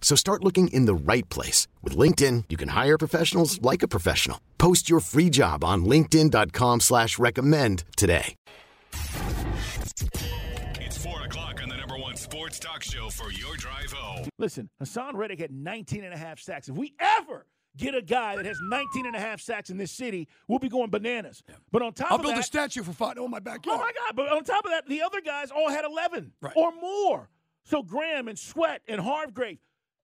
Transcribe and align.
So 0.00 0.16
start 0.16 0.42
looking 0.42 0.68
in 0.68 0.86
the 0.86 0.94
right 0.94 1.28
place. 1.28 1.68
With 1.82 1.96
LinkedIn, 1.96 2.44
you 2.48 2.56
can 2.56 2.70
hire 2.70 2.98
professionals 2.98 3.62
like 3.62 3.84
a 3.84 3.88
professional. 3.88 4.40
Post 4.58 4.90
your 4.90 4.98
free 4.98 5.30
job 5.30 5.62
on 5.62 5.84
linkedin.com 5.84 6.80
slash 6.80 7.18
recommend 7.18 7.84
today. 7.96 8.34
It's 10.80 10.96
4 10.98 11.22
o'clock 11.22 11.62
on 11.62 11.68
the 11.68 11.76
number 11.76 11.96
one 11.98 12.16
sports 12.16 12.58
talk 12.58 12.82
show 12.82 13.10
for 13.10 13.30
your 13.30 13.56
drive 13.56 13.92
home. 13.92 14.28
Listen, 14.38 14.68
Haason 14.82 15.14
Reddick 15.14 15.38
had 15.38 15.52
19 15.52 16.04
and 16.04 16.12
a 16.14 16.16
half 16.16 16.40
sacks. 16.40 16.68
If 16.68 16.76
we 16.76 16.94
ever 16.98 17.46
get 17.76 17.94
a 17.94 18.02
guy 18.02 18.36
that 18.36 18.46
has 18.46 18.58
19 18.70 19.06
and 19.06 19.14
a 19.14 19.20
half 19.20 19.40
sacks 19.40 19.70
in 19.70 19.76
this 19.76 19.92
city, 19.92 20.26
we'll 20.48 20.58
be 20.58 20.68
going 20.68 20.90
bananas. 20.90 21.42
But 21.70 21.82
on 21.82 21.92
top 21.92 22.10
I'll 22.10 22.16
of 22.16 22.22
build 22.22 22.34
that, 22.34 22.40
a 22.40 22.44
statue 22.44 22.82
for 22.82 22.92
Fontenot 22.92 23.18
oh, 23.18 23.24
in 23.26 23.30
my 23.30 23.38
backyard. 23.38 23.78
Oh 23.80 23.84
my 23.84 23.92
God! 23.92 24.16
But 24.16 24.32
on 24.32 24.42
top 24.44 24.64
of 24.64 24.70
that, 24.72 24.86
the 24.88 25.02
other 25.02 25.20
guys 25.20 25.50
all 25.50 25.70
had 25.70 25.84
11 25.84 26.32
Right. 26.40 26.52
or 26.56 26.72
more. 26.72 27.28
So 27.64 27.82
Graham 27.82 28.26
and 28.26 28.38
Sweat 28.38 28.82
and 28.88 29.00
Hargrave, 29.00 29.58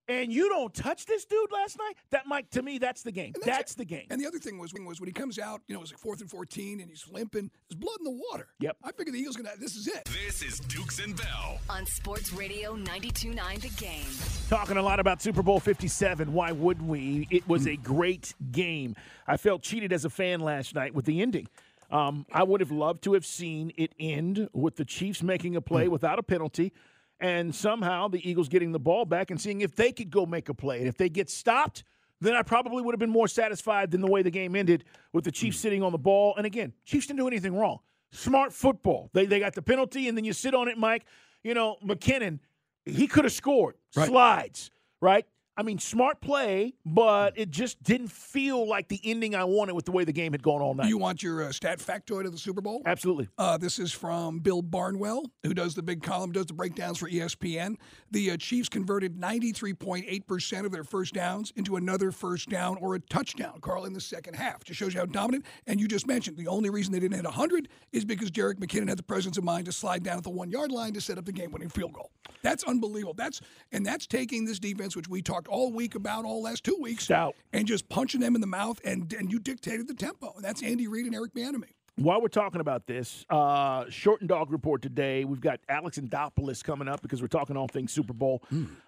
and 0.09 0.33
you 0.33 0.49
don't 0.49 0.73
touch 0.75 1.07
this 1.07 1.25
dude 1.25 1.51
last 1.53 1.79
night. 1.79 1.95
That 2.11 2.27
Mike, 2.27 2.51
to 2.51 2.62
me, 2.62 2.79
that's 2.79 3.03
the 3.03 3.12
game. 3.12 3.33
And 3.35 3.43
That's, 3.45 3.73
it. 3.73 3.79
the 3.79 3.85
game. 3.85 4.07
And 4.11 4.21
the 4.21 4.27
other 4.27 4.39
thing 4.39 4.59
was, 4.59 4.73
was 4.73 5.01
when 5.01 5.09
he 5.09 5.12
comes 5.12 5.39
out, 5.39 5.62
you 5.67 5.75
know, 5.75 5.81
it 5.81 5.83
was 5.83 5.93
like 5.93 5.99
fourth 5.99 6.21
and 6.21 6.31
14 6.31 6.81
and 6.81 6.89
he's 6.89 7.07
limping. 7.11 7.51
There's 7.69 7.79
blood 7.79 7.97
in 7.99 8.05
the 8.05 8.23
water. 8.31 8.49
Yep. 8.61 8.77
I 8.84 8.93
figured 8.93 9.15
the 9.15 9.19
Eagles 9.19 9.37
going 9.37 9.53
to, 9.53 9.59
this 9.61 9.75
is 9.77 9.89
it. 9.89 10.05
This 10.07 10.43
is 10.43 10.61
Dukes 10.61 10.99
and 11.01 11.17
Bell. 11.17 11.59
on 11.69 11.87
Sports 11.87 12.33
Radio 12.33 12.77
92.9 12.77 13.61
The 13.61 13.69
Game. 13.84 14.05
Talking 14.49 14.77
a 14.77 14.83
lot 14.83 15.01
about 15.01 15.21
Super 15.23 15.43
Bowl 15.43 15.59
57. 15.61 16.33
Why 16.33 16.53
would 16.53 16.83
we? 16.83 17.27
It 17.31 17.49
was 17.49 17.67
a 17.67 17.77
great 17.77 18.34
game. 18.53 18.95
I 19.27 19.37
felt 19.37 19.62
cheated 19.62 19.93
as 19.93 20.05
a 20.05 20.11
fan 20.11 20.41
last 20.41 20.75
night 20.75 20.95
with 20.95 21.05
the 21.05 21.21
ending. 21.21 21.49
Um, 21.91 22.27
I 22.33 22.43
would 22.43 22.61
have 22.61 22.73
loved 22.73 23.03
to 23.05 23.12
have 23.15 23.25
seen 23.25 23.73
it 23.77 23.93
end 23.99 24.49
with 24.53 24.77
the 24.77 24.84
Chiefs 24.84 25.23
making 25.23 25.55
a 25.57 25.61
play 25.61 25.87
without 25.89 26.19
a 26.19 26.23
penalty 26.23 26.73
and 27.20 27.55
somehow 27.55 28.09
the 28.09 28.28
Eagles 28.28 28.48
getting 28.48 28.72
the 28.72 28.78
ball 28.78 29.05
back 29.05 29.31
and 29.31 29.41
seeing 29.41 29.61
if 29.61 29.75
they 29.75 29.92
could 29.92 30.11
go 30.11 30.27
make 30.27 30.48
a 30.48 30.55
play. 30.55 30.78
And 30.78 30.89
if 30.89 30.97
they 30.97 31.09
get 31.09 31.31
stopped, 31.31 31.84
then 32.20 32.34
I 32.34 32.42
probably 32.42 32.83
would 32.83 32.95
have 32.95 33.00
been 33.00 33.11
more 33.11 33.28
satisfied 33.28 33.91
than 33.91 34.00
the 34.00 34.06
way 34.06 34.22
the 34.22 34.31
game 34.31 34.56
ended 34.56 34.84
with 35.12 35.25
the 35.25 35.33
Chiefs 35.33 35.59
hmm. 35.59 35.62
sitting 35.62 35.83
on 35.83 35.92
the 35.92 35.98
ball. 35.98 36.34
And 36.37 36.47
again, 36.47 36.72
Chiefs 36.84 37.06
didn't 37.06 37.19
do 37.19 37.28
anything 37.28 37.55
wrong. 37.55 37.78
Smart 38.12 38.53
football. 38.53 39.11
They, 39.12 39.27
they 39.27 39.41
got 39.41 39.55
the 39.55 39.62
penalty, 39.62 40.09
and 40.09 40.17
then 40.17 40.25
you 40.25 40.33
sit 40.33 40.55
on 40.55 40.69
it, 40.69 40.78
Mike. 40.78 41.05
You 41.42 41.55
know, 41.55 41.77
McKinnon, 41.84 42.39
he 42.84 43.06
could 43.06 43.25
have 43.25 43.33
scored. 43.33 43.75
Right. 43.94 44.09
Slides, 44.09 44.70
right? 45.00 45.27
I 45.59 45.62
mean, 45.62 45.79
smart 45.79 46.21
play, 46.21 46.75
but 46.84 47.39
it 47.39 47.50
just 47.50 47.83
didn't 47.83 48.12
feel 48.12 48.69
like 48.69 48.89
the 48.89 49.00
ending 49.03 49.34
I 49.34 49.44
wanted 49.44 49.75
with 49.75 49.87
the 49.87 49.91
way 49.93 50.05
the 50.05 50.12
game 50.12 50.33
had 50.33 50.43
gone 50.43 50.61
all 50.61 50.75
night. 50.75 50.89
You 50.89 50.99
want 50.99 51.22
your 51.22 51.44
uh, 51.44 51.53
stat 51.53 51.78
factoid 51.78 52.27
of 52.27 52.33
the 52.33 52.39
Super 52.39 52.61
Bowl? 52.61 52.83
Absolutely. 52.84 53.28
Uh, 53.39 53.56
this 53.56 53.78
is 53.78 53.91
from 53.91 54.41
Bill 54.41 54.61
Barnwell, 54.61 55.25
who 55.45 55.55
does 55.55 55.75
the 55.75 55.83
big 55.83 56.03
column, 56.03 56.31
does 56.31 56.45
the 56.45 56.53
breakdowns 56.53 56.99
for 56.99 57.09
ESPN. 57.09 57.77
The 58.11 58.33
uh, 58.33 58.37
Chiefs 58.37 58.69
converted 58.69 59.16
93.8% 59.16 60.66
of 60.66 60.72
their 60.72 60.84
first 60.84 61.15
downs 61.15 61.55
into 61.56 61.77
another 61.77 62.12
first 62.12 62.50
down 62.50 62.77
or 62.83 62.95
a 62.95 63.00
touchdown, 63.00 63.59
Carl, 63.62 63.87
in 63.87 63.95
the 63.95 64.00
second 64.00 64.34
half. 64.34 64.62
Just 64.62 64.78
shows 64.78 64.93
you 64.93 65.00
how 65.00 65.06
dominant. 65.06 65.47
And 65.66 65.81
you 65.81 65.89
just 65.89 66.06
mentioned 66.06 66.37
the 66.37 66.49
only 66.49 66.69
reason 66.69 66.93
they 66.93 67.00
didn't 67.00 67.16
hit 67.16 67.25
100 67.25 67.69
is 67.93 68.05
because 68.05 68.31
Jerick 68.31 68.56
McKinnon 68.56 68.89
had 68.89 68.99
the 68.99 69.03
presence 69.03 69.39
of 69.39 69.45
mind 69.45 69.65
to 69.66 69.72
slide 69.72 70.03
down 70.03 70.19
at 70.19 70.25
the 70.25 70.31
one 70.31 70.50
yard 70.50 70.71
line 70.71 70.93
to 70.93 71.00
set 71.00 71.16
up 71.16 71.25
the 71.25 71.33
game 71.33 71.50
winning 71.50 71.71
field 71.71 71.95
goal. 71.95 72.11
That's 72.43 72.62
unbelievable. 72.65 73.15
That's 73.15 73.41
And 73.72 73.87
that's 73.87 74.06
taking 74.06 74.45
this 74.45 74.59
defense, 74.59 74.95
which 74.95 75.09
we 75.09 75.22
talked 75.22 75.46
all 75.49 75.73
week 75.73 75.95
about, 75.95 76.25
all 76.25 76.43
last 76.43 76.65
two 76.65 76.77
weeks, 76.81 77.05
Stout. 77.05 77.34
and 77.53 77.67
just 77.67 77.89
punching 77.89 78.21
them 78.21 78.34
in 78.34 78.41
the 78.41 78.47
mouth, 78.47 78.81
and, 78.84 79.12
and 79.12 79.31
you 79.33 79.39
dictated 79.39 79.89
the 79.89 79.95
tempo. 79.95 80.33
And 80.37 80.45
that's 80.45 80.62
Andy 80.62 80.87
Reid 80.89 81.07
and 81.07 81.15
Eric 81.15 81.34
Bieniemy. 81.34 81.71
While 81.99 82.21
we're 82.21 82.29
talking 82.29 82.61
about 82.61 82.87
this, 82.87 83.25
uh, 83.31 83.87
Short 83.89 84.21
and 84.21 84.29
Dog 84.29 84.53
Report 84.53 84.83
today, 84.83 85.25
we've 85.25 85.41
got 85.41 85.61
Alex 85.67 85.97
and 85.97 86.11
Anthopoulos 86.11 86.62
coming 86.62 86.89
up 86.89 87.01
because 87.01 87.23
we're 87.23 87.29
talking 87.29 87.57
all 87.57 87.69
things 87.69 87.91
Super 87.91 88.12
Bowl 88.12 88.43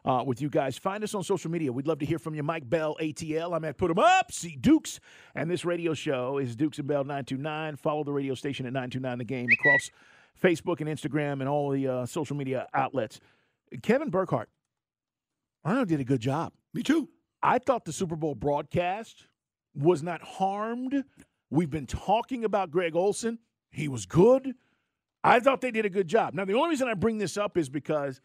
uh, 0.04 0.22
with 0.26 0.42
you 0.42 0.50
guys. 0.50 0.76
Find 0.76 1.02
us 1.02 1.14
on 1.14 1.22
social 1.22 1.50
media. 1.50 1.72
We'd 1.72 1.86
love 1.86 2.00
to 2.00 2.04
hear 2.06 2.18
from 2.18 2.34
you. 2.34 2.42
Mike 2.42 2.68
Bell, 2.68 2.96
ATL. 3.00 3.56
I'm 3.56 3.64
at 3.64 3.78
Put 3.78 3.90
'em 3.90 3.98
Up, 3.98 4.30
see 4.30 4.56
Dukes. 4.60 5.00
And 5.34 5.50
this 5.50 5.64
radio 5.64 5.94
show 5.94 6.36
is 6.36 6.54
Dukes 6.54 6.78
and 6.78 6.86
Bell 6.86 7.02
929. 7.02 7.76
Follow 7.76 8.04
the 8.04 8.12
radio 8.12 8.34
station 8.34 8.66
at 8.66 8.74
929 8.74 9.16
The 9.18 9.24
Game 9.24 9.48
across 9.58 9.90
Facebook 10.38 10.80
and 10.82 10.88
Instagram 10.90 11.40
and 11.40 11.48
all 11.48 11.70
the 11.70 11.88
uh, 11.88 12.04
social 12.04 12.36
media 12.36 12.66
outlets. 12.74 13.20
Kevin 13.82 14.10
Burkhardt, 14.10 14.50
Know, 15.64 15.84
did 15.84 16.00
a 16.00 16.04
good 16.04 16.20
job. 16.20 16.52
Me 16.72 16.82
too. 16.82 17.08
I 17.42 17.58
thought 17.58 17.84
the 17.84 17.92
Super 17.92 18.16
Bowl 18.16 18.34
broadcast 18.34 19.26
was 19.74 20.02
not 20.02 20.22
harmed. 20.22 21.04
We've 21.50 21.70
been 21.70 21.86
talking 21.86 22.44
about 22.44 22.70
Greg 22.70 22.96
Olsen. 22.96 23.38
He 23.70 23.88
was 23.88 24.06
good. 24.06 24.54
I 25.22 25.40
thought 25.40 25.60
they 25.60 25.70
did 25.70 25.84
a 25.84 25.90
good 25.90 26.08
job. 26.08 26.34
Now, 26.34 26.44
the 26.44 26.54
only 26.54 26.70
reason 26.70 26.88
I 26.88 26.94
bring 26.94 27.18
this 27.18 27.36
up 27.36 27.56
is 27.56 27.68
because 27.68 28.20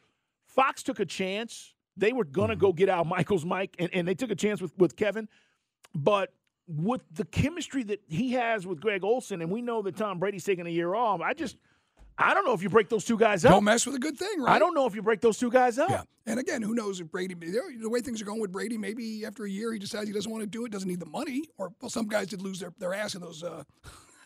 Fox 0.45 0.83
took 0.83 0.99
a 0.99 1.05
chance. 1.05 1.73
They 1.97 2.13
were 2.13 2.23
going 2.23 2.49
to 2.49 2.55
go 2.55 2.73
get 2.73 2.89
Al 2.89 3.05
Michaels, 3.05 3.45
Mike, 3.45 3.75
and, 3.79 3.89
and 3.93 4.07
they 4.07 4.15
took 4.15 4.31
a 4.31 4.35
chance 4.35 4.61
with, 4.61 4.77
with 4.77 4.95
Kevin. 4.95 5.27
But 5.93 6.33
with 6.67 7.01
the 7.11 7.25
chemistry 7.25 7.83
that 7.83 8.01
he 8.07 8.33
has 8.33 8.65
with 8.65 8.79
Greg 8.79 9.03
Olsen, 9.03 9.41
and 9.41 9.51
we 9.51 9.61
know 9.61 9.81
that 9.81 9.97
Tom 9.97 10.19
Brady's 10.19 10.43
taking 10.43 10.65
a 10.65 10.71
year 10.71 10.93
off, 10.95 11.21
I 11.21 11.33
just, 11.33 11.57
I 12.17 12.33
don't 12.33 12.45
know 12.45 12.53
if 12.53 12.61
you 12.61 12.69
break 12.69 12.89
those 12.89 13.05
two 13.05 13.17
guys 13.17 13.43
up. 13.43 13.51
Don't 13.51 13.63
mess 13.63 13.85
with 13.85 13.95
a 13.95 13.99
good 13.99 14.17
thing, 14.17 14.41
right? 14.41 14.55
I 14.55 14.59
don't 14.59 14.73
know 14.73 14.85
if 14.85 14.95
you 14.95 15.01
break 15.01 15.21
those 15.21 15.37
two 15.37 15.49
guys 15.49 15.79
up. 15.79 15.89
Yeah. 15.89 16.03
And 16.25 16.39
again, 16.39 16.61
who 16.61 16.73
knows 16.73 17.01
if 17.01 17.11
Brady, 17.11 17.33
the 17.33 17.89
way 17.89 18.01
things 18.01 18.21
are 18.21 18.25
going 18.25 18.39
with 18.39 18.51
Brady, 18.51 18.77
maybe 18.77 19.25
after 19.25 19.45
a 19.45 19.49
year 19.49 19.73
he 19.73 19.79
decides 19.79 20.07
he 20.07 20.13
doesn't 20.13 20.31
want 20.31 20.41
to 20.43 20.47
do 20.47 20.65
it, 20.65 20.71
doesn't 20.71 20.87
need 20.87 20.99
the 20.99 21.05
money. 21.07 21.43
Or, 21.57 21.73
well, 21.81 21.89
some 21.89 22.07
guys 22.07 22.27
did 22.27 22.41
lose 22.41 22.59
their, 22.59 22.73
their 22.77 22.93
ass 22.93 23.15
in 23.15 23.21
those, 23.21 23.43
uh, 23.43 23.63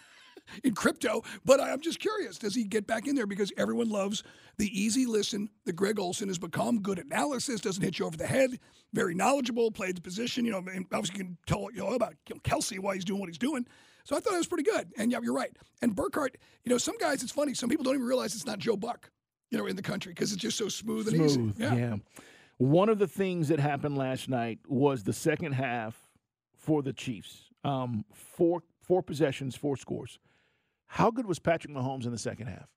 in 0.64 0.76
crypto. 0.76 1.24
But 1.46 1.60
I'm 1.60 1.82
just 1.82 2.00
curious, 2.00 2.38
does 2.38 2.54
he 2.54 2.66
get 2.66 2.86
back 2.88 3.08
in 3.08 3.16
there? 3.16 3.26
Because 3.26 3.52
everyone 3.58 3.90
loves 3.90 4.22
the 4.58 4.68
easy 4.80 5.06
listen 5.06 5.50
that 5.66 5.74
Greg 5.74 5.98
Olsen 5.98 6.28
has 6.28 6.38
become. 6.38 6.82
Good 6.82 7.00
analysis, 7.00 7.62
doesn't 7.62 7.84
hit 7.84 8.00
you 8.00 8.06
over 8.06 8.18
the 8.18 8.28
head, 8.28 8.60
very 8.94 9.16
knowledgeable, 9.16 9.72
played 9.72 9.98
the 9.98 10.02
position. 10.02 10.46
You 10.46 10.52
know, 10.52 10.58
obviously 10.58 11.18
you 11.18 11.24
can 11.26 11.38
tell 11.48 11.70
you 11.72 11.80
know, 11.80 11.94
about 11.94 12.16
Kelce 12.44 12.80
why 12.80 12.96
he's 12.96 13.06
doing 13.06 13.20
what 13.20 13.30
he's 13.30 13.38
doing. 13.38 13.66
So 14.08 14.16
I 14.16 14.22
thought 14.22 14.36
it 14.36 14.38
was 14.38 14.48
pretty 14.48 14.64
good. 14.64 14.94
And 14.98 15.12
yeah, 15.12 15.20
you're 15.22 15.34
right. 15.34 15.52
And 15.82 15.94
Burkhardt, 15.94 16.38
you 16.64 16.70
know, 16.70 16.78
some 16.78 16.98
guys, 16.98 17.22
it's 17.24 17.32
funny, 17.34 17.54
some 17.54 17.68
people 17.68 17.84
don't 17.84 17.96
even 17.96 18.08
realize 18.08 18.34
it's 18.36 18.46
not 18.46 18.58
Joe 18.58 18.78
Buck, 18.78 19.12
you 19.52 19.58
know, 19.58 19.66
in 19.66 19.76
the 19.76 19.82
country 19.82 20.14
because 20.14 20.32
it's 20.32 20.42
just 20.42 20.58
so 20.58 20.70
smooth, 20.70 21.10
and 21.10 21.18
easy. 21.18 21.34
Smooth, 21.34 21.60
yeah. 21.60 21.98
One 22.56 22.88
of 22.88 23.00
the 23.00 23.08
things 23.08 23.50
that 23.50 23.60
happened 23.60 23.98
last 23.98 24.30
night 24.30 24.60
was 24.66 25.04
the 25.04 25.12
second 25.12 25.52
half 25.52 26.08
for 26.56 26.82
the 26.82 26.94
Chiefs. 26.94 27.50
Um, 27.66 28.06
four 28.14 28.64
four 28.82 29.04
possessions, 29.04 29.58
four 29.58 29.76
scores. 29.76 30.20
How 30.86 31.12
good 31.12 31.26
was 31.26 31.38
Patrick 31.38 31.74
Mahomes 31.74 32.06
in 32.06 32.14
the 32.14 32.18
second 32.18 32.48
half? 32.48 32.70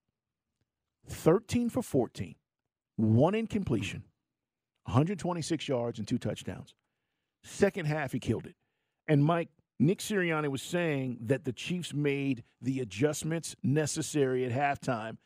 13 1.07 1.71
for 1.71 1.81
14, 1.81 2.35
one 2.97 3.37
incompletion, 3.37 4.03
126 4.87 5.69
yards, 5.69 6.01
and 6.01 6.09
two 6.09 6.19
touchdowns. 6.19 6.75
Second 7.45 7.87
half, 7.87 8.11
he 8.11 8.19
killed 8.19 8.47
it. 8.47 8.57
And 9.07 9.23
Mike, 9.23 9.49
Nick 9.81 10.01
Sirianni 10.01 10.49
was 10.49 10.61
saying 10.61 11.17
that 11.23 11.45
the 11.45 11.53
Chiefs 11.53 11.95
made 11.95 12.45
the 12.61 12.81
adjustments 12.81 13.57
necessary 13.63 14.45
at 14.45 14.53
halftime 14.53 15.17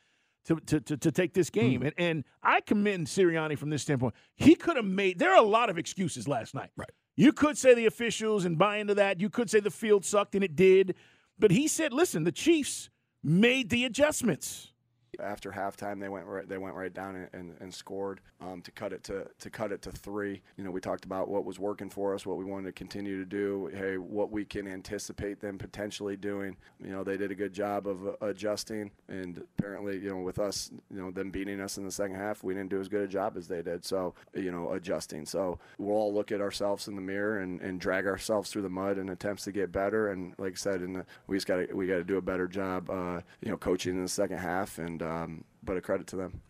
to, 0.44 0.56
to, 0.60 0.80
to, 0.80 0.96
to 0.96 1.10
take 1.10 1.34
this 1.34 1.50
game. 1.50 1.80
Hmm. 1.80 1.86
And, 1.86 1.94
and 1.98 2.24
I 2.40 2.60
commend 2.60 3.08
Sirianni 3.08 3.58
from 3.58 3.70
this 3.70 3.82
standpoint. 3.82 4.14
He 4.36 4.54
could 4.54 4.76
have 4.76 4.84
made, 4.84 5.18
there 5.18 5.32
are 5.32 5.42
a 5.42 5.46
lot 5.46 5.70
of 5.70 5.76
excuses 5.76 6.28
last 6.28 6.54
night. 6.54 6.70
Right. 6.76 6.90
You 7.16 7.32
could 7.32 7.58
say 7.58 7.74
the 7.74 7.86
officials 7.86 8.44
and 8.44 8.56
buy 8.56 8.76
into 8.76 8.94
that. 8.94 9.20
You 9.20 9.28
could 9.28 9.50
say 9.50 9.58
the 9.58 9.70
field 9.70 10.04
sucked, 10.04 10.36
and 10.36 10.44
it 10.44 10.54
did. 10.54 10.94
But 11.38 11.50
he 11.50 11.66
said, 11.66 11.92
listen, 11.92 12.22
the 12.22 12.32
Chiefs 12.32 12.90
made 13.22 13.70
the 13.70 13.84
adjustments. 13.84 14.72
After 15.20 15.50
halftime, 15.50 16.00
they 16.00 16.08
went 16.08 16.26
right, 16.26 16.48
they 16.48 16.58
went 16.58 16.74
right 16.74 16.92
down 16.92 17.16
and, 17.16 17.28
and, 17.32 17.56
and 17.60 17.74
scored 17.74 18.20
um, 18.40 18.62
to 18.62 18.70
cut 18.70 18.92
it 18.92 19.02
to 19.04 19.26
to 19.38 19.50
cut 19.50 19.72
it 19.72 19.82
to 19.82 19.92
three. 19.92 20.42
You 20.56 20.64
know, 20.64 20.70
we 20.70 20.80
talked 20.80 21.04
about 21.04 21.28
what 21.28 21.44
was 21.44 21.58
working 21.58 21.90
for 21.90 22.14
us, 22.14 22.26
what 22.26 22.36
we 22.36 22.44
wanted 22.44 22.66
to 22.66 22.72
continue 22.72 23.18
to 23.18 23.24
do. 23.24 23.70
Hey, 23.74 23.98
what 23.98 24.30
we 24.30 24.44
can 24.44 24.66
anticipate 24.66 25.40
them 25.40 25.58
potentially 25.58 26.16
doing. 26.16 26.56
You 26.82 26.90
know, 26.90 27.04
they 27.04 27.16
did 27.16 27.30
a 27.30 27.34
good 27.34 27.52
job 27.52 27.86
of 27.86 28.06
uh, 28.06 28.12
adjusting, 28.20 28.90
and 29.08 29.42
apparently, 29.58 29.98
you 29.98 30.10
know, 30.10 30.18
with 30.18 30.38
us, 30.38 30.70
you 30.90 31.00
know, 31.00 31.10
them 31.10 31.30
beating 31.30 31.60
us 31.60 31.78
in 31.78 31.84
the 31.84 31.92
second 31.92 32.16
half, 32.16 32.42
we 32.42 32.54
didn't 32.54 32.70
do 32.70 32.80
as 32.80 32.88
good 32.88 33.02
a 33.02 33.08
job 33.08 33.36
as 33.36 33.48
they 33.48 33.62
did. 33.62 33.84
So, 33.84 34.14
you 34.34 34.50
know, 34.50 34.72
adjusting. 34.72 35.26
So 35.26 35.58
we'll 35.78 35.96
all 35.96 36.12
look 36.12 36.32
at 36.32 36.40
ourselves 36.40 36.88
in 36.88 36.96
the 36.96 37.02
mirror 37.02 37.38
and, 37.38 37.60
and 37.60 37.80
drag 37.80 38.06
ourselves 38.06 38.50
through 38.50 38.62
the 38.62 38.68
mud 38.68 38.98
in 38.98 39.08
attempts 39.08 39.44
to 39.44 39.52
get 39.52 39.70
better. 39.70 40.10
And 40.10 40.34
like 40.38 40.54
I 40.54 40.56
said, 40.56 40.80
the, 40.80 41.06
we 41.26 41.36
just 41.36 41.46
got 41.46 41.56
to 41.56 41.74
we 41.74 41.86
got 41.86 41.96
to 41.96 42.04
do 42.04 42.16
a 42.16 42.22
better 42.22 42.48
job, 42.48 42.90
uh, 42.90 43.20
you 43.40 43.50
know, 43.50 43.56
coaching 43.56 43.94
in 43.94 44.02
the 44.02 44.08
second 44.08 44.38
half. 44.38 44.78
And 44.78 45.02
um, 45.04 45.44
but 45.62 45.76
a 45.76 45.80
credit 45.80 46.06
to 46.08 46.16
them. 46.16 46.40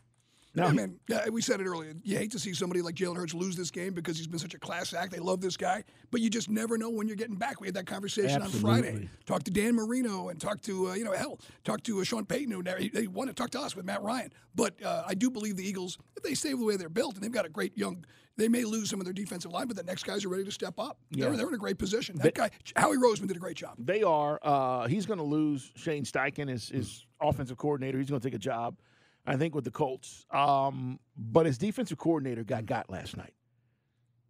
No, 0.56 0.67
yeah, 0.67 0.73
man. 0.73 1.01
Yeah, 1.09 1.29
we 1.31 1.43
said 1.43 1.61
it 1.61 1.67
earlier. 1.67 1.95
You 2.05 2.17
hate 2.17 2.31
to 2.31 2.39
see 2.39 2.55
somebody 2.55 2.81
like 2.81 2.95
Jalen 2.95 3.17
Hurts 3.17 3.35
lose 3.35 3.56
this 3.56 3.73
game 3.73 3.93
because 3.93 4.17
he's 4.17 4.29
been 4.29 4.39
such 4.39 4.55
a 4.55 4.59
class 4.59 4.95
act. 4.95 5.11
They 5.11 5.19
love 5.19 5.41
this 5.41 5.56
guy, 5.56 5.83
but 6.12 6.21
you 6.21 6.31
just 6.31 6.49
never 6.49 6.79
know 6.79 6.91
when 6.91 7.09
you're 7.09 7.17
getting 7.17 7.35
back. 7.35 7.61
We 7.61 7.67
had 7.67 7.75
that 7.75 7.87
conversation 7.87 8.41
Absolutely. 8.41 8.71
on 8.71 8.83
Friday. 8.83 9.09
Talk 9.27 9.43
to 9.45 9.51
Dan 9.51 9.75
Marino 9.75 10.29
and 10.29 10.41
talk 10.41 10.61
to 10.62 10.91
uh, 10.91 10.95
you 10.95 11.05
know 11.05 11.12
hell, 11.12 11.41
talk 11.65 11.83
to 11.85 12.01
uh, 12.01 12.05
Sean 12.05 12.25
Payton 12.25 12.53
who 12.53 12.62
never, 12.62 12.81
they 12.81 13.09
want 13.09 13.31
to 13.31 13.35
talk 13.35 13.51
to 13.51 13.61
us 13.61 13.75
with 13.75 13.85
Matt 13.85 14.03
Ryan. 14.03 14.33
But 14.55 14.81
uh, 14.85 15.03
I 15.07 15.15
do 15.15 15.29
believe 15.29 15.57
the 15.57 15.67
Eagles, 15.67 15.99
if 16.17 16.23
they 16.23 16.35
stay 16.35 16.50
the 16.50 16.65
way 16.65 16.77
they're 16.77 16.89
built, 16.89 17.17
and 17.17 17.25
they've 17.25 17.33
got 17.33 17.47
a 17.47 17.50
great 17.50 17.77
young. 17.77 18.05
They 18.37 18.49
may 18.49 18.65
lose 18.65 18.91
some 18.91 19.00
of 19.00 19.05
their 19.05 19.15
defensive 19.15 19.53
line, 19.53 19.69
but 19.69 19.77
the 19.77 19.85
next 19.85 20.05
guys 20.05 20.25
are 20.25 20.29
ready 20.29 20.43
to 20.43 20.50
step 20.50 20.81
up. 20.81 20.99
Yeah. 21.12 21.27
They're, 21.27 21.37
they're 21.37 21.49
in 21.49 21.55
a 21.55 21.59
great 21.59 21.79
position. 21.79 22.17
That 22.19 22.35
guy, 22.35 22.50
Howie 22.75 22.97
Roseman, 22.97 23.29
did 23.29 23.37
a 23.37 23.41
great 23.41 23.57
job. 23.57 23.77
They 23.79 24.03
are. 24.03 24.41
Uh, 24.43 24.89
he's 24.89 25.07
going 25.07 25.21
to 25.21 25.25
lose 25.25 25.71
Shane 25.77 26.03
Steichen, 26.03 26.49
his, 26.49 26.69
his 26.69 27.07
offensive 27.29 27.56
coordinator. 27.56 27.99
He's 27.99 28.11
going 28.11 28.21
to 28.21 28.29
take 28.29 28.35
a 28.35 28.38
job, 28.38 28.79
I 29.26 29.37
think, 29.37 29.55
with 29.55 29.65
the 29.65 29.71
Colts. 29.71 30.26
Um, 30.31 30.99
but 31.17 31.47
his 31.47 31.59
defensive 31.59 31.99
coordinator 31.99 32.44
got 32.44 32.67
got 32.67 32.91
last 32.91 33.17
night. 33.17 33.35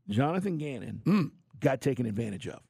Jonathan 0.08 0.58
Gannon 0.58 1.32
got 1.60 1.80
taken 1.80 2.06
advantage 2.06 2.46
of. 2.48 2.60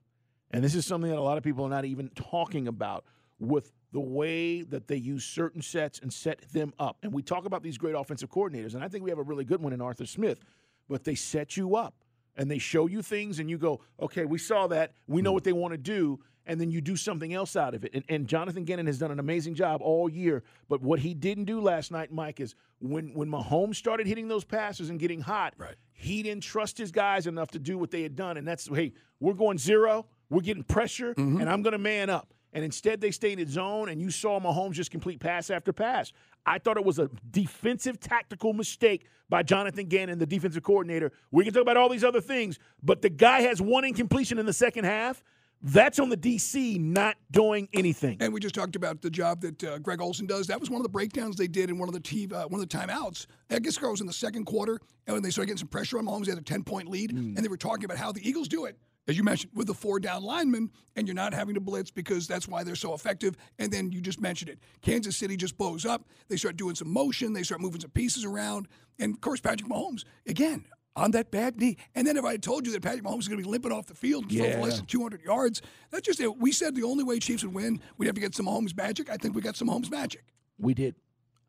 And 0.50 0.62
this 0.62 0.75
is 0.75 0.87
something 0.87 1.11
that 1.11 1.19
a 1.19 1.23
lot 1.23 1.37
of 1.37 1.43
people 1.43 1.65
are 1.65 1.71
not 1.71 1.85
even 1.85 2.09
talking 2.11 2.69
about 2.69 3.05
with 3.41 3.73
the 3.93 4.00
way 4.00 4.62
that 4.62 4.88
they 4.88 4.97
use 4.97 5.25
certain 5.25 5.62
sets 5.62 5.99
and 6.00 6.12
set 6.12 6.41
them 6.53 6.73
up. 6.79 6.99
And 7.03 7.12
we 7.12 7.23
talk 7.23 7.44
about 7.44 7.62
these 7.62 7.79
great 7.79 7.94
offensive 7.94 8.31
coordinators, 8.31 8.75
and 8.75 8.85
I 8.85 8.88
think 8.88 9.05
we 9.05 9.11
have 9.11 9.19
a 9.19 9.25
really 9.25 9.44
good 9.44 9.61
one 9.61 9.73
in 9.73 9.81
Arthur 9.81 10.06
Smith, 10.06 10.41
but 10.88 11.05
they 11.05 11.15
set 11.15 11.56
you 11.56 11.76
up 11.76 11.94
and 12.37 12.50
they 12.50 12.59
show 12.59 12.87
you 12.87 13.03
things, 13.03 13.38
and 13.38 13.49
you 13.49 13.56
go, 13.59 13.81
okay, 14.00 14.25
we 14.25 14.38
saw 14.38 14.67
that. 14.67 14.93
We 15.06 15.23
know 15.23 15.32
what 15.32 15.44
they 15.44 15.53
want 15.53 15.73
to 15.73 15.79
do. 15.79 16.19
And 16.46 16.61
then 16.61 16.70
you 16.70 16.81
do 16.81 16.94
something 16.94 17.32
else 17.32 17.56
out 17.56 17.75
of 17.75 17.85
it. 17.85 17.93
And, 17.94 18.05
and 18.08 18.26
Jonathan 18.26 18.64
Gannon 18.64 18.87
has 18.87 18.99
done 18.99 19.11
an 19.11 19.19
amazing 19.19 19.55
job 19.55 19.81
all 19.82 20.11
year. 20.11 20.43
But 20.69 20.82
what 20.82 20.99
he 20.99 21.14
didn't 21.14 21.44
do 21.44 21.61
last 21.61 21.91
night, 21.91 22.12
Mike, 22.12 22.38
is 22.38 22.55
when 22.81 23.14
when 23.14 23.31
Mahomes 23.31 23.76
started 23.76 24.06
hitting 24.06 24.29
those 24.29 24.44
passes 24.44 24.91
and 24.91 25.00
getting 25.00 25.20
hot, 25.20 25.55
Right. 25.56 25.76
he 25.93 26.23
didn't 26.23 26.43
trust 26.43 26.76
his 26.76 26.93
guys 26.93 27.26
enough 27.26 27.50
to 27.52 27.58
do 27.58 27.79
what 27.79 27.91
they 27.91 28.02
had 28.02 28.14
done. 28.14 28.37
And 28.37 28.46
that's, 28.46 28.69
hey, 28.69 28.93
we're 29.20 29.32
going 29.32 29.56
zero, 29.56 30.06
we're 30.29 30.43
getting 30.43 30.64
pressure, 30.64 31.14
mm-hmm. 31.14 31.41
and 31.41 31.49
I'm 31.49 31.62
going 31.62 31.73
to 31.73 31.79
man 31.79 32.11
up. 32.11 32.35
And 32.52 32.62
instead, 32.64 33.00
they 33.00 33.11
stayed 33.11 33.40
in 33.40 33.49
zone, 33.49 33.88
and 33.88 34.00
you 34.00 34.11
saw 34.11 34.38
Mahomes 34.38 34.73
just 34.75 34.93
complete 34.93 35.19
pass 35.19 35.50
after 35.50 35.73
pass. 35.73 36.12
I 36.47 36.58
thought 36.58 36.76
it 36.76 36.85
was 36.85 37.00
a 37.00 37.11
defensive 37.31 37.99
tactical 37.99 38.52
mistake 38.52 39.06
by 39.29 39.43
Jonathan 39.43 39.87
Gannon, 39.87 40.19
the 40.20 40.26
defensive 40.26 40.62
coordinator. 40.62 41.11
We 41.32 41.43
can 41.44 41.52
talk 41.52 41.62
about 41.62 41.76
all 41.76 41.88
these 41.88 42.05
other 42.05 42.20
things, 42.20 42.61
but 42.81 43.02
the 43.02 43.11
guy 43.11 43.40
has 43.40 43.61
one 43.61 43.85
incompletion 43.85 44.38
in 44.38 44.47
the 44.47 44.52
second 44.52 44.85
half. 44.85 45.25
That's 45.66 45.99
on 45.99 46.11
the 46.11 46.16
DC 46.19 46.78
not 46.78 47.16
doing 47.31 47.70
anything. 47.72 48.19
And 48.20 48.34
we 48.34 48.40
just 48.40 48.55
talked 48.55 48.76
about 48.76 49.00
the 49.00 49.08
job 49.08 49.40
that 49.40 49.64
uh, 49.64 49.78
Greg 49.78 50.02
Olsen 50.02 50.26
does. 50.26 50.46
That 50.49 50.61
was 50.61 50.69
one 50.69 50.78
of 50.78 50.82
the 50.82 50.90
breakdowns 50.90 51.37
they 51.37 51.46
did 51.46 51.70
in 51.70 51.78
one 51.78 51.88
of 51.88 51.94
the 51.94 52.00
t- 52.00 52.28
uh, 52.31 52.46
one 52.49 52.61
of 52.61 52.69
the 52.69 52.76
timeouts. 52.76 53.26
I 53.50 53.61
guess 53.61 53.78
it 53.78 53.82
was 53.82 54.02
in 54.02 54.06
the 54.06 54.12
second 54.12 54.44
quarter, 54.44 54.78
and 55.06 55.14
when 55.14 55.22
they 55.22 55.31
started 55.31 55.46
getting 55.46 55.58
some 55.58 55.69
pressure 55.69 55.96
on 55.96 56.05
Mahomes, 56.05 56.26
they 56.26 56.32
had 56.32 56.38
a 56.38 56.43
ten 56.43 56.64
point 56.64 56.88
lead, 56.88 57.12
and 57.12 57.38
they 57.38 57.49
were 57.49 57.56
talking 57.56 57.87
about 57.87 57.96
how 57.96 58.12
the 58.12 58.26
Eagles 58.28 58.46
do 58.46 58.66
it. 58.66 58.76
As 59.08 59.16
you 59.16 59.25
mentioned, 59.25 59.52
with 59.55 59.66
the 59.66 59.75
four 59.75 60.00
down 60.00 60.22
linemen, 60.22 60.70
and 60.96 61.06
you're 61.08 61.14
not 61.14 61.32
having 61.32 61.55
to 61.55 61.61
blitz 61.61 61.90
because 61.90 62.26
that's 62.26 62.46
why 62.46 62.62
they're 62.62 62.75
so 62.75 62.93
effective. 62.93 63.34
And 63.58 63.72
then 63.72 63.90
you 63.90 64.02
just 64.02 64.20
mentioned 64.20 64.50
it. 64.50 64.58
Kansas 64.82 65.16
City 65.16 65.37
just 65.37 65.56
blows 65.56 65.87
up. 65.87 66.06
They 66.28 66.37
start 66.37 66.56
doing 66.56 66.75
some 66.75 66.93
motion. 66.93 67.32
They 67.32 67.43
start 67.43 67.62
moving 67.62 67.81
some 67.81 67.90
pieces 67.90 68.25
around. 68.25 68.69
And 68.99 69.14
of 69.14 69.20
course, 69.20 69.40
Patrick 69.40 69.70
Mahomes, 69.70 70.05
again, 70.26 70.64
on 70.96 71.11
that 71.12 71.31
bad 71.31 71.58
knee. 71.58 71.76
And 71.94 72.06
then 72.06 72.17
if 72.17 72.25
I 72.25 72.32
had 72.32 72.43
told 72.43 72.67
you 72.67 72.73
that 72.73 72.82
Patrick 72.82 73.05
Mahomes 73.05 73.20
is 73.20 73.29
going 73.29 73.41
to 73.41 73.44
be 73.44 73.50
limping 73.50 73.73
off 73.73 73.87
the 73.87 73.94
field 73.94 74.25
and 74.25 74.32
throw 74.32 74.52
for 74.52 74.61
less 74.61 74.76
than 74.76 74.87
200 74.87 75.23
yards, 75.23 75.62
that's 75.91 76.06
just 76.06 76.20
it. 76.20 76.38
We 76.38 76.52
said 76.52 76.75
the 76.75 76.85
only 76.85 77.05
way 77.05 77.19
Chiefs 77.19 77.44
would 77.44 77.55
win, 77.55 77.81
we'd 77.96 78.06
have 78.06 78.14
to 78.14 78.20
get 78.20 78.35
some 78.35 78.46
Mahomes 78.46 78.76
magic. 78.76 79.11
I 79.11 79.17
think 79.17 79.35
we 79.35 79.43
got 79.43 79.56
some 79.56 79.69
Mahomes 79.69 79.91
magic. 79.91 80.25
We 80.58 80.75
did. 80.75 80.94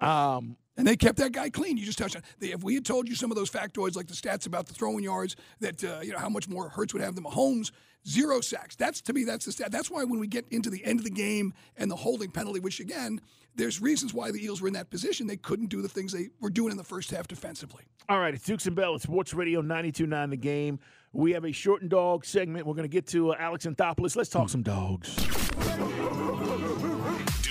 Um, 0.01 0.57
And 0.77 0.85
they 0.85 0.97
kept 0.97 1.17
that 1.19 1.31
guy 1.31 1.49
clean. 1.49 1.77
You 1.77 1.85
just 1.85 1.97
touched 1.97 2.17
on. 2.17 2.21
They, 2.39 2.51
if 2.51 2.61
we 2.63 2.73
had 2.75 2.85
told 2.85 3.07
you 3.07 3.15
some 3.15 3.31
of 3.31 3.37
those 3.37 3.49
factoids, 3.49 3.95
like 3.95 4.07
the 4.07 4.13
stats 4.13 4.45
about 4.45 4.67
the 4.67 4.73
throwing 4.73 5.03
yards, 5.05 5.37
that 5.61 5.81
uh, 5.83 5.99
you 6.03 6.11
know 6.11 6.19
how 6.19 6.27
much 6.29 6.49
more 6.49 6.67
Hurts 6.67 6.93
would 6.93 7.01
have 7.01 7.15
than 7.15 7.23
Mahomes, 7.23 7.71
zero 8.05 8.41
sacks. 8.41 8.75
That's 8.75 8.99
to 9.03 9.13
me, 9.13 9.23
that's 9.23 9.45
the 9.45 9.53
stat. 9.53 9.71
That's 9.71 9.89
why 9.89 10.03
when 10.03 10.19
we 10.19 10.27
get 10.27 10.45
into 10.51 10.69
the 10.69 10.83
end 10.83 10.99
of 10.99 11.05
the 11.05 11.11
game 11.11 11.53
and 11.77 11.89
the 11.89 11.95
holding 11.95 12.29
penalty, 12.29 12.59
which 12.59 12.81
again, 12.81 13.21
there's 13.55 13.81
reasons 13.81 14.13
why 14.13 14.31
the 14.31 14.37
Eagles 14.43 14.61
were 14.61 14.67
in 14.67 14.73
that 14.73 14.89
position. 14.89 15.27
They 15.27 15.37
couldn't 15.37 15.67
do 15.67 15.81
the 15.81 15.87
things 15.87 16.11
they 16.11 16.27
were 16.41 16.49
doing 16.49 16.71
in 16.71 16.77
the 16.77 16.83
first 16.83 17.09
half 17.09 17.25
defensively. 17.25 17.85
All 18.09 18.19
right, 18.19 18.33
it's 18.33 18.43
Dukes 18.43 18.65
and 18.67 18.75
Bell 18.75 18.95
at 18.95 19.01
Sports 19.01 19.33
Radio 19.33 19.61
92.9 19.61 20.29
The 20.29 20.35
Game. 20.35 20.79
We 21.13 21.31
have 21.31 21.45
a 21.45 21.53
short 21.53 21.81
and 21.81 21.89
dog 21.89 22.25
segment. 22.25 22.67
We're 22.67 22.73
going 22.73 22.83
to 22.83 22.89
get 22.89 23.07
to 23.07 23.31
uh, 23.31 23.37
Alex 23.39 23.65
Anthopoulos. 23.65 24.17
Let's 24.17 24.29
talk 24.29 24.49
some 24.49 24.61
dogs. 24.61 25.15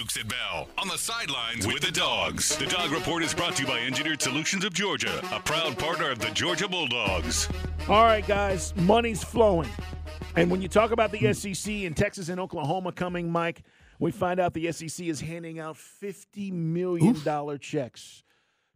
Dukes 0.05 0.17
and 0.19 0.29
Bell 0.29 0.69
on 0.77 0.87
the 0.87 0.99
sidelines 0.99 1.67
with 1.67 1.81
the 1.81 1.91
dogs. 1.91 2.59
The 2.59 2.67
Dog 2.67 2.91
Report 2.91 3.23
is 3.23 3.33
brought 3.33 3.57
to 3.57 3.63
you 3.63 3.69
by 3.69 3.79
Engineered 3.79 4.21
Solutions 4.21 4.63
of 4.63 4.75
Georgia, 4.75 5.19
a 5.33 5.41
proud 5.41 5.79
partner 5.79 6.11
of 6.11 6.19
the 6.19 6.29
Georgia 6.33 6.69
Bulldogs. 6.69 7.49
All 7.89 8.05
right, 8.05 8.27
guys, 8.27 8.77
money's 8.77 9.25
flowing. 9.25 9.71
And 10.37 10.51
when 10.51 10.61
you 10.61 10.69
talk 10.69 10.91
about 10.91 11.11
the 11.11 11.33
SEC 11.33 11.73
and 11.73 11.97
Texas 11.97 12.29
and 12.29 12.39
Oklahoma 12.39 12.93
coming, 12.93 13.33
Mike, 13.33 13.63
we 13.99 14.11
find 14.11 14.41
out 14.41 14.53
the 14.53 14.71
SEC 14.73 15.07
is 15.07 15.23
handing 15.23 15.59
out 15.59 15.77
$50 15.77 16.53
million 16.53 17.59
checks 17.59 18.25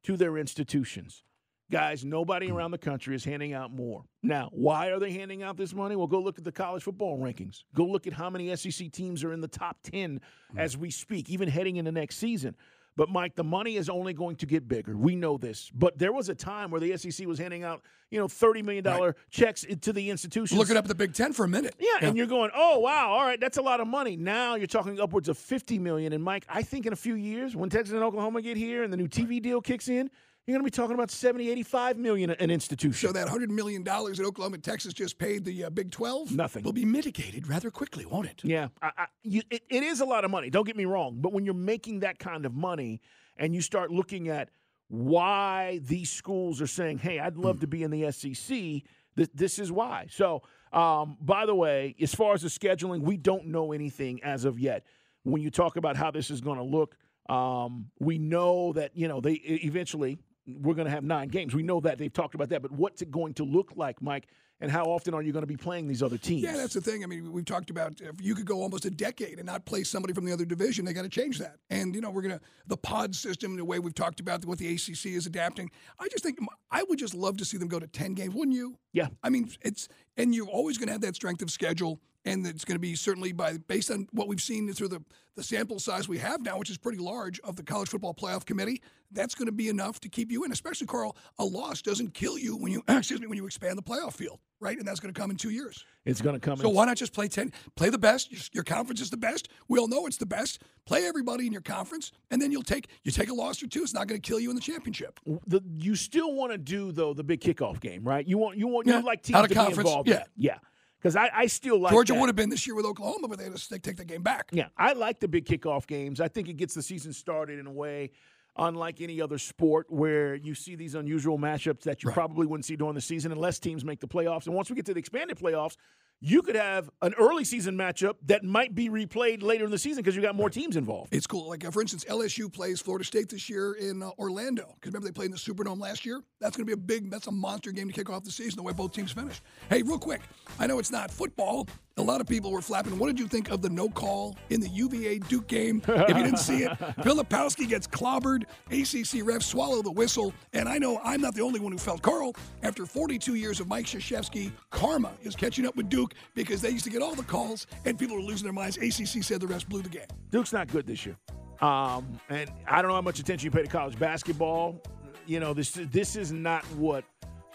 to 0.05 0.17
their 0.17 0.39
institutions. 0.39 1.25
Guys, 1.71 2.03
nobody 2.03 2.51
around 2.51 2.71
the 2.71 2.79
country 2.79 3.15
is 3.15 3.25
handing 3.25 3.53
out 3.53 3.71
more. 3.71 4.03
Now, 4.23 4.49
why 4.53 4.87
are 4.87 4.99
they 4.99 5.13
handing 5.13 5.43
out 5.43 5.59
this 5.59 5.75
money? 5.75 5.97
Well, 5.97 6.07
go 6.07 6.19
look 6.19 6.39
at 6.39 6.45
the 6.45 6.53
college 6.53 6.83
football 6.83 7.19
rankings. 7.19 7.65
Go 7.75 7.85
look 7.85 8.07
at 8.07 8.15
how 8.15 8.31
many 8.31 8.55
SEC 8.57 8.91
teams 8.91 9.23
are 9.23 9.35
in 9.35 9.43
the 9.43 9.49
top 9.49 9.77
10 9.83 10.21
hmm. 10.51 10.59
as 10.59 10.79
we 10.79 10.91
speak, 10.91 11.29
even 11.29 11.47
heading 11.49 11.77
into 11.77 11.93
next 11.93 12.17
season. 12.17 12.55
But 12.97 13.11
Mike, 13.11 13.37
the 13.37 13.45
money 13.45 13.77
is 13.77 13.89
only 13.89 14.13
going 14.13 14.35
to 14.37 14.47
get 14.47 14.67
bigger. 14.67 14.97
We 14.97 15.15
know 15.15 15.37
this. 15.39 15.71
But 15.73 15.99
there 15.99 16.13
was 16.13 16.31
a 16.31 16.35
time 16.35 16.73
where 16.73 16.81
the 16.81 16.97
SEC 16.97 17.29
was 17.29 17.39
handing 17.39 17.63
out, 17.63 17.83
you 18.11 18.19
know, 18.19 18.27
$30 18.27 18.65
million 18.65 19.15
checks 19.31 19.65
to 19.83 19.93
the 19.93 20.11
institutions. 20.11 20.59
Look 20.59 20.69
it 20.69 20.77
up 20.77 20.87
at 20.87 20.89
the 20.89 20.97
Big 20.97 21.15
Ten 21.15 21.33
for 21.33 21.45
a 21.45 21.49
minute. 21.49 21.77
Yeah, 21.79 22.09
and 22.09 22.17
you're 22.17 22.27
going, 22.27 22.51
oh 22.57 22.81
wow, 22.81 23.11
all 23.11 23.25
right, 23.25 23.39
that's 23.39 23.57
a 23.57 23.63
lot 23.63 23.79
of 23.79 23.87
money. 23.87 24.17
Now 24.17 24.57
you're 24.57 24.67
talking 24.67 24.99
upwards 24.99 25.29
of 25.29 25.39
50 25.39 25.79
million. 25.79 26.13
And 26.13 26.25
Mike, 26.25 26.45
I 26.49 26.63
think 26.63 26.87
in 26.87 26.93
a 26.93 26.97
few 26.97 27.15
years, 27.15 27.55
when 27.55 27.71
Texas 27.71 27.95
and 27.95 28.03
Oklahoma 28.03 28.43
get 28.43 28.57
here 28.57 28.83
and 28.83 28.93
the 28.93 28.97
new 28.97 29.07
TV 29.07 29.41
deal 29.41 29.61
kicks 29.61 29.89
in, 29.89 30.11
you're 30.49 30.59
going 30.59 30.65
to 30.65 30.77
be 30.79 30.83
talking 30.83 30.95
about 30.95 31.11
70, 31.11 31.51
85 31.51 31.99
million 31.99 32.31
an 32.31 32.51
institution. 32.51 33.09
So 33.09 33.13
that 33.13 33.29
$100 33.29 33.51
million 33.51 33.85
that 33.85 34.21
Oklahoma 34.25 34.55
and 34.55 34.65
Texas 34.65 34.95
just 34.95 35.19
paid 35.19 35.45
the 35.45 35.65
uh, 35.65 35.71
Big 35.71 35.91
12 35.91 36.35
Nothing. 36.35 36.63
will 36.63 36.73
be 36.73 36.87
mitigated 36.87 37.47
rather 37.47 37.71
quickly, 37.71 38.07
won't 38.07 38.27
it? 38.27 38.41
Yeah, 38.43 38.69
I, 38.81 38.91
I, 38.97 39.07
you, 39.23 39.43
it, 39.51 39.63
it 39.69 39.83
is 39.83 40.01
a 40.01 40.07
lot 40.07 40.25
of 40.25 40.31
money. 40.31 40.49
Don't 40.49 40.67
get 40.67 40.75
me 40.75 40.87
wrong, 40.87 41.19
but 41.21 41.35
when 41.35 41.45
you're 41.45 41.53
making 41.53 42.01
that 42.01 42.19
kind 42.19 42.47
of 42.47 42.55
money 42.55 43.03
and 43.37 43.55
you 43.55 43.61
start 43.61 43.91
looking 43.91 44.29
at 44.29 44.49
why 44.89 45.81
these 45.83 46.11
schools 46.11 46.63
are 46.63 46.67
saying, 46.67 46.97
"Hey, 46.97 47.21
I'd 47.21 47.37
love 47.37 47.61
to 47.61 47.67
be 47.67 47.83
in 47.83 47.91
the 47.91 48.11
SEC," 48.11 48.83
this, 49.17 49.29
this 49.35 49.59
is 49.59 49.71
why. 49.71 50.07
So, 50.11 50.43
um, 50.73 51.19
by 51.21 51.45
the 51.45 51.55
way, 51.55 51.95
as 52.01 52.15
far 52.15 52.33
as 52.33 52.41
the 52.41 52.49
scheduling, 52.49 53.03
we 53.03 53.19
don't 53.19 53.49
know 53.49 53.73
anything 53.73 54.23
as 54.25 54.47
of 54.47 54.59
yet. 54.59 54.87
When 55.25 55.43
you 55.43 55.51
talk 55.51 55.77
about 55.77 55.97
how 55.97 56.11
this 56.11 56.31
is 56.31 56.41
going 56.41 56.57
to 56.57 56.65
look, 56.65 56.97
um, 57.29 57.91
we 57.99 58.17
know 58.17 58.73
that 58.73 58.97
you 58.97 59.09
know 59.09 59.21
they 59.21 59.33
eventually 59.33 60.19
we're 60.49 60.75
going 60.75 60.87
to 60.87 60.91
have 60.91 61.05
nine 61.05 61.29
games. 61.29 61.55
We 61.55 61.63
know 61.63 61.81
that 61.81 61.99
they've 61.99 62.13
talked 62.13 62.35
about 62.35 62.49
that, 62.51 62.63
but 62.63 62.73
what's 62.73 63.03
it 63.03 63.11
going 63.11 63.35
to 63.35 63.45
look 63.45 63.73
like, 63.77 64.01
Mike? 64.01 64.27
And 64.61 64.73
how 64.73 64.87
often 64.87 65.15
are 65.15 65.23
you 65.23 65.33
going 65.33 65.45
to 65.45 65.47
be 65.47 65.57
playing 65.57 65.87
these 65.87 66.03
other 66.03 66.19
teams? 66.19 66.43
Yeah, 66.43 66.57
that's 66.57 66.75
the 66.75 66.81
thing. 66.81 67.05
I 67.05 67.07
mean, 67.07 67.31
we've 67.31 67.45
talked 67.45 67.71
about 67.71 68.01
if 68.01 68.21
you 68.21 68.35
could 68.35 68.45
go 68.45 68.61
almost 68.61 68.85
a 68.87 68.91
decade 68.91 69.39
and 69.39 69.47
not 69.47 69.65
play 69.65 69.85
somebody 69.85 70.13
from 70.15 70.25
the 70.25 70.33
other 70.33 70.45
division, 70.45 70.85
they 70.85 70.93
got 70.93 71.03
to 71.03 71.09
change 71.09 71.39
that. 71.39 71.59
And 71.71 71.95
you 71.95 72.01
know, 72.01 72.11
we're 72.11 72.23
gonna 72.23 72.41
the 72.67 72.77
pod 72.77 73.15
system, 73.15 73.57
the 73.57 73.65
way 73.65 73.79
we've 73.79 73.95
talked 73.95 74.19
about 74.19 74.45
what 74.47 74.59
the 74.59 74.67
ACC 74.75 75.07
is 75.07 75.27
adapting. 75.27 75.71
I 76.01 76.09
just 76.09 76.25
think 76.25 76.41
I 76.73 76.83
would 76.83 76.99
just 76.99 77.15
love 77.15 77.37
to 77.37 77.45
see 77.45 77.57
them 77.57 77.69
go 77.69 77.79
to 77.79 77.87
ten 77.87 78.15
games, 78.15 78.35
wouldn't 78.35 78.57
you? 78.57 78.77
Yeah. 78.93 79.09
I 79.23 79.31
mean, 79.31 79.49
it's 79.61 79.89
and 80.19 80.35
you're 80.35 80.49
always 80.49 80.77
going 80.77 80.89
to 80.89 80.93
have 80.93 81.01
that 81.01 81.15
strength 81.15 81.41
of 81.41 81.51
schedule, 81.51 82.01
and 82.25 82.47
it's 82.47 82.65
going 82.65 82.75
to 82.75 82.81
be 82.81 82.95
certainly 82.95 83.33
by 83.33 83.57
based 83.57 83.91
on 83.91 84.09
what 84.13 84.29
we've 84.29 84.43
seen 84.43 84.71
through 84.73 84.89
the 84.89 85.03
the 85.37 85.43
sample 85.43 85.79
size 85.79 86.09
we 86.09 86.19
have 86.19 86.43
now, 86.43 86.59
which 86.59 86.69
is 86.69 86.77
pretty 86.77 86.99
large 86.99 87.39
of 87.41 87.55
the 87.55 87.63
college 87.63 87.89
football 87.89 88.13
playoff 88.13 88.45
committee. 88.45 88.83
That's 89.13 89.37
going 89.37 89.47
to 89.47 89.53
be 89.53 89.69
enough 89.69 90.01
to 90.01 90.09
keep 90.09 90.33
you 90.33 90.45
in. 90.45 90.51
Especially, 90.51 90.87
Carl, 90.87 91.17
a 91.39 91.45
loss 91.45 91.81
doesn't 91.81 92.13
kill 92.13 92.37
you 92.37 92.57
when 92.57 92.73
you 92.73 92.83
excuse 92.89 93.21
me 93.21 93.29
when 93.29 93.39
you 93.39 93.47
expand 93.47 93.79
the 93.79 93.83
playoff 93.83 94.15
field. 94.15 94.41
Right? 94.61 94.77
And 94.79 94.87
that's 94.87 95.01
going 95.01 95.13
to 95.13 95.19
come 95.21 95.31
in 95.31 95.37
two 95.37 95.51
years. 95.51 95.85
It's 96.05 96.21
going 96.21 96.35
to 96.35 96.41
come. 96.41 96.59
So 96.59 96.69
in- 96.69 96.75
why 96.75 96.87
not 96.87 96.97
just 96.97 97.13
play 97.13 97.29
ten? 97.29 97.53
Play 97.77 97.91
the 97.91 97.99
best. 97.99 98.31
Your, 98.33 98.41
your 98.53 98.65
conference 98.65 99.01
is 99.01 99.11
the 99.11 99.17
best. 99.17 99.49
We 99.69 99.79
all 99.79 99.89
know 99.89 100.07
it's 100.07 100.17
the 100.17 100.27
best. 100.27 100.63
Play 100.87 101.07
everybody 101.07 101.47
in 101.47 101.53
your 101.53 101.61
conference, 101.63 102.13
and 102.31 102.41
then 102.41 102.51
you'll 102.51 102.63
take 102.63 102.89
you 103.05 103.13
take 103.13 103.29
a 103.29 103.35
loss 103.35 103.63
or 103.63 103.67
two. 103.67 103.83
It's 103.83 103.95
not 103.95 104.07
going 104.07 104.21
to 104.21 104.27
kill 104.27 104.41
you 104.41 104.49
in 104.51 104.57
the 104.57 104.63
championship. 104.63 105.21
the, 105.47 105.61
you 105.77 105.95
still 105.95 106.33
want 106.35 106.53
to 106.53 106.59
do 106.59 106.93
though 106.93 107.13
the 107.15 107.25
big 107.25 107.41
kickoff 107.41 107.81
game, 107.81 108.05
right? 108.05 108.27
You 108.27 108.39
want 108.39 108.57
you 108.59 108.67
want 108.69 108.87
Yeah, 108.87 109.01
you 109.01 109.05
like 109.05 109.23
teams 109.23 109.37
out 109.37 109.45
of 109.45 109.49
to 109.51 109.55
conference, 109.55 109.77
be 109.77 109.81
involved. 109.89 110.09
yeah. 110.09 110.17
it. 110.21 110.27
yeah. 110.37 110.59
Because 111.01 111.15
I, 111.15 111.31
I 111.33 111.47
still 111.47 111.79
like 111.79 111.93
Georgia 111.93 112.13
that. 112.13 112.19
would 112.19 112.29
have 112.29 112.35
been 112.35 112.49
this 112.51 112.67
year 112.67 112.75
with 112.75 112.85
Oklahoma, 112.85 113.29
but 113.29 113.39
they 113.39 113.45
had 113.45 113.55
to 113.57 113.69
take, 113.69 113.83
take 113.83 113.97
the 113.99 114.05
game 114.05 114.23
back. 114.23 114.49
Yeah, 114.51 114.67
I 114.77 114.95
like 114.95 115.21
the 115.21 115.29
big 115.29 115.45
kickoff 115.47 115.87
games. 115.87 116.21
I 116.21 116.27
think 116.27 116.49
it 116.49 116.55
gets 116.55 116.75
the 116.75 116.83
season 116.83 117.13
started 117.13 117.61
in 117.61 117.69
a 117.69 117.73
way 117.73 118.11
unlike 118.59 119.01
any 119.01 119.21
other 119.21 119.39
sport 119.39 119.87
where 119.91 120.35
you 120.35 120.55
see 120.55 120.75
these 120.75 120.95
unusual 120.95 121.39
matchups 121.39 121.83
that 121.83 122.03
you 122.03 122.11
probably 122.11 122.47
wouldn't 122.47 122.65
see 122.65 122.77
during 122.77 122.95
the 122.95 123.01
season 123.01 123.33
unless 123.33 123.59
teams 123.59 123.85
make 123.85 124.01
the 124.01 124.09
playoffs. 124.09 124.47
And 124.47 124.55
once 124.55 124.71
we 124.71 124.77
get 124.77 124.87
to 124.87 124.95
the 124.95 124.99
expanded 124.99 125.39
playoffs, 125.39 125.77
you 126.21 126.43
could 126.43 126.57
have 126.57 126.91
an 127.01 127.15
early 127.17 127.45
season 127.45 127.77
matchup 127.77 128.15
that 128.27 128.43
might 128.43 128.75
be 128.75 128.89
replayed 128.89 129.41
later 129.41 129.65
in 129.65 129.71
the 129.71 129.79
season 129.79 130.03
because 130.03 130.17
you 130.17 130.23
got 130.23 130.35
more 130.35 130.51
teams 130.51 130.77
involved. 130.77 131.15
It's 131.15 131.29
cool. 131.29 131.49
Like, 131.49 131.65
uh, 131.65 131.71
for 131.71 131.81
instance, 131.81 132.05
LSU 132.07 132.53
plays 132.53 132.81
Florida 132.81 133.05
State 133.05 133.29
this 133.29 133.49
year 133.49 133.75
in 133.75 134.03
uh, 134.03 134.11
Orlando. 134.19 134.75
Because 134.75 134.93
remember, 134.93 135.07
they 135.07 135.13
played 135.13 135.27
in 135.27 135.33
the 135.33 135.37
Superdome 135.39 135.79
last 135.79 136.05
year? 136.05 136.21
That's 136.41 136.57
going 136.57 136.67
to 136.67 136.77
be 136.77 136.81
a 136.81 136.85
big, 136.85 137.11
that's 137.11 137.29
a 137.29 137.33
monster 137.33 137.71
game 137.71 137.87
to 137.87 137.95
kick 137.95 138.11
off 138.11 138.25
the 138.25 138.33
season, 138.33 138.57
the 138.57 138.63
way 138.65 138.73
both 138.73 138.93
teams 138.93 139.13
finished. 139.13 139.43
Hey, 139.71 139.83
real 139.83 139.99
quick, 139.99 140.23
I 140.59 140.67
know 140.67 140.81
it's 140.81 140.91
not 140.91 141.13
football. 141.13 141.69
A 141.99 142.03
lot 142.03 142.21
of 142.21 142.29
people 142.29 142.53
were 142.53 142.63
flapping. 142.63 142.97
What 142.97 143.09
did 143.09 143.19
you 143.19 143.27
think 143.27 143.51
of 143.51 143.61
the 143.61 143.69
no 143.69 143.89
call 143.89 144.37
in 144.51 144.61
the 144.61 144.69
UVA 144.69 145.19
Duke 145.19 145.49
game? 145.49 145.83
If 145.89 146.17
you 146.17 146.23
didn't 146.23 146.39
see 146.39 146.63
it, 146.63 146.71
Filipowski 147.01 147.69
gets 147.69 147.89
clobbered. 147.89 148.45
ACC 148.69 149.25
refs 149.25 149.43
swallow 149.43 149.83
the 149.83 149.91
whistle. 149.91 150.33
And 150.53 150.69
I 150.69 150.79
know 150.79 151.01
I'm 151.03 151.21
not 151.21 151.35
the 151.35 151.43
only 151.43 151.59
one 151.59 151.73
who 151.73 151.79
felt 151.79 152.01
Carl. 152.01 152.37
After 152.63 152.87
42 152.87 153.35
years 153.35 153.59
of 153.59 153.67
Mike 153.67 153.87
Krzyzewski, 153.87 154.53
karma 154.71 155.11
is 155.23 155.35
catching 155.35 155.67
up 155.67 155.75
with 155.75 155.89
Duke 155.89 156.15
because 156.37 156.61
they 156.61 156.71
used 156.71 156.85
to 156.85 156.91
get 156.91 157.03
all 157.03 157.17
the 157.17 157.25
calls 157.25 157.67
and 157.85 157.99
people 157.99 158.15
were 158.15 158.23
losing 158.23 158.45
their 158.45 158.53
minds. 158.53 158.77
ACC 158.77 159.25
said 159.25 159.41
the 159.41 159.47
refs 159.47 159.69
blew 159.69 159.83
the 159.83 159.89
game. 159.89 160.07
Duke's 160.31 160.53
not 160.53 160.69
good 160.69 160.87
this 160.87 161.05
year. 161.05 161.17
Um, 161.61 162.21
and 162.29 162.49
I 162.69 162.81
don't 162.81 162.91
know 162.91 162.95
how 162.95 163.03
much 163.03 163.19
attention 163.19 163.47
you 163.47 163.51
pay 163.51 163.63
to 163.63 163.69
college 163.69 163.99
basketball. 163.99 164.81
You 165.27 165.41
know, 165.41 165.53
this 165.53 165.73
this 165.73 166.15
is 166.15 166.31
not 166.31 166.65
what 166.77 167.05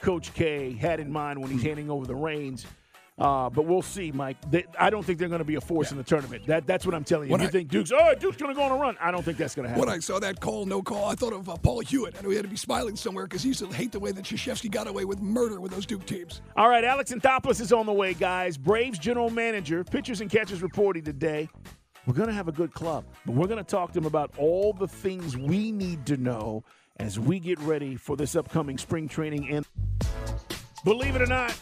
Coach 0.01 0.33
K 0.33 0.73
had 0.73 0.99
in 0.99 1.09
mind 1.09 1.41
when 1.41 1.49
he's 1.49 1.63
handing 1.63 1.89
over 1.89 2.05
the 2.05 2.15
reins. 2.15 2.65
Uh, 3.17 3.47
but 3.49 3.65
we'll 3.65 3.83
see, 3.83 4.11
Mike. 4.11 4.37
They, 4.49 4.65
I 4.79 4.89
don't 4.89 5.03
think 5.05 5.19
they're 5.19 5.27
going 5.27 5.39
to 5.39 5.45
be 5.45 5.55
a 5.55 5.61
force 5.61 5.91
in 5.91 5.97
the 5.97 6.03
tournament. 6.03 6.47
That 6.47 6.65
that's 6.65 6.83
what 6.85 6.95
I'm 6.95 7.03
telling 7.03 7.27
you. 7.27 7.31
When 7.31 7.41
you 7.41 7.47
I- 7.47 7.51
think 7.51 7.69
Duke's 7.69 7.91
oh 7.91 8.15
Duke's 8.15 8.37
going 8.37 8.53
to 8.53 8.55
go 8.55 8.63
on 8.63 8.71
a 8.71 8.75
run? 8.75 8.97
I 8.99 9.11
don't 9.11 9.23
think 9.23 9.37
that's 9.37 9.53
going 9.53 9.65
to 9.65 9.69
happen. 9.69 9.85
When 9.85 9.95
I 9.95 9.99
saw 9.99 10.19
that 10.19 10.39
call, 10.39 10.65
no 10.65 10.81
call, 10.81 11.05
I 11.05 11.13
thought 11.13 11.31
of 11.33 11.47
uh, 11.47 11.55
Paul 11.57 11.81
Hewitt. 11.81 12.15
I 12.17 12.21
know 12.21 12.29
he 12.29 12.35
had 12.35 12.45
to 12.45 12.49
be 12.49 12.57
smiling 12.57 12.95
somewhere 12.95 13.25
because 13.25 13.43
he 13.43 13.49
used 13.49 13.59
to 13.59 13.67
hate 13.67 13.91
the 13.91 13.99
way 13.99 14.11
that 14.11 14.25
Krzyzewski 14.25 14.71
got 14.71 14.87
away 14.87 15.05
with 15.05 15.21
murder 15.21 15.61
with 15.61 15.71
those 15.71 15.85
Duke 15.85 16.05
teams. 16.07 16.41
All 16.57 16.69
right, 16.69 16.83
Alex 16.83 17.11
Anthopoulos 17.13 17.61
is 17.61 17.71
on 17.71 17.85
the 17.85 17.93
way, 17.93 18.15
guys. 18.15 18.57
Braves 18.57 18.97
general 18.97 19.29
manager, 19.29 19.83
pitchers 19.83 20.21
and 20.21 20.29
catchers 20.31 20.63
reporting 20.63 21.03
today. 21.03 21.49
We're 22.07 22.15
going 22.15 22.29
to 22.29 22.33
have 22.35 22.47
a 22.47 22.51
good 22.51 22.73
club, 22.73 23.05
but 23.25 23.35
we're 23.35 23.47
going 23.47 23.63
to 23.63 23.69
talk 23.69 23.93
to 23.93 23.99
him 23.99 24.05
about 24.05 24.31
all 24.37 24.73
the 24.73 24.87
things 24.87 25.37
we 25.37 25.71
need 25.71 26.05
to 26.07 26.17
know 26.17 26.63
as 26.97 27.19
we 27.19 27.39
get 27.39 27.59
ready 27.59 27.95
for 27.95 28.17
this 28.17 28.35
upcoming 28.35 28.77
spring 28.77 29.07
training. 29.07 29.49
And 29.49 29.65
believe 30.83 31.15
it 31.15 31.21
or 31.21 31.27
not, 31.27 31.57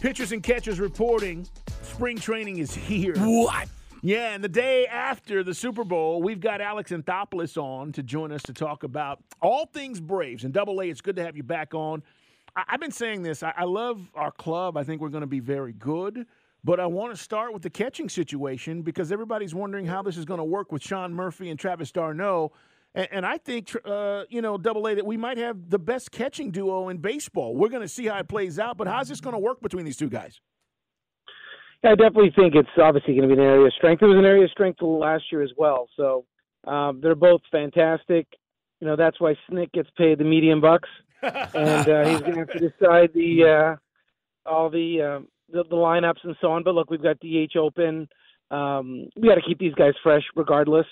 pitchers 0.00 0.32
and 0.32 0.42
catchers 0.42 0.80
reporting 0.80 1.46
spring 1.82 2.18
training 2.18 2.58
is 2.58 2.74
here. 2.74 3.14
What? 3.16 3.68
Yeah, 4.02 4.34
and 4.34 4.44
the 4.44 4.48
day 4.48 4.86
after 4.86 5.42
the 5.42 5.54
Super 5.54 5.82
Bowl, 5.82 6.22
we've 6.22 6.40
got 6.40 6.60
Alex 6.60 6.92
Anthopoulos 6.92 7.56
on 7.60 7.92
to 7.92 8.02
join 8.02 8.30
us 8.30 8.42
to 8.44 8.52
talk 8.52 8.82
about 8.82 9.20
all 9.42 9.66
things 9.66 10.00
Braves. 10.00 10.44
And 10.44 10.52
Double 10.52 10.80
A, 10.80 10.88
it's 10.88 11.00
good 11.00 11.16
to 11.16 11.24
have 11.24 11.36
you 11.36 11.42
back 11.42 11.74
on. 11.74 12.02
I- 12.54 12.64
I've 12.68 12.80
been 12.80 12.92
saying 12.92 13.22
this. 13.22 13.42
I, 13.42 13.52
I 13.56 13.64
love 13.64 14.00
our 14.14 14.30
club. 14.30 14.76
I 14.76 14.84
think 14.84 15.00
we're 15.00 15.08
going 15.08 15.22
to 15.22 15.26
be 15.26 15.40
very 15.40 15.72
good. 15.72 16.26
But 16.62 16.80
I 16.80 16.86
want 16.86 17.14
to 17.16 17.20
start 17.20 17.52
with 17.52 17.62
the 17.62 17.70
catching 17.70 18.08
situation 18.08 18.82
because 18.82 19.12
everybody's 19.12 19.54
wondering 19.54 19.86
how 19.86 20.02
this 20.02 20.16
is 20.16 20.24
going 20.24 20.38
to 20.38 20.44
work 20.44 20.72
with 20.72 20.82
Sean 20.82 21.14
Murphy 21.14 21.50
and 21.50 21.58
Travis 21.58 21.92
d'Arnaud. 21.92 22.52
And, 22.96 23.08
and 23.12 23.26
I 23.26 23.38
think, 23.38 23.76
uh, 23.84 24.24
you 24.28 24.42
know, 24.42 24.58
Double 24.58 24.88
A, 24.88 24.94
that 24.96 25.06
we 25.06 25.16
might 25.16 25.38
have 25.38 25.70
the 25.70 25.78
best 25.78 26.10
catching 26.10 26.50
duo 26.50 26.88
in 26.88 26.96
baseball. 26.96 27.54
We're 27.54 27.68
going 27.68 27.82
to 27.82 27.88
see 27.88 28.06
how 28.06 28.18
it 28.18 28.26
plays 28.28 28.58
out. 28.58 28.76
But 28.76 28.88
how's 28.88 29.08
this 29.08 29.20
going 29.20 29.34
to 29.34 29.38
work 29.38 29.60
between 29.60 29.84
these 29.84 29.96
two 29.96 30.08
guys? 30.08 30.40
I 31.84 31.90
definitely 31.90 32.32
think 32.34 32.54
it's 32.56 32.68
obviously 32.82 33.14
going 33.14 33.28
to 33.28 33.36
be 33.36 33.40
an 33.40 33.46
area 33.46 33.66
of 33.66 33.72
strength. 33.74 34.02
It 34.02 34.06
was 34.06 34.18
an 34.18 34.24
area 34.24 34.44
of 34.44 34.50
strength 34.50 34.82
last 34.82 35.24
year 35.30 35.42
as 35.42 35.52
well. 35.56 35.88
So 35.96 36.24
um, 36.66 37.00
they're 37.00 37.14
both 37.14 37.42
fantastic. 37.52 38.26
You 38.80 38.86
know 38.86 38.96
that's 38.96 39.20
why 39.20 39.34
Snit 39.48 39.72
gets 39.72 39.88
paid 39.96 40.18
the 40.18 40.24
medium 40.24 40.60
bucks, 40.60 40.88
and 41.22 41.88
uh, 41.88 42.08
he's 42.08 42.20
going 42.20 42.32
to 42.32 42.38
have 42.40 42.50
to 42.50 42.58
decide 42.58 43.10
the 43.14 43.76
uh, 44.46 44.50
all 44.50 44.68
the, 44.68 45.00
um 45.02 45.28
the 45.50 45.64
the 45.64 45.76
lineups 45.76 46.24
and 46.24 46.36
so 46.40 46.50
on. 46.50 46.62
But 46.62 46.74
look, 46.74 46.90
we've 46.90 47.02
got 47.02 47.20
DH 47.20 47.56
open. 47.56 48.08
Um, 48.50 49.08
we 49.16 49.28
got 49.28 49.36
to 49.36 49.42
keep 49.46 49.58
these 49.58 49.74
guys 49.74 49.94
fresh 50.02 50.22
regardless, 50.34 50.86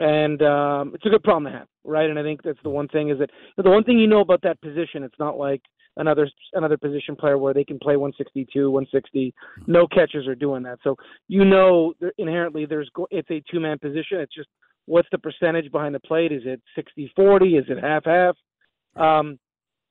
and 0.00 0.42
um, 0.42 0.92
it's 0.94 1.04
a 1.04 1.10
good 1.10 1.22
problem 1.22 1.52
to 1.52 1.58
have, 1.58 1.68
right? 1.84 2.08
And 2.08 2.18
I 2.18 2.22
think 2.22 2.42
that's 2.42 2.58
the 2.62 2.70
one 2.70 2.88
thing 2.88 3.10
is 3.10 3.18
that 3.18 3.30
the 3.62 3.70
one 3.70 3.84
thing 3.84 3.98
you 3.98 4.06
know 4.06 4.20
about 4.20 4.42
that 4.42 4.60
position, 4.62 5.02
it's 5.04 5.18
not 5.18 5.36
like 5.36 5.60
another 5.96 6.28
another 6.54 6.78
position 6.78 7.14
player 7.14 7.36
where 7.36 7.52
they 7.52 7.64
can 7.64 7.78
play 7.78 7.96
162, 7.96 8.70
160. 8.70 9.34
No 9.66 9.86
catchers 9.86 10.26
are 10.26 10.34
doing 10.34 10.62
that. 10.62 10.78
So 10.82 10.96
you 11.28 11.44
know 11.44 11.92
inherently 12.16 12.64
there's 12.64 12.90
it's 13.10 13.30
a 13.30 13.42
two 13.50 13.60
man 13.60 13.78
position. 13.78 14.18
It's 14.20 14.34
just 14.34 14.48
what's 14.86 15.08
the 15.12 15.18
percentage 15.18 15.70
behind 15.70 15.94
the 15.94 16.00
plate? 16.00 16.32
Is 16.32 16.42
it 16.46 16.62
60-40? 16.76 17.60
Is 17.60 17.66
it 17.68 17.78
half 17.78 18.06
half? 18.06 18.36
Um, 18.96 19.38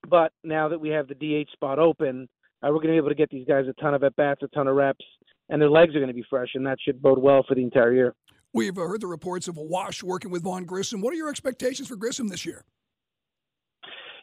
but 0.10 0.32
now 0.44 0.70
that 0.70 0.82
we 0.82 0.90
have 0.90 1.08
the 1.08 1.14
DH 1.16 1.52
spot 1.52 1.78
open, 1.78 2.28
uh, 2.64 2.68
we're 2.68 2.82
going 2.82 2.88
to 2.88 2.94
be 2.94 2.98
able 2.98 3.10
to 3.10 3.16
get 3.16 3.30
these 3.30 3.48
guys 3.48 3.66
a 3.70 3.82
ton 3.82 3.94
of 3.94 4.04
at 4.04 4.16
bats, 4.16 4.42
a 4.42 4.48
ton 4.48 4.68
of 4.68 4.76
reps, 4.76 5.06
and 5.50 5.62
their 5.62 5.70
legs 5.70 5.96
are 5.96 6.00
going 6.00 6.08
to 6.08 6.14
be 6.14 6.26
fresh, 6.30 6.50
and 6.56 6.66
that 6.66 6.80
should 6.82 7.02
bode 7.02 7.20
well 7.20 7.44
for 7.48 7.56
the 7.56 7.64
entire 7.64 7.94
year. 7.94 8.16
We've 8.54 8.76
heard 8.76 9.02
the 9.02 9.08
reports 9.08 9.48
of 9.48 9.58
Wash 9.58 10.02
working 10.02 10.32
with 10.32 10.44
Vaughn 10.44 10.66
Grissom. 10.66 11.02
What 11.02 11.14
are 11.14 11.18
your 11.18 11.30
expectations 11.30 11.88
for 11.88 11.96
Grissom 11.96 12.30
this 12.30 12.46
year? 12.46 12.64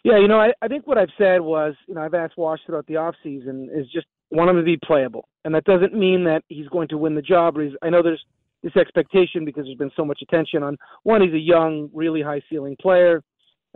Yeah, 0.03 0.19
you 0.19 0.29
know, 0.29 0.41
I, 0.41 0.53
I 0.63 0.69
think 0.69 0.87
what 0.87 0.99
I've 0.99 1.11
said 1.19 1.41
was, 1.41 1.75
you 1.89 1.95
know, 1.95 2.01
I've 2.01 2.15
asked 2.15 2.37
Wash 2.37 2.61
throughout 2.67 2.87
the 2.87 2.97
off 2.97 3.15
season 3.23 3.69
is 3.75 3.87
just 3.93 4.07
want 4.31 4.51
him 4.51 4.57
to 4.57 4.63
be 4.63 4.79
playable, 4.85 5.29
and 5.45 5.55
that 5.55 5.65
doesn't 5.65 5.95
mean 5.95 6.25
that 6.25 6.43
he's 6.49 6.69
going 6.69 6.89
to 6.89 6.99
win 6.99 7.15
the 7.15 7.23
job. 7.23 7.59
He's, 7.59 7.73
I 7.83 7.91
know 7.91 8.03
there's 8.03 8.25
this 8.63 8.77
expectation 8.77 9.45
because 9.45 9.65
there's 9.65 9.79
been 9.79 9.91
so 9.97 10.05
much 10.05 10.21
attention 10.23 10.63
on 10.63 10.77
one. 11.03 11.23
He's 11.23 11.35
a 11.35 11.39
young, 11.39 11.89
really 11.93 12.23
high 12.23 12.41
ceiling 12.51 12.77
player. 12.81 13.23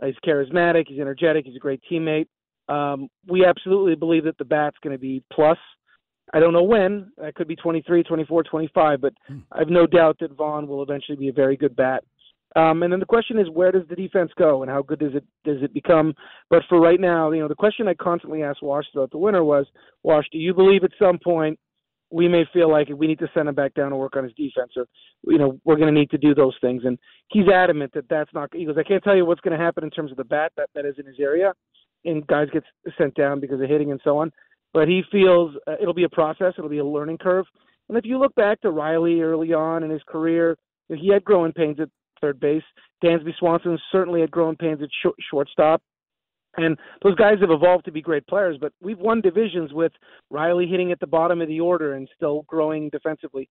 Uh, 0.01 0.07
he's 0.07 0.15
charismatic. 0.25 0.85
He's 0.87 0.99
energetic. 0.99 1.45
He's 1.45 1.55
a 1.55 1.59
great 1.59 1.81
teammate. 1.89 2.27
Um, 2.67 3.09
we 3.27 3.45
absolutely 3.45 3.95
believe 3.95 4.25
that 4.25 4.37
the 4.37 4.45
bat's 4.45 4.77
going 4.83 4.95
to 4.95 4.99
be 4.99 5.23
plus. 5.31 5.57
I 6.33 6.39
don't 6.39 6.53
know 6.53 6.63
when. 6.63 7.11
That 7.17 7.35
could 7.35 7.47
be 7.47 7.55
23, 7.55 8.03
24, 8.03 8.43
25, 8.43 9.01
but 9.01 9.13
I 9.51 9.59
have 9.59 9.69
no 9.69 9.85
doubt 9.85 10.17
that 10.19 10.35
Vaughn 10.35 10.67
will 10.67 10.83
eventually 10.83 11.17
be 11.17 11.29
a 11.29 11.33
very 11.33 11.57
good 11.57 11.75
bat. 11.75 12.03
Um, 12.55 12.83
and 12.83 12.91
then 12.91 12.99
the 12.99 13.05
question 13.05 13.39
is, 13.39 13.49
where 13.49 13.71
does 13.71 13.87
the 13.89 13.95
defense 13.95 14.31
go, 14.37 14.61
and 14.61 14.69
how 14.69 14.81
good 14.81 14.99
does 14.99 15.15
it 15.15 15.23
does 15.45 15.61
it 15.61 15.73
become? 15.73 16.13
But 16.49 16.63
for 16.67 16.81
right 16.81 16.99
now, 16.99 17.31
you 17.31 17.39
know, 17.39 17.47
the 17.47 17.55
question 17.55 17.87
I 17.87 17.93
constantly 17.93 18.43
asked 18.43 18.61
Wash 18.61 18.85
throughout 18.91 19.11
the 19.11 19.17
winter 19.17 19.43
was, 19.43 19.65
Wash, 20.03 20.25
do 20.31 20.37
you 20.37 20.53
believe 20.53 20.83
at 20.83 20.91
some 20.99 21.17
point 21.17 21.57
we 22.09 22.27
may 22.27 22.43
feel 22.51 22.69
like 22.69 22.89
we 22.89 23.07
need 23.07 23.19
to 23.19 23.29
send 23.33 23.47
him 23.47 23.55
back 23.55 23.73
down 23.73 23.87
and 23.87 23.97
work 23.97 24.17
on 24.17 24.25
his 24.25 24.33
defense, 24.33 24.73
or 24.75 24.85
you 25.23 25.37
know, 25.37 25.59
we're 25.63 25.77
going 25.77 25.93
to 25.93 25.97
need 25.97 26.09
to 26.09 26.17
do 26.17 26.35
those 26.35 26.55
things? 26.59 26.83
And 26.83 26.99
he's 27.29 27.47
adamant 27.47 27.93
that 27.93 28.09
that's 28.09 28.33
not. 28.33 28.49
He 28.53 28.65
goes, 28.65 28.75
I 28.77 28.83
can't 28.83 29.03
tell 29.03 29.15
you 29.15 29.25
what's 29.25 29.41
going 29.41 29.57
to 29.57 29.63
happen 29.63 29.85
in 29.85 29.89
terms 29.89 30.11
of 30.11 30.17
the 30.17 30.25
bat 30.25 30.51
that 30.57 30.69
that 30.75 30.85
is 30.85 30.95
in 30.99 31.05
his 31.05 31.19
area, 31.21 31.53
and 32.03 32.27
guys 32.27 32.49
get 32.51 32.63
sent 32.97 33.15
down 33.15 33.39
because 33.39 33.61
of 33.61 33.69
hitting 33.69 33.91
and 33.91 34.01
so 34.03 34.17
on. 34.17 34.29
But 34.73 34.87
he 34.87 35.03
feels 35.11 35.55
uh, 35.67 35.75
it'll 35.81 35.93
be 35.93 36.05
a 36.05 36.09
process. 36.09 36.53
It'll 36.57 36.69
be 36.69 36.77
a 36.77 36.85
learning 36.85 37.17
curve. 37.17 37.45
And 37.89 37.97
if 37.97 38.05
you 38.05 38.17
look 38.17 38.33
back 38.35 38.61
to 38.61 38.71
Riley 38.71 39.21
early 39.21 39.53
on 39.53 39.83
in 39.83 39.89
his 39.89 40.01
career, 40.07 40.57
he 40.87 41.09
had 41.11 41.23
growing 41.23 41.51
pains 41.51 41.77
at 41.79 41.89
third 42.21 42.39
base. 42.39 42.63
Dansby 43.03 43.35
Swanson 43.37 43.77
certainly 43.91 44.21
had 44.21 44.31
growing 44.31 44.55
pains 44.55 44.81
at 44.81 44.89
short, 45.01 45.15
shortstop. 45.29 45.81
And 46.57 46.77
those 47.03 47.15
guys 47.15 47.39
have 47.41 47.51
evolved 47.51 47.85
to 47.85 47.91
be 47.91 48.01
great 48.01 48.27
players, 48.27 48.57
but 48.59 48.73
we've 48.81 48.99
won 48.99 49.21
divisions 49.21 49.71
with 49.71 49.93
Riley 50.29 50.67
hitting 50.67 50.91
at 50.91 50.99
the 50.99 51.07
bottom 51.07 51.41
of 51.41 51.47
the 51.47 51.61
order 51.61 51.93
and 51.93 52.09
still 52.15 52.43
growing 52.43 52.89
defensively. 52.89 53.49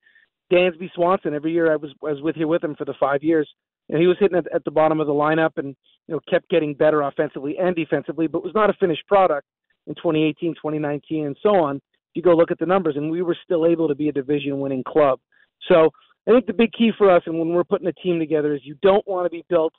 Dansby 0.53 0.91
Swanson, 0.95 1.35
every 1.35 1.53
year 1.53 1.73
I 1.73 1.77
was 1.77 1.93
was 2.03 2.21
with 2.21 2.37
here 2.37 2.47
with 2.47 2.63
him 2.63 2.75
for 2.77 2.85
the 2.85 2.95
five 3.01 3.23
years, 3.23 3.49
and 3.89 3.99
he 3.99 4.07
was 4.07 4.17
hitting 4.21 4.37
at, 4.37 4.53
at 4.55 4.65
the 4.65 4.71
bottom 4.71 5.01
of 5.01 5.07
the 5.07 5.15
lineup 5.15 5.53
and 5.57 5.75
you 6.09 6.15
know 6.15 6.21
kept 6.29 6.51
getting 6.51 6.75
better 6.75 7.03
offensively 7.03 7.57
and 7.59 7.75
defensively, 7.75 8.27
but 8.27 8.43
was 8.43 8.55
not 8.55 8.69
a 8.69 8.75
finished 8.75 9.07
product 9.07 9.47
in 9.87 9.95
2018, 9.95 10.55
2019, 10.55 11.27
and 11.27 11.37
so 11.43 11.57
on. 11.57 11.77
If 11.77 11.83
you 12.15 12.23
go 12.23 12.35
look 12.35 12.51
at 12.51 12.59
the 12.59 12.67
numbers, 12.67 12.97
and 12.97 13.11
we 13.11 13.23
were 13.23 13.37
still 13.45 13.67
able 13.67 13.89
to 13.89 13.95
be 13.95 14.09
a 14.09 14.13
division-winning 14.13 14.85
club. 14.85 15.21
So 15.69 15.91
I 16.29 16.33
think 16.33 16.47
the 16.47 16.53
big 16.53 16.73
key 16.73 16.91
for 16.97 17.11
us, 17.11 17.23
and 17.27 17.39
when 17.39 17.51
we're 17.51 17.65
putting 17.65 17.87
a 17.87 17.93
team 17.93 18.19
together, 18.19 18.55
is 18.55 18.61
you 18.65 18.77
don't 18.83 19.07
want 19.07 19.27
to 19.27 19.31
be 19.31 19.45
built. 19.49 19.73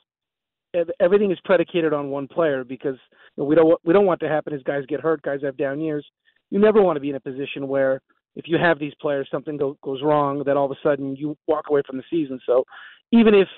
Everything 1.00 1.30
is 1.30 1.38
predicated 1.44 1.92
on 1.92 2.08
one 2.08 2.26
player 2.26 2.64
because 2.64 2.96
we 3.36 3.54
don't 3.54 3.78
we 3.84 3.92
don't 3.92 4.06
want 4.06 4.20
to 4.20 4.28
happen 4.28 4.54
is 4.54 4.62
guys 4.62 4.84
get 4.88 5.00
hurt, 5.00 5.20
guys 5.20 5.40
have 5.42 5.56
down 5.58 5.80
years. 5.80 6.06
You 6.50 6.58
never 6.58 6.82
want 6.82 6.96
to 6.96 7.00
be 7.00 7.10
in 7.10 7.16
a 7.16 7.20
position 7.20 7.68
where 7.68 8.00
if 8.36 8.46
you 8.48 8.56
have 8.58 8.78
these 8.78 8.94
players, 9.00 9.28
something 9.30 9.56
go, 9.56 9.76
goes 9.82 10.00
wrong, 10.02 10.42
that 10.46 10.56
all 10.56 10.64
of 10.64 10.70
a 10.70 10.80
sudden 10.82 11.14
you 11.16 11.36
walk 11.46 11.66
away 11.68 11.82
from 11.86 11.98
the 11.98 12.04
season. 12.10 12.40
So 12.46 12.64
even 13.12 13.34
if 13.34 13.48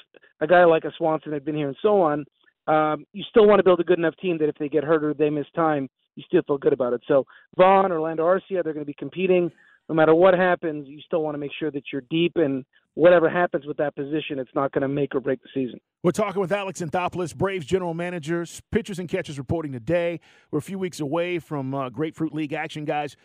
a 0.40 0.46
guy 0.46 0.64
like 0.64 0.84
a 0.84 0.92
Swanson 0.98 1.32
had 1.32 1.44
been 1.44 1.54
here 1.54 1.68
and 1.68 1.76
so 1.80 2.02
on, 2.02 2.24
um, 2.66 3.04
you 3.12 3.22
still 3.28 3.46
want 3.46 3.60
to 3.60 3.64
build 3.64 3.80
a 3.80 3.84
good 3.84 3.98
enough 3.98 4.16
team 4.20 4.38
that 4.38 4.48
if 4.48 4.56
they 4.56 4.68
get 4.68 4.84
hurt 4.84 5.04
or 5.04 5.14
they 5.14 5.30
miss 5.30 5.46
time, 5.54 5.88
you 6.16 6.24
still 6.26 6.42
feel 6.46 6.58
good 6.58 6.72
about 6.72 6.92
it. 6.92 7.02
So 7.06 7.26
Vaughn, 7.56 7.92
Orlando 7.92 8.24
Arcia, 8.24 8.62
they're 8.62 8.72
going 8.72 8.78
to 8.78 8.84
be 8.84 8.94
competing. 8.94 9.50
No 9.88 9.94
matter 9.94 10.14
what 10.14 10.34
happens, 10.34 10.88
you 10.88 11.00
still 11.04 11.22
want 11.22 11.34
to 11.34 11.38
make 11.38 11.50
sure 11.58 11.70
that 11.70 11.82
you're 11.92 12.04
deep 12.08 12.32
and 12.36 12.64
whatever 12.94 13.28
happens 13.28 13.66
with 13.66 13.76
that 13.76 13.94
position, 13.94 14.38
it's 14.38 14.54
not 14.54 14.72
going 14.72 14.82
to 14.82 14.88
make 14.88 15.14
or 15.14 15.20
break 15.20 15.42
the 15.42 15.48
season. 15.52 15.80
We're 16.02 16.12
talking 16.12 16.40
with 16.40 16.52
Alex 16.52 16.80
Anthopoulos, 16.80 17.34
Braves 17.34 17.66
general 17.66 17.92
manager, 17.92 18.46
pitchers 18.70 18.98
and 18.98 19.08
catchers 19.08 19.38
reporting 19.38 19.72
today. 19.72 20.20
We're 20.50 20.60
a 20.60 20.62
few 20.62 20.78
weeks 20.78 21.00
away 21.00 21.38
from 21.38 21.74
uh, 21.74 21.90
Grapefruit 21.90 22.32
League 22.32 22.52
action, 22.52 22.84
guys. 22.84 23.16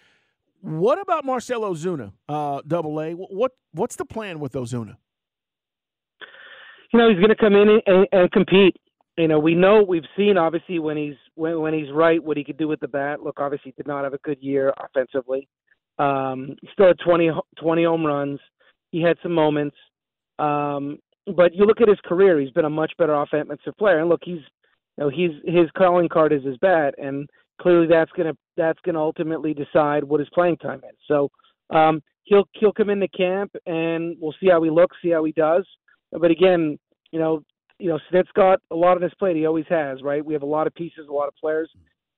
What 0.62 1.00
about 1.00 1.24
Marcell 1.24 1.62
Ozuna, 1.62 2.12
uh, 2.28 2.62
Double 2.68 3.00
A? 3.00 3.14
What 3.14 3.54
what's 3.72 3.96
the 3.96 4.04
plan 4.04 4.40
with 4.40 4.54
Ozuna? 4.54 4.98
You 6.92 7.00
know, 7.00 7.10
he's 7.10 7.20
going 7.20 7.30
to 7.30 7.36
come 7.36 7.54
in 7.54 7.80
and, 7.86 8.08
and 8.12 8.32
compete. 8.32 8.76
You 9.20 9.28
know, 9.28 9.38
we 9.38 9.54
know 9.54 9.84
we've 9.84 10.06
seen 10.16 10.38
obviously 10.38 10.80
when 10.80 10.96
he's 10.96 11.16
when 11.36 11.60
when 11.60 11.74
he's 11.74 11.92
right 11.92 12.24
what 12.24 12.38
he 12.38 12.44
could 12.46 12.58
do 12.58 12.70
with 12.70 12.80
the 12.80 12.88
bat. 12.88 13.22
Look, 13.22 13.40
obviously, 13.40 13.74
he 13.76 13.84
did 13.84 13.88
not 13.88 14.06
have 14.06 14.14
a 14.14 14.20
good 14.20 14.38
year 14.40 14.74
offensively. 14.80 15.50
Um, 15.98 16.56
he 16.62 16.70
still 16.72 16.88
had 16.88 17.00
20, 17.04 17.30
20 17.60 17.84
home 17.84 18.06
runs. 18.06 18.40
He 18.92 19.02
had 19.02 19.18
some 19.22 19.34
moments. 19.34 19.76
Um, 20.40 21.00
but 21.36 21.54
you 21.54 21.66
look 21.66 21.82
at 21.82 21.90
his 21.90 22.00
career; 22.06 22.40
he's 22.40 22.52
been 22.52 22.64
a 22.64 22.70
much 22.70 22.94
better 22.98 23.14
offensive 23.14 23.78
player. 23.78 24.00
And 24.00 24.08
look, 24.08 24.22
he's 24.24 24.40
you 24.98 25.04
know 25.04 25.10
he's 25.10 25.32
his 25.44 25.70
calling 25.78 26.08
card 26.08 26.32
is 26.32 26.46
his 26.46 26.58
bat, 26.58 26.96
and 26.98 27.30
clearly 27.62 27.88
that's 27.88 28.12
gonna 28.14 28.38
that's 28.56 28.80
gonna 28.86 29.02
ultimately 29.02 29.54
decide 29.54 30.06
what 30.06 30.22
his 30.22 30.30
playing 30.34 30.58
time 30.58 30.82
is. 30.90 30.98
So 31.10 31.30
um, 31.72 32.02
he'll 32.24 32.48
he'll 32.54 32.72
come 32.72 32.90
into 32.90 33.10
camp, 33.10 33.52
and 33.66 34.16
we'll 34.22 34.36
see 34.40 34.48
how 34.50 34.64
he 34.64 34.70
looks, 34.70 34.96
see 35.02 35.10
how 35.10 35.26
he 35.26 35.34
does. 35.34 35.68
But 36.14 36.32
again, 36.32 36.80
you 37.12 37.20
know, 37.20 37.44
you 37.80 37.90
know, 37.90 38.00
Snit's 38.12 38.30
got 38.36 38.60
a 38.72 38.76
lot 38.76 38.98
on 38.98 39.02
his 39.02 39.14
plate. 39.18 39.36
He 39.36 39.46
always 39.46 39.66
has, 39.70 40.02
right? 40.04 40.24
We 40.24 40.34
have 40.34 40.44
a 40.44 40.48
lot 40.48 40.68
of 40.68 40.76
pieces, 40.76 41.08
a 41.10 41.14
lot 41.14 41.28
of 41.28 41.36
players. 41.36 41.70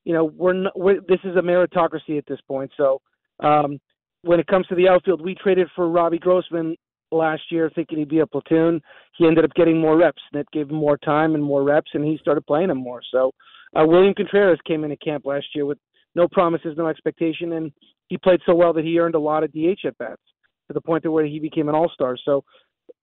You 0.04 0.14
know, 0.14 0.26
we're, 0.26 0.54
not, 0.54 0.78
we're 0.78 1.00
this 1.08 1.20
is 1.24 1.36
a 1.36 1.42
meritocracy 1.42 2.18
at 2.18 2.26
this 2.28 2.40
point. 2.48 2.72
So 2.76 3.02
um, 3.42 3.80
when 4.24 4.40
it 4.40 4.48
comes 4.48 4.68
to 4.68 4.76
the 4.76 4.90
outfield, 4.90 5.22
we 5.22 5.36
traded 5.36 5.68
for 5.76 5.88
Robbie 5.88 6.18
Grossman 6.18 6.76
last 7.12 7.44
year 7.52 7.70
thinking 7.74 8.00
he'd 8.00 8.10
be 8.10 8.20
a 8.20 8.28
platoon. 8.28 8.82
He 9.18 9.28
ended 9.28 9.46
up 9.46 9.54
getting 9.54 9.80
more 9.80 9.98
reps. 9.98 10.22
Snit 10.34 10.46
gave 10.52 10.70
him 10.70 10.76
more 10.76 10.98
time 10.98 11.36
and 11.36 11.44
more 11.44 11.64
reps, 11.64 11.92
and 11.94 12.04
he 12.04 12.18
started 12.18 12.46
playing 12.48 12.70
him 12.70 12.78
more. 12.78 13.02
So 13.12 13.32
uh, 13.76 13.86
William 13.86 14.14
Contreras 14.14 14.60
came 14.66 14.84
into 14.84 14.98
camp 14.98 15.26
last 15.26 15.48
year 15.54 15.66
with 15.66 15.78
no 16.16 16.28
promises, 16.28 16.74
no 16.78 16.88
expectation, 16.88 17.54
and 17.54 17.72
he 18.08 18.18
played 18.18 18.40
so 18.46 18.56
well 18.56 18.74
that 18.74 18.84
he 18.84 19.00
earned 19.00 19.16
a 19.16 19.20
lot 19.20 19.44
of 19.44 19.52
DH 19.52 19.86
at 19.86 19.98
bats 19.98 20.22
to 20.68 20.74
the 20.74 20.82
point 20.82 21.04
to 21.04 21.12
where 21.12 21.26
he 21.26 21.40
became 21.40 21.70
an 21.70 21.76
all 21.76 21.90
star. 21.94 22.18
So 22.24 22.44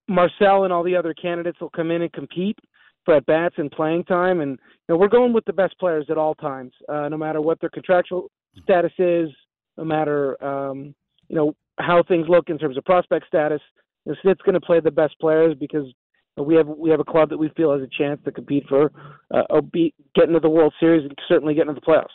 Marcell 0.09 0.63
and 0.63 0.73
all 0.73 0.83
the 0.83 0.95
other 0.95 1.13
candidates 1.13 1.59
will 1.61 1.69
come 1.69 1.91
in 1.91 2.01
and 2.01 2.11
compete 2.11 2.57
for 3.05 3.15
at 3.15 3.25
bats 3.25 3.55
and 3.57 3.71
playing 3.71 4.03
time, 4.03 4.41
and 4.41 4.51
you 4.51 4.93
know, 4.93 4.97
we're 4.97 5.07
going 5.07 5.33
with 5.33 5.45
the 5.45 5.53
best 5.53 5.77
players 5.79 6.07
at 6.09 6.17
all 6.17 6.35
times, 6.35 6.73
uh, 6.89 7.07
no 7.07 7.17
matter 7.17 7.41
what 7.41 7.59
their 7.61 7.69
contractual 7.69 8.29
status 8.63 8.91
is, 8.97 9.29
no 9.77 9.85
matter 9.85 10.43
um, 10.43 10.93
you 11.27 11.35
know 11.35 11.55
how 11.79 12.03
things 12.03 12.27
look 12.27 12.49
in 12.49 12.57
terms 12.57 12.77
of 12.77 12.83
prospect 12.83 13.25
status. 13.27 13.61
You 14.05 14.11
know, 14.11 14.17
Snit's 14.21 14.41
going 14.41 14.53
to 14.53 14.61
play 14.61 14.79
the 14.79 14.91
best 14.91 15.17
players 15.19 15.55
because 15.57 15.85
we 16.37 16.55
have 16.55 16.67
we 16.67 16.89
have 16.89 16.99
a 16.99 17.05
club 17.05 17.29
that 17.29 17.37
we 17.37 17.49
feel 17.55 17.71
has 17.71 17.81
a 17.81 17.97
chance 17.97 18.19
to 18.25 18.31
compete 18.31 18.65
for 18.67 18.91
uh, 19.33 19.43
or 19.49 19.61
be, 19.61 19.93
get 20.15 20.27
into 20.27 20.39
the 20.39 20.49
World 20.49 20.73
Series 20.79 21.03
and 21.03 21.17
certainly 21.27 21.53
get 21.53 21.67
into 21.67 21.73
the 21.73 21.81
playoffs. 21.81 22.07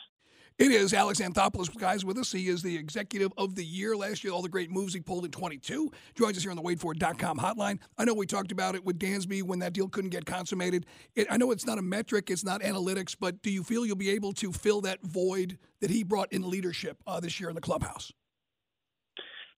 It 0.57 0.71
is 0.71 0.93
Alex 0.93 1.19
Anthopoulos, 1.19 1.75
guys, 1.77 2.05
with 2.05 2.17
us. 2.17 2.31
He 2.31 2.47
is 2.47 2.63
the 2.63 2.77
executive 2.77 3.33
of 3.37 3.55
the 3.55 3.65
year 3.65 3.93
last 3.93 4.23
year. 4.23 4.31
All 4.31 4.41
the 4.41 4.47
great 4.47 4.71
moves 4.71 4.93
he 4.93 5.01
pulled 5.01 5.25
in 5.25 5.31
22. 5.31 5.91
Joins 6.17 6.37
us 6.37 6.43
here 6.43 6.51
on 6.51 6.55
the 6.55 6.63
WaitFor.com 6.63 7.37
hotline. 7.37 7.79
I 7.97 8.05
know 8.05 8.13
we 8.13 8.25
talked 8.25 8.53
about 8.53 8.73
it 8.73 8.85
with 8.85 8.97
Dansby 8.97 9.43
when 9.43 9.59
that 9.59 9.73
deal 9.73 9.89
couldn't 9.89 10.11
get 10.11 10.25
consummated. 10.25 10.85
It, 11.13 11.27
I 11.29 11.35
know 11.35 11.51
it's 11.51 11.65
not 11.65 11.77
a 11.77 11.81
metric, 11.81 12.29
it's 12.29 12.45
not 12.45 12.61
analytics, 12.61 13.17
but 13.19 13.41
do 13.41 13.51
you 13.51 13.63
feel 13.63 13.85
you'll 13.85 13.97
be 13.97 14.11
able 14.11 14.31
to 14.31 14.53
fill 14.53 14.79
that 14.81 15.01
void 15.03 15.57
that 15.81 15.89
he 15.89 16.05
brought 16.05 16.31
in 16.31 16.49
leadership 16.49 17.03
uh, 17.05 17.19
this 17.19 17.37
year 17.37 17.49
in 17.49 17.55
the 17.55 17.61
clubhouse? 17.61 18.13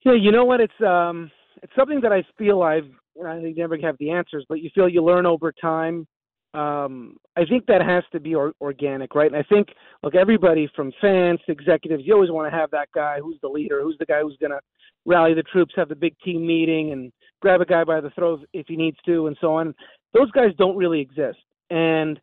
Yeah, 0.04 0.13
you 0.13 0.32
know 0.32 0.46
what? 0.46 0.62
It's 0.62 0.82
um, 0.82 1.30
it's 1.62 1.74
something 1.75 2.01
that 2.01 2.12
I 2.12 2.24
feel 2.39 2.63
I've 2.63 2.89
I 3.24 3.54
never 3.56 3.77
have 3.84 3.98
the 4.00 4.10
answers, 4.10 4.46
but 4.50 4.62
you 4.62 4.72
feel 4.74 4.89
you 4.89 5.04
learn 5.04 5.27
over 5.27 5.51
time 5.51 6.08
um, 6.54 7.18
I 7.36 7.46
think 7.46 7.66
that 7.68 7.82
has 7.82 8.04
to 8.12 8.20
be 8.20 8.34
or, 8.34 8.54
organic, 8.62 9.13
right? 9.16 9.32
And 9.32 9.36
I 9.36 9.44
think, 9.44 9.70
look, 10.04 10.16
everybody 10.16 10.70
from 10.75 10.92
fans 11.01 11.39
to 11.46 11.51
executives, 11.51 12.04
you 12.06 12.13
always 12.13 12.32
want 12.32 12.51
to 12.51 12.58
have 12.58 12.72
that 12.72 12.89
guy 12.96 13.20
who's 13.22 13.38
the 13.42 13.50
leader, 13.50 13.82
who's 13.82 13.98
the 14.00 14.06
guy 14.06 14.22
who's 14.22 14.38
going 14.39 14.51
to 14.51 14.60
rally 15.06 15.34
the 15.34 15.44
troops, 15.44 15.74
have 15.75 15.89
the 15.89 15.96
big 15.96 16.16
team 16.24 16.46
meeting, 16.46 16.92
and 16.94 17.12
grab 17.42 17.62
a 17.62 17.66
guy 17.66 17.84
by 17.84 18.01
the 18.01 18.10
throat 18.12 18.42
if 18.54 18.66
he 18.68 18.75
needs 18.75 18.98
to, 19.06 19.27
and 19.27 19.38
so 19.39 19.54
on. 19.54 19.74
Those 20.13 20.32
guys 20.32 20.51
don't 20.58 20.77
really 20.77 21.00
exist. 21.00 21.39
And 21.70 22.20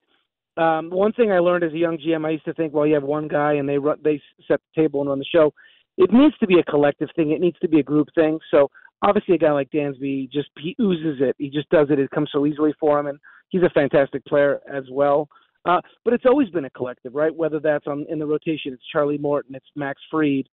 um, 0.57 0.91
one 0.91 1.13
thing 1.13 1.33
I 1.33 1.39
learned 1.39 1.65
as 1.65 1.73
a 1.73 1.79
young 1.79 1.99
GM, 1.99 2.27
I 2.27 2.31
used 2.31 2.45
to 2.45 2.55
think, 2.55 2.73
well, 2.73 2.87
you 2.87 2.95
have 2.95 3.03
one 3.03 3.29
guy 3.29 3.55
and 3.55 3.69
they 3.69 3.79
run, 3.79 3.99
they 4.03 4.21
set 4.49 4.61
the 4.61 4.83
table 4.83 5.01
and 5.01 5.11
run 5.11 5.19
the 5.19 5.25
show. 5.25 5.53
It 5.97 6.13
needs 6.13 6.37
to 6.39 6.47
be 6.47 6.59
a 6.59 6.65
collective 6.65 7.09
thing. 7.15 7.31
It 7.31 7.41
needs 7.41 7.59
to 7.61 7.69
be 7.69 7.81
a 7.81 7.85
group 7.85 8.09
thing. 8.15 8.39
So 8.51 8.69
obviously, 9.03 9.35
a 9.35 9.39
guy 9.39 9.53
like 9.53 9.71
Dansby 9.71 10.31
just 10.31 10.49
he 10.59 10.77
oozes 10.81 11.19
it. 11.21 11.37
He 11.39 11.51
just 11.51 11.69
does 11.71 11.89
it. 11.91 11.99
It 11.99 12.11
comes 12.11 12.31
so 12.33 12.47
easily 12.47 12.75
for 12.79 12.99
him, 12.99 13.07
and 13.07 13.19
he's 13.49 13.63
a 13.63 13.71
fantastic 13.71 14.25
player 14.27 14.61
as 14.73 14.85
well. 14.91 15.29
Uh, 15.67 15.81
but 16.05 16.13
it's 16.13 16.27
always 16.27 16.51
been 16.51 16.67
a 16.67 16.71
collective, 16.71 17.15
right? 17.15 17.35
Whether 17.35 17.59
that's 17.59 17.87
on 17.87 18.05
in 18.09 18.19
the 18.19 18.27
rotation, 18.27 18.73
it's 18.73 18.83
Charlie 18.93 19.19
Morton, 19.19 19.55
it's 19.55 19.67
Max 19.75 20.01
Fried, 20.11 20.47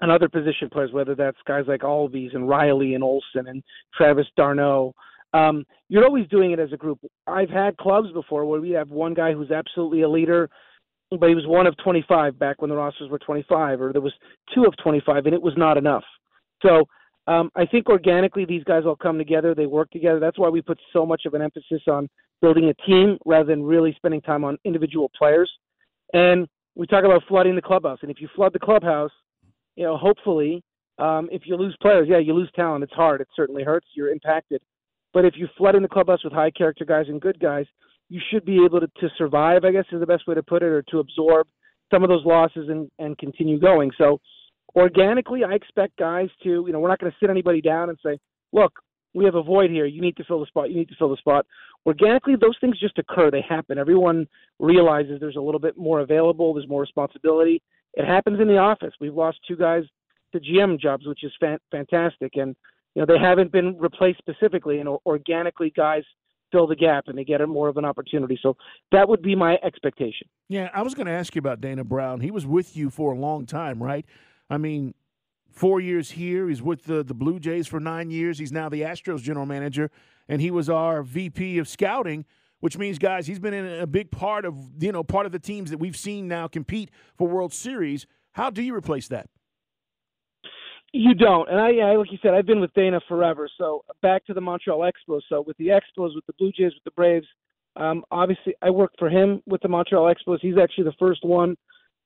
and 0.00 0.10
other 0.10 0.28
position 0.28 0.70
players. 0.70 0.92
Whether 0.92 1.14
that's 1.14 1.38
guys 1.46 1.64
like 1.66 1.80
Albies 1.80 2.34
and 2.34 2.48
Riley 2.48 2.94
and 2.94 3.02
Olson 3.02 3.48
and 3.48 3.62
Travis 3.96 4.26
d'Arnaud. 4.36 4.94
Um, 5.32 5.64
you're 5.88 6.04
always 6.04 6.28
doing 6.28 6.50
it 6.50 6.58
as 6.58 6.72
a 6.72 6.76
group. 6.76 6.98
I've 7.26 7.50
had 7.50 7.76
clubs 7.76 8.12
before 8.12 8.44
where 8.44 8.60
we 8.60 8.70
have 8.70 8.90
one 8.90 9.14
guy 9.14 9.32
who's 9.32 9.52
absolutely 9.52 10.02
a 10.02 10.08
leader, 10.08 10.50
but 11.10 11.28
he 11.28 11.34
was 11.34 11.46
one 11.46 11.66
of 11.66 11.76
25 11.84 12.38
back 12.38 12.60
when 12.60 12.70
the 12.70 12.76
rosters 12.76 13.10
were 13.10 13.18
25, 13.18 13.80
or 13.80 13.92
there 13.92 14.00
was 14.00 14.14
two 14.54 14.64
of 14.64 14.74
25, 14.82 15.26
and 15.26 15.34
it 15.34 15.42
was 15.42 15.54
not 15.56 15.76
enough. 15.76 16.04
So 16.62 16.84
um, 17.26 17.50
I 17.54 17.66
think 17.66 17.88
organically 17.88 18.44
these 18.44 18.64
guys 18.64 18.84
all 18.86 18.96
come 18.96 19.18
together. 19.18 19.54
They 19.54 19.66
work 19.66 19.90
together. 19.90 20.18
That's 20.18 20.38
why 20.38 20.48
we 20.48 20.62
put 20.62 20.78
so 20.92 21.04
much 21.04 21.22
of 21.26 21.34
an 21.34 21.42
emphasis 21.42 21.82
on 21.88 22.08
building 22.40 22.66
a 22.70 22.74
team 22.86 23.18
rather 23.26 23.44
than 23.44 23.62
really 23.62 23.92
spending 23.96 24.20
time 24.20 24.44
on 24.44 24.58
individual 24.64 25.10
players. 25.16 25.50
And 26.12 26.48
we 26.74 26.86
talk 26.86 27.04
about 27.04 27.22
flooding 27.28 27.54
the 27.54 27.62
clubhouse. 27.62 27.98
And 28.02 28.10
if 28.10 28.20
you 28.20 28.28
flood 28.34 28.52
the 28.52 28.58
clubhouse, 28.58 29.10
you 29.76 29.84
know, 29.84 29.96
hopefully, 29.96 30.62
um, 30.98 31.28
if 31.30 31.42
you 31.44 31.56
lose 31.56 31.76
players, 31.80 32.08
yeah, 32.10 32.18
you 32.18 32.34
lose 32.34 32.50
talent. 32.54 32.84
It's 32.84 32.92
hard. 32.92 33.20
It 33.20 33.28
certainly 33.36 33.62
hurts. 33.62 33.86
You're 33.94 34.10
impacted. 34.10 34.62
But 35.12 35.24
if 35.24 35.34
you 35.36 35.48
flood 35.56 35.74
in 35.74 35.82
the 35.82 35.88
clubhouse 35.88 36.22
with 36.24 36.32
high 36.32 36.50
character 36.50 36.84
guys 36.84 37.06
and 37.08 37.20
good 37.20 37.40
guys, 37.40 37.66
you 38.08 38.20
should 38.30 38.44
be 38.44 38.64
able 38.64 38.80
to, 38.80 38.86
to 38.86 39.08
survive, 39.16 39.64
I 39.64 39.70
guess 39.70 39.84
is 39.92 40.00
the 40.00 40.06
best 40.06 40.26
way 40.26 40.34
to 40.34 40.42
put 40.42 40.62
it, 40.62 40.66
or 40.66 40.82
to 40.90 40.98
absorb 40.98 41.46
some 41.92 42.02
of 42.02 42.08
those 42.08 42.24
losses 42.24 42.68
and, 42.68 42.90
and 42.98 43.16
continue 43.18 43.58
going. 43.58 43.90
So 43.98 44.20
organically, 44.74 45.44
I 45.44 45.52
expect 45.54 45.96
guys 45.96 46.28
to, 46.42 46.64
you 46.66 46.72
know, 46.72 46.80
we're 46.80 46.88
not 46.88 46.98
going 46.98 47.10
to 47.10 47.18
sit 47.20 47.30
anybody 47.30 47.60
down 47.60 47.88
and 47.88 47.98
say, 48.04 48.18
look, 48.52 48.72
we 49.14 49.24
have 49.24 49.34
a 49.34 49.42
void 49.42 49.70
here. 49.70 49.86
You 49.86 50.00
need 50.00 50.16
to 50.16 50.24
fill 50.24 50.40
the 50.40 50.46
spot. 50.46 50.70
You 50.70 50.76
need 50.76 50.88
to 50.88 50.94
fill 50.96 51.10
the 51.10 51.16
spot. 51.16 51.46
Organically, 51.86 52.34
those 52.40 52.56
things 52.60 52.78
just 52.78 52.98
occur. 52.98 53.30
They 53.30 53.44
happen. 53.46 53.78
Everyone 53.78 54.26
realizes 54.58 55.18
there's 55.18 55.36
a 55.36 55.40
little 55.40 55.60
bit 55.60 55.76
more 55.76 56.00
available. 56.00 56.54
There's 56.54 56.68
more 56.68 56.82
responsibility. 56.82 57.62
It 57.94 58.06
happens 58.06 58.40
in 58.40 58.46
the 58.46 58.58
office. 58.58 58.92
We've 59.00 59.14
lost 59.14 59.38
two 59.48 59.56
guys 59.56 59.84
to 60.32 60.40
GM 60.40 60.78
jobs, 60.78 61.06
which 61.06 61.24
is 61.24 61.32
fan- 61.40 61.58
fantastic. 61.70 62.36
And 62.36 62.54
you 62.94 63.02
know 63.02 63.06
they 63.06 63.18
haven't 63.18 63.50
been 63.50 63.76
replaced 63.78 64.18
specifically, 64.18 64.78
and 64.78 64.88
organically, 65.06 65.72
guys 65.74 66.04
fill 66.52 66.66
the 66.66 66.76
gap 66.76 67.04
and 67.06 67.16
they 67.16 67.24
get 67.24 67.46
more 67.48 67.68
of 67.68 67.76
an 67.76 67.84
opportunity. 67.84 68.38
So 68.42 68.56
that 68.92 69.08
would 69.08 69.22
be 69.22 69.36
my 69.36 69.58
expectation. 69.62 70.28
Yeah, 70.48 70.68
I 70.74 70.82
was 70.82 70.94
going 70.94 71.06
to 71.06 71.12
ask 71.12 71.34
you 71.34 71.38
about 71.38 71.60
Dana 71.60 71.84
Brown. 71.84 72.20
He 72.20 72.32
was 72.32 72.44
with 72.44 72.76
you 72.76 72.90
for 72.90 73.12
a 73.12 73.16
long 73.16 73.46
time, 73.46 73.82
right? 73.82 74.04
I 74.50 74.58
mean, 74.58 74.94
four 75.50 75.80
years 75.80 76.10
here. 76.10 76.48
He's 76.48 76.60
with 76.60 76.84
the, 76.84 77.02
the 77.02 77.14
Blue 77.14 77.38
Jays 77.38 77.66
for 77.66 77.80
nine 77.80 78.10
years. 78.10 78.38
He's 78.38 78.52
now 78.52 78.68
the 78.68 78.82
Astros 78.82 79.22
general 79.22 79.46
manager, 79.46 79.90
and 80.28 80.42
he 80.42 80.50
was 80.50 80.68
our 80.68 81.02
VP 81.02 81.58
of 81.58 81.68
scouting, 81.68 82.24
which 82.58 82.76
means, 82.76 82.98
guys, 82.98 83.26
he's 83.26 83.38
been 83.38 83.54
in 83.54 83.80
a 83.80 83.86
big 83.86 84.10
part 84.10 84.44
of 84.44 84.56
you 84.80 84.92
know 84.92 85.04
part 85.04 85.26
of 85.26 85.32
the 85.32 85.38
teams 85.38 85.70
that 85.70 85.78
we've 85.78 85.96
seen 85.96 86.26
now 86.28 86.48
compete 86.48 86.90
for 87.16 87.28
World 87.28 87.52
Series. 87.52 88.06
How 88.32 88.50
do 88.50 88.62
you 88.62 88.74
replace 88.74 89.08
that? 89.08 89.28
You 90.92 91.14
don't, 91.14 91.48
and 91.48 91.60
I, 91.60 91.92
I 91.92 91.96
like 91.96 92.10
you 92.10 92.18
said, 92.20 92.34
I've 92.34 92.46
been 92.46 92.60
with 92.60 92.74
Dana 92.74 93.00
forever. 93.06 93.48
So 93.56 93.84
back 94.02 94.26
to 94.26 94.34
the 94.34 94.40
Montreal 94.40 94.80
Expos. 94.80 95.20
So 95.28 95.44
with 95.46 95.56
the 95.56 95.68
Expos, 95.68 96.16
with 96.16 96.26
the 96.26 96.32
Blue 96.36 96.50
Jays, 96.50 96.72
with 96.74 96.82
the 96.84 96.90
Braves, 96.90 97.26
um, 97.76 98.02
obviously 98.10 98.54
I 98.60 98.70
worked 98.70 98.98
for 98.98 99.08
him 99.08 99.40
with 99.46 99.60
the 99.62 99.68
Montreal 99.68 100.12
Expos. 100.12 100.38
He's 100.40 100.58
actually 100.58 100.84
the 100.84 100.94
first 100.98 101.24
one 101.24 101.56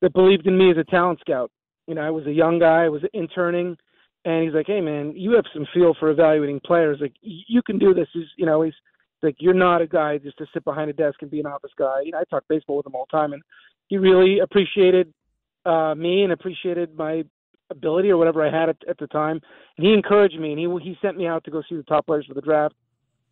that 0.03 0.13
believed 0.13 0.47
in 0.47 0.59
me 0.59 0.71
as 0.71 0.77
a 0.77 0.85
talent 0.85 1.21
scout 1.21 1.51
you 1.87 1.95
know, 1.95 2.03
I 2.03 2.11
was 2.11 2.27
a 2.27 2.33
young 2.33 2.59
guy, 2.59 2.85
I 2.85 2.89
was 2.89 3.03
interning, 3.13 3.77
and 4.25 4.45
he's 4.45 4.55
like, 4.55 4.67
"Hey, 4.67 4.81
man, 4.81 5.13
you 5.17 5.33
have 5.33 5.45
some 5.53 5.67
feel 5.75 5.95
for 5.99 6.11
evaluating 6.11 6.61
players. 6.61 6.99
Like, 7.01 7.15
you 7.21 7.63
can 7.63 7.79
do 7.79 7.95
this." 7.95 8.09
He's, 8.13 8.27
you 8.37 8.47
know, 8.47 8.63
he's 8.63 8.75
like, 9.23 9.37
"You're 9.39 9.55
not 9.55 9.83
a 9.83 9.87
guy 9.87 10.19
just 10.19 10.39
to 10.39 10.47
sit 10.53 10.65
behind 10.65 10.91
a 10.91 10.95
desk 10.95 11.23
and 11.23 11.31
be 11.31 11.41
an 11.41 11.47
office 11.47 11.73
guy." 11.77 12.03
You 12.05 12.13
know, 12.13 12.19
I 12.19 12.25
talk 12.25 12.45
baseball 12.49 12.79
with 12.79 12.87
him 12.87 12.95
all 12.95 13.07
the 13.11 13.17
time, 13.17 13.33
and 13.33 13.43
he 13.89 13.99
really 13.99 14.39
appreciated 14.39 15.13
uh, 15.67 15.95
me 15.95 16.23
and 16.23 16.33
appreciated 16.33 16.97
my 16.97 17.25
ability 17.71 18.11
or 18.11 18.17
whatever 18.17 18.47
I 18.47 18.51
had 18.51 18.69
at, 18.69 18.77
at 18.89 18.99
the 18.99 19.07
time. 19.09 19.41
And 19.77 19.87
he 19.87 19.93
encouraged 19.93 20.39
me, 20.39 20.53
and 20.53 20.59
he 20.59 20.91
he 20.91 20.99
sent 21.03 21.17
me 21.17 21.27
out 21.27 21.45
to 21.45 21.51
go 21.51 21.63
see 21.69 21.77
the 21.77 21.83
top 21.83 22.07
players 22.07 22.27
for 22.27 22.35
the 22.35 22.41
draft. 22.41 22.75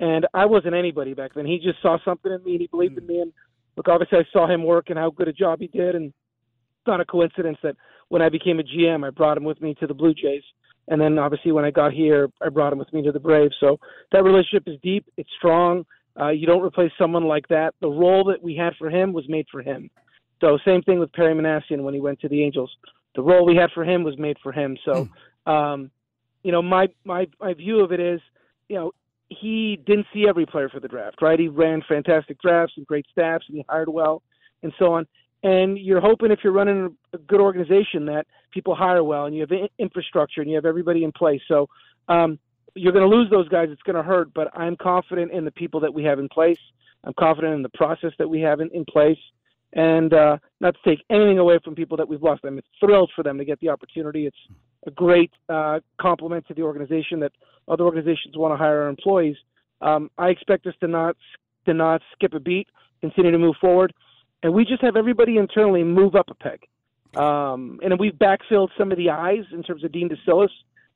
And 0.00 0.26
I 0.34 0.46
wasn't 0.46 0.74
anybody 0.74 1.14
back 1.14 1.34
then. 1.34 1.46
He 1.46 1.58
just 1.58 1.80
saw 1.80 1.98
something 2.04 2.32
in 2.32 2.42
me, 2.44 2.52
and 2.52 2.60
he 2.60 2.66
believed 2.66 2.96
mm. 2.96 3.02
in 3.02 3.06
me. 3.06 3.20
And 3.20 3.32
look, 3.76 3.88
obviously, 3.88 4.18
I 4.18 4.24
saw 4.32 4.46
him 4.46 4.64
work 4.64 4.90
and 4.90 4.98
how 4.98 5.10
good 5.10 5.28
a 5.28 5.32
job 5.32 5.60
he 5.60 5.68
did, 5.68 5.94
and 5.94 6.06
it's 6.06 6.86
not 6.86 7.00
a 7.00 7.04
coincidence 7.04 7.58
that 7.62 7.76
when 8.12 8.20
I 8.20 8.28
became 8.28 8.60
a 8.60 8.62
GM, 8.62 9.06
I 9.06 9.08
brought 9.08 9.38
him 9.38 9.44
with 9.44 9.62
me 9.62 9.74
to 9.80 9.86
the 9.86 9.94
Blue 9.94 10.12
Jays. 10.12 10.42
And 10.88 11.00
then 11.00 11.18
obviously 11.18 11.50
when 11.50 11.64
I 11.64 11.70
got 11.70 11.94
here, 11.94 12.28
I 12.42 12.50
brought 12.50 12.70
him 12.70 12.78
with 12.78 12.92
me 12.92 13.00
to 13.04 13.10
the 13.10 13.18
Braves. 13.18 13.54
So 13.58 13.80
that 14.12 14.22
relationship 14.22 14.64
is 14.66 14.78
deep. 14.82 15.06
It's 15.16 15.30
strong. 15.38 15.86
Uh, 16.20 16.28
you 16.28 16.46
don't 16.46 16.62
replace 16.62 16.92
someone 16.98 17.24
like 17.24 17.48
that. 17.48 17.74
The 17.80 17.88
role 17.88 18.24
that 18.24 18.42
we 18.42 18.54
had 18.54 18.74
for 18.78 18.90
him 18.90 19.14
was 19.14 19.26
made 19.30 19.46
for 19.50 19.62
him. 19.62 19.88
So 20.42 20.58
same 20.62 20.82
thing 20.82 20.98
with 20.98 21.10
Perry 21.14 21.32
Minasian 21.32 21.84
when 21.84 21.94
he 21.94 22.00
went 22.00 22.20
to 22.20 22.28
the 22.28 22.44
Angels. 22.44 22.70
The 23.14 23.22
role 23.22 23.46
we 23.46 23.56
had 23.56 23.70
for 23.72 23.82
him 23.82 24.04
was 24.04 24.18
made 24.18 24.36
for 24.42 24.52
him. 24.52 24.76
So, 24.84 25.08
um, 25.50 25.90
you 26.42 26.52
know, 26.52 26.60
my 26.60 26.88
my 27.04 27.28
my 27.40 27.54
view 27.54 27.80
of 27.80 27.92
it 27.92 28.00
is, 28.00 28.20
you 28.68 28.76
know, 28.76 28.92
he 29.30 29.80
didn't 29.86 30.06
see 30.12 30.26
every 30.28 30.44
player 30.44 30.68
for 30.68 30.80
the 30.80 30.88
draft, 30.88 31.22
right? 31.22 31.38
He 31.38 31.48
ran 31.48 31.80
fantastic 31.88 32.38
drafts 32.42 32.74
and 32.76 32.86
great 32.86 33.06
staffs, 33.10 33.46
and 33.48 33.56
he 33.56 33.64
hired 33.70 33.88
well, 33.88 34.22
and 34.62 34.70
so 34.78 34.92
on. 34.92 35.06
And 35.42 35.76
you're 35.78 36.00
hoping 36.00 36.30
if 36.30 36.40
you're 36.44 36.52
running 36.52 36.96
a 37.12 37.18
good 37.18 37.40
organization 37.40 38.06
that 38.06 38.26
people 38.52 38.74
hire 38.74 39.02
well, 39.02 39.26
and 39.26 39.34
you 39.34 39.40
have 39.40 39.50
infrastructure, 39.78 40.40
and 40.40 40.48
you 40.48 40.56
have 40.56 40.64
everybody 40.66 41.02
in 41.04 41.12
place. 41.12 41.40
So 41.48 41.68
um, 42.08 42.38
you're 42.74 42.92
going 42.92 43.08
to 43.08 43.16
lose 43.16 43.28
those 43.30 43.48
guys. 43.48 43.68
It's 43.70 43.82
going 43.82 43.96
to 43.96 44.02
hurt, 44.02 44.32
but 44.34 44.48
I'm 44.56 44.76
confident 44.76 45.32
in 45.32 45.44
the 45.44 45.50
people 45.50 45.80
that 45.80 45.92
we 45.92 46.04
have 46.04 46.18
in 46.18 46.28
place. 46.28 46.58
I'm 47.04 47.14
confident 47.18 47.54
in 47.54 47.62
the 47.62 47.70
process 47.70 48.12
that 48.18 48.28
we 48.28 48.40
have 48.40 48.60
in, 48.60 48.70
in 48.72 48.84
place. 48.84 49.18
And 49.74 50.12
uh, 50.12 50.36
not 50.60 50.74
to 50.74 50.90
take 50.90 51.04
anything 51.10 51.38
away 51.38 51.58
from 51.64 51.74
people 51.74 51.96
that 51.96 52.06
we've 52.06 52.22
lost, 52.22 52.42
I'm 52.44 52.60
thrilled 52.78 53.10
for 53.16 53.22
them 53.22 53.38
to 53.38 53.44
get 53.44 53.58
the 53.60 53.70
opportunity. 53.70 54.26
It's 54.26 54.36
a 54.86 54.90
great 54.90 55.30
uh, 55.48 55.80
compliment 56.00 56.46
to 56.48 56.54
the 56.54 56.62
organization 56.62 57.20
that 57.20 57.32
other 57.68 57.84
organizations 57.84 58.36
want 58.36 58.52
to 58.52 58.56
hire 58.56 58.82
our 58.82 58.88
employees. 58.88 59.36
Um, 59.80 60.10
I 60.18 60.28
expect 60.28 60.66
us 60.66 60.74
to 60.80 60.88
not 60.88 61.16
to 61.64 61.74
not 61.74 62.02
skip 62.12 62.34
a 62.34 62.40
beat, 62.40 62.68
continue 63.00 63.30
to 63.30 63.38
move 63.38 63.54
forward, 63.60 63.94
and 64.42 64.52
we 64.52 64.64
just 64.64 64.82
have 64.82 64.96
everybody 64.96 65.36
internally 65.36 65.84
move 65.84 66.14
up 66.14 66.28
a 66.30 66.34
peg. 66.34 66.66
Um, 67.16 67.78
and 67.82 67.98
we've 67.98 68.14
backfilled 68.14 68.68
some 68.78 68.90
of 68.90 68.98
the 68.98 69.10
eyes 69.10 69.44
in 69.52 69.62
terms 69.62 69.84
of 69.84 69.92
Dean 69.92 70.08
Decillis, 70.08 70.48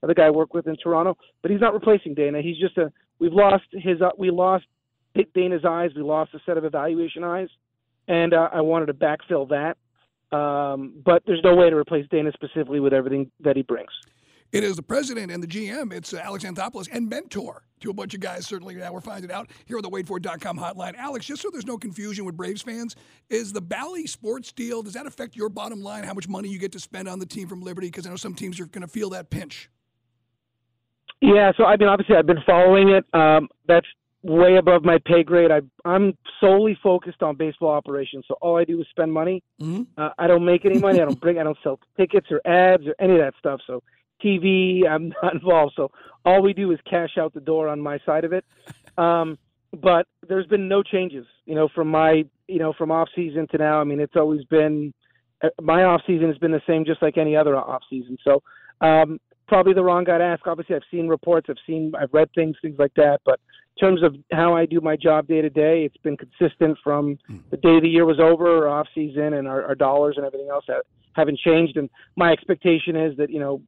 the 0.03 0.15
guy 0.15 0.27
I 0.27 0.31
work 0.31 0.55
with 0.55 0.67
in 0.67 0.77
Toronto, 0.77 1.17
but 1.43 1.51
he's 1.51 1.61
not 1.61 1.75
replacing 1.75 2.15
Dana. 2.15 2.41
He's 2.41 2.59
just 2.59 2.79
a 2.79 2.93
we've 3.19 3.33
lost 3.33 3.65
his 3.73 4.01
uh, 4.01 4.11
we 4.17 4.31
lost 4.31 4.65
Dana's 5.35 5.65
eyes, 5.65 5.91
we 5.97 6.03
lost 6.03 6.35
a 6.35 6.39
set 6.47 6.57
of 6.57 6.65
evaluation 6.65 7.25
eyes, 7.25 7.49
and 8.07 8.33
uh, 8.35 8.49
I 8.53 8.61
wanted 8.61 8.87
to 8.87 8.95
backfill 8.95 9.49
that. 9.49 9.77
Um, 10.37 10.95
but 11.05 11.23
there's 11.27 11.41
no 11.43 11.55
way 11.55 11.71
to 11.71 11.77
replace 11.77 12.07
Dana 12.11 12.31
specifically 12.35 12.81
with 12.81 12.93
everything 12.93 13.31
that 13.41 13.57
he 13.57 13.63
brings. 13.63 13.91
It 14.53 14.65
is 14.65 14.77
the 14.77 14.83
president 14.83 15.31
and 15.31 15.43
the 15.43 15.47
GM. 15.47 15.93
It's 15.93 16.13
Alex 16.15 16.45
Anthopoulos 16.45 16.89
and 16.93 17.09
mentor 17.09 17.66
to 17.81 17.91
a 17.91 17.95
bunch 17.95 18.15
of 18.15 18.21
guys, 18.21 18.47
certainly 18.47 18.75
now 18.75 18.93
we're 18.93 19.01
finding 19.01 19.31
out 19.31 19.51
here 19.67 19.77
on 19.77 19.83
the 19.83 19.91
waitfor.com 19.91 20.59
hotline. 20.59 20.95
Alex, 20.97 21.27
just 21.27 21.43
so 21.43 21.51
there's 21.51 21.67
no 21.67 21.79
confusion 21.79 22.25
with 22.25 22.37
Braves 22.37 22.63
fans, 22.63 22.97
is 23.31 23.53
the 23.53 23.61
Bally 23.61 24.07
Sports 24.07 24.53
deal, 24.53 24.83
does 24.83 24.95
that 24.95 25.07
affect 25.07 25.37
your 25.37 25.49
bottom 25.49 25.83
line, 25.83 26.05
how 26.05 26.15
much 26.15 26.29
money 26.29 26.49
you 26.49 26.59
get 26.59 26.73
to 26.73 26.81
spend 26.81 27.09
on 27.09 27.19
the 27.19 27.27
team 27.27 27.49
from 27.49 27.63
Liberty? 27.63 27.89
Because 27.89 28.07
I 28.07 28.11
know 28.11 28.17
some 28.17 28.35
teams 28.35 28.61
are 28.61 28.67
going 28.67 28.83
to 28.83 28.89
feel 28.89 29.11
that 29.11 29.31
pinch. 29.31 29.71
Yeah, 31.21 31.53
so 31.57 31.65
I 31.65 31.77
mean, 31.77 31.89
obviously, 31.89 32.17
I've 32.17 32.27
been 32.27 32.43
following 32.47 32.91
it. 32.91 33.05
Um, 33.15 33.49
that's 33.67 33.87
way 34.23 34.57
above 34.57 34.85
my 34.85 34.99
pay 34.99 35.23
grade. 35.23 35.51
I, 35.51 35.61
I'm 35.85 36.17
solely 36.41 36.79
focused 36.83 37.23
on 37.23 37.37
baseball 37.37 37.71
operations, 37.71 38.25
so 38.29 38.35
all 38.43 38.57
I 38.59 38.65
do 38.65 38.81
is 38.81 38.87
spend 38.91 39.13
money. 39.13 39.43
Mm-hmm. 39.61 39.83
Uh, 39.97 40.11
I 40.19 40.27
don't 40.27 40.45
make 40.45 40.67
any 40.67 40.79
money. 40.79 41.01
I 41.01 41.05
don't 41.05 41.21
bring. 41.21 41.39
I 41.39 41.45
don't 41.45 41.59
sell 41.63 41.79
tickets 41.97 42.27
or 42.31 42.41
ads 42.47 42.87
or 42.87 42.95
any 43.01 43.15
of 43.15 43.21
that 43.21 43.35
stuff. 43.39 43.61
So 43.67 43.83
TV, 44.25 44.89
I'm 44.89 45.13
not 45.23 45.35
involved. 45.35 45.75
So 45.77 45.91
all 46.25 46.43
we 46.43 46.53
do 46.53 46.73
is 46.73 46.79
cash 46.89 47.19
out 47.19 47.35
the 47.35 47.41
door 47.41 47.69
on 47.69 47.81
my 47.81 47.99
side 48.05 48.25
of 48.25 48.33
it. 48.33 48.45
Um, 48.99 49.39
but 49.83 50.07
there's 50.27 50.47
been 50.47 50.69
no 50.69 50.83
changes, 50.83 51.27
you 51.45 51.55
know, 51.55 51.69
from 51.75 51.89
my, 51.89 52.25
you 52.49 52.59
know, 52.59 52.73
from 52.73 52.91
off 52.91 53.09
season 53.15 53.47
to 53.51 53.59
now. 53.59 53.81
I 53.81 53.85
mean, 53.85 54.01
it's 54.01 54.17
always 54.17 54.45
been 54.45 54.93
uh, 55.43 55.49
my 55.61 55.85
off 55.85 56.03
season 56.07 56.29
has 56.29 56.39
been 56.39 56.53
the 56.53 56.63
same, 56.67 56.85
just 56.85 57.03
like 57.03 57.19
any 57.19 57.37
other 57.37 57.57
off 57.57 57.83
season. 57.91 58.17
So 58.25 58.43
um, 58.81 59.21
probably 59.49 59.75
the 59.75 59.83
wrong 59.83 60.05
guy 60.05 60.19
to 60.19 60.25
ask. 60.25 60.47
Obviously, 60.47 60.77
I've 60.77 60.83
seen 60.91 61.09
reports, 61.09 61.49
I've 61.51 61.57
seen, 61.67 61.93
I've 61.99 62.13
read 62.13 62.31
things, 62.35 62.57
things 62.63 62.77
like 62.79 62.95
that. 62.95 63.21
But 63.25 63.41
in 63.77 63.87
terms 63.87 64.03
of 64.03 64.17
how 64.33 64.55
I 64.55 64.67
do 64.67 64.81
my 64.81 64.97
job 64.97 65.27
day 65.29 65.43
to 65.43 65.51
day, 65.51 65.85
it's 65.85 65.97
been 65.99 66.17
consistent 66.17 66.79
from 66.83 67.19
the 67.51 67.57
day 67.59 67.81
the 67.81 67.89
year 67.89 68.07
was 68.07 68.21
over, 68.21 68.69
off 68.69 68.87
season, 68.95 69.35
and 69.35 69.47
our, 69.47 69.65
our 69.65 69.75
dollars 69.75 70.15
and 70.17 70.25
everything 70.27 70.49
else 70.51 70.65
have, 70.69 70.83
haven't 71.13 71.39
changed. 71.39 71.77
And 71.77 71.91
my 72.17 72.33
expectation 72.33 72.97
is 72.97 73.17
that 73.19 73.31
you 73.31 73.41
know 73.41 73.61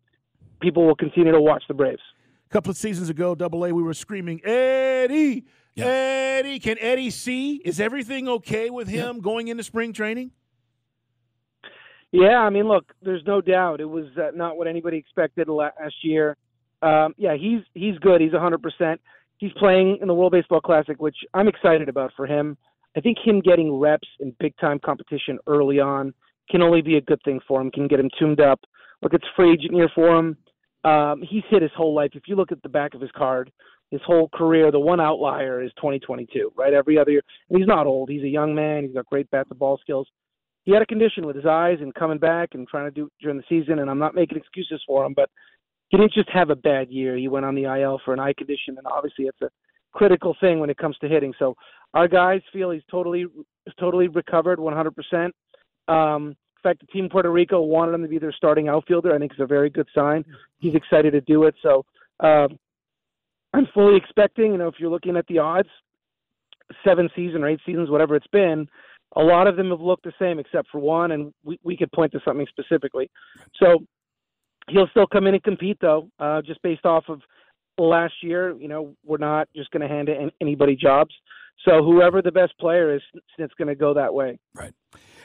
people 0.60 0.86
will 0.86 0.96
continue 0.96 1.32
to 1.32 1.40
watch 1.40 1.62
the 1.68 1.74
Braves. 1.74 2.02
A 2.46 2.52
couple 2.52 2.70
of 2.70 2.76
seasons 2.76 3.10
ago, 3.10 3.34
Double 3.34 3.64
A, 3.64 3.72
we 3.72 3.82
were 3.82 3.94
screaming, 3.94 4.40
Eddie, 4.44 5.44
yeah. 5.74 5.86
Eddie. 5.86 6.58
Can 6.58 6.76
Eddie 6.80 7.10
see? 7.10 7.56
Is 7.64 7.78
everything 7.80 8.28
okay 8.28 8.70
with 8.70 8.88
him 8.88 9.16
yeah. 9.16 9.22
going 9.22 9.48
into 9.48 9.62
spring 9.62 9.92
training? 9.92 10.32
Yeah, 12.10 12.38
I 12.38 12.50
mean, 12.50 12.66
look, 12.66 12.92
there's 13.02 13.22
no 13.26 13.40
doubt 13.40 13.80
it 13.80 13.84
was 13.84 14.06
uh, 14.16 14.30
not 14.34 14.56
what 14.56 14.66
anybody 14.66 14.96
expected 14.96 15.48
last 15.48 15.94
year. 16.02 16.36
Um, 16.80 17.14
yeah, 17.18 17.36
he's 17.36 17.60
he's 17.74 17.98
good. 17.98 18.20
He's 18.20 18.32
100%. 18.32 18.98
He's 19.38 19.52
playing 19.58 19.98
in 20.00 20.08
the 20.08 20.14
World 20.14 20.32
Baseball 20.32 20.60
Classic, 20.60 21.00
which 21.00 21.16
I'm 21.34 21.48
excited 21.48 21.88
about 21.88 22.12
for 22.16 22.26
him. 22.26 22.56
I 22.96 23.00
think 23.00 23.18
him 23.22 23.40
getting 23.40 23.78
reps 23.78 24.08
in 24.20 24.34
big 24.40 24.56
time 24.56 24.80
competition 24.84 25.38
early 25.46 25.80
on 25.80 26.14
can 26.50 26.62
only 26.62 26.80
be 26.80 26.96
a 26.96 27.00
good 27.00 27.20
thing 27.24 27.40
for 27.46 27.60
him. 27.60 27.70
Can 27.70 27.88
get 27.88 28.00
him 28.00 28.10
tuned 28.18 28.40
up. 28.40 28.60
Look, 29.02 29.12
it's 29.12 29.26
free 29.36 29.52
agent 29.52 29.74
year 29.74 29.90
for 29.94 30.18
him. 30.18 30.36
Um, 30.84 31.22
he's 31.28 31.42
hit 31.50 31.62
his 31.62 31.70
whole 31.76 31.94
life. 31.94 32.10
If 32.14 32.24
you 32.26 32.36
look 32.36 32.52
at 32.52 32.62
the 32.62 32.68
back 32.68 32.94
of 32.94 33.00
his 33.00 33.10
card, 33.16 33.50
his 33.90 34.00
whole 34.06 34.28
career, 34.34 34.70
the 34.70 34.78
one 34.78 35.00
outlier 35.00 35.62
is 35.62 35.72
2022, 35.76 36.52
right? 36.56 36.74
Every 36.74 36.98
other 36.98 37.10
year, 37.10 37.22
and 37.48 37.58
he's 37.58 37.66
not 37.66 37.86
old. 37.86 38.10
He's 38.10 38.22
a 38.22 38.28
young 38.28 38.54
man. 38.54 38.84
He's 38.84 38.94
got 38.94 39.06
great 39.06 39.30
bat 39.30 39.48
to 39.48 39.54
ball 39.54 39.78
skills. 39.80 40.06
He 40.64 40.72
had 40.72 40.82
a 40.82 40.86
condition 40.86 41.26
with 41.26 41.36
his 41.36 41.46
eyes 41.46 41.78
and 41.80 41.94
coming 41.94 42.18
back 42.18 42.50
and 42.52 42.68
trying 42.68 42.84
to 42.84 42.90
do 42.90 43.10
during 43.20 43.38
the 43.38 43.44
season. 43.48 43.78
And 43.78 43.88
I'm 43.88 43.98
not 43.98 44.14
making 44.14 44.36
excuses 44.36 44.82
for 44.86 45.04
him, 45.06 45.14
but 45.14 45.30
he 45.88 45.96
didn't 45.96 46.12
just 46.12 46.28
have 46.30 46.50
a 46.50 46.56
bad 46.56 46.90
year. 46.90 47.16
He 47.16 47.28
went 47.28 47.46
on 47.46 47.54
the 47.54 47.64
IL 47.64 48.00
for 48.04 48.12
an 48.12 48.20
eye 48.20 48.34
condition, 48.36 48.76
and 48.76 48.86
obviously 48.86 49.24
it's 49.24 49.40
a 49.40 49.48
critical 49.92 50.36
thing 50.40 50.60
when 50.60 50.68
it 50.68 50.76
comes 50.76 50.98
to 50.98 51.08
hitting. 51.08 51.32
So 51.38 51.54
our 51.94 52.08
guys 52.08 52.42
feel 52.52 52.70
he's 52.70 52.82
totally 52.90 53.24
totally 53.80 54.08
recovered 54.08 54.58
100%. 54.58 55.30
Um, 55.88 56.36
fact, 56.68 56.80
the 56.80 56.86
team 56.86 57.08
Puerto 57.08 57.30
Rico 57.30 57.60
wanted 57.60 57.94
him 57.94 58.02
to 58.02 58.08
be 58.08 58.18
their 58.18 58.32
starting 58.32 58.68
outfielder. 58.68 59.14
I 59.14 59.18
think 59.18 59.32
it's 59.32 59.40
a 59.40 59.46
very 59.46 59.70
good 59.70 59.88
sign. 59.94 60.24
He's 60.58 60.74
excited 60.74 61.12
to 61.12 61.20
do 61.20 61.44
it. 61.44 61.54
So 61.62 61.84
um, 62.20 62.58
I'm 63.54 63.66
fully 63.74 63.96
expecting, 63.96 64.52
you 64.52 64.58
know, 64.58 64.68
if 64.68 64.74
you're 64.78 64.90
looking 64.90 65.16
at 65.16 65.26
the 65.26 65.38
odds, 65.38 65.68
seven 66.84 67.08
seasons 67.16 67.42
or 67.42 67.48
eight 67.48 67.60
seasons, 67.64 67.90
whatever 67.90 68.14
it's 68.14 68.26
been, 68.28 68.68
a 69.16 69.22
lot 69.22 69.46
of 69.46 69.56
them 69.56 69.70
have 69.70 69.80
looked 69.80 70.04
the 70.04 70.12
same 70.18 70.38
except 70.38 70.68
for 70.70 70.78
one, 70.78 71.12
and 71.12 71.32
we, 71.42 71.58
we 71.62 71.76
could 71.76 71.90
point 71.92 72.12
to 72.12 72.20
something 72.24 72.46
specifically. 72.50 73.10
So 73.60 73.78
he'll 74.68 74.88
still 74.88 75.06
come 75.06 75.26
in 75.26 75.34
and 75.34 75.42
compete, 75.42 75.78
though, 75.80 76.10
uh, 76.18 76.42
just 76.42 76.60
based 76.62 76.84
off 76.84 77.04
of 77.08 77.22
last 77.78 78.14
year. 78.22 78.54
You 78.58 78.68
know, 78.68 78.94
we're 79.04 79.16
not 79.16 79.48
just 79.56 79.70
going 79.70 79.80
to 79.80 79.88
hand 79.88 80.10
anybody 80.40 80.76
jobs. 80.76 81.14
So 81.64 81.82
whoever 81.82 82.20
the 82.22 82.32
best 82.32 82.56
player 82.58 82.94
is, 82.94 83.02
it's 83.38 83.54
going 83.54 83.68
to 83.68 83.74
go 83.74 83.94
that 83.94 84.12
way. 84.12 84.38
Right. 84.54 84.74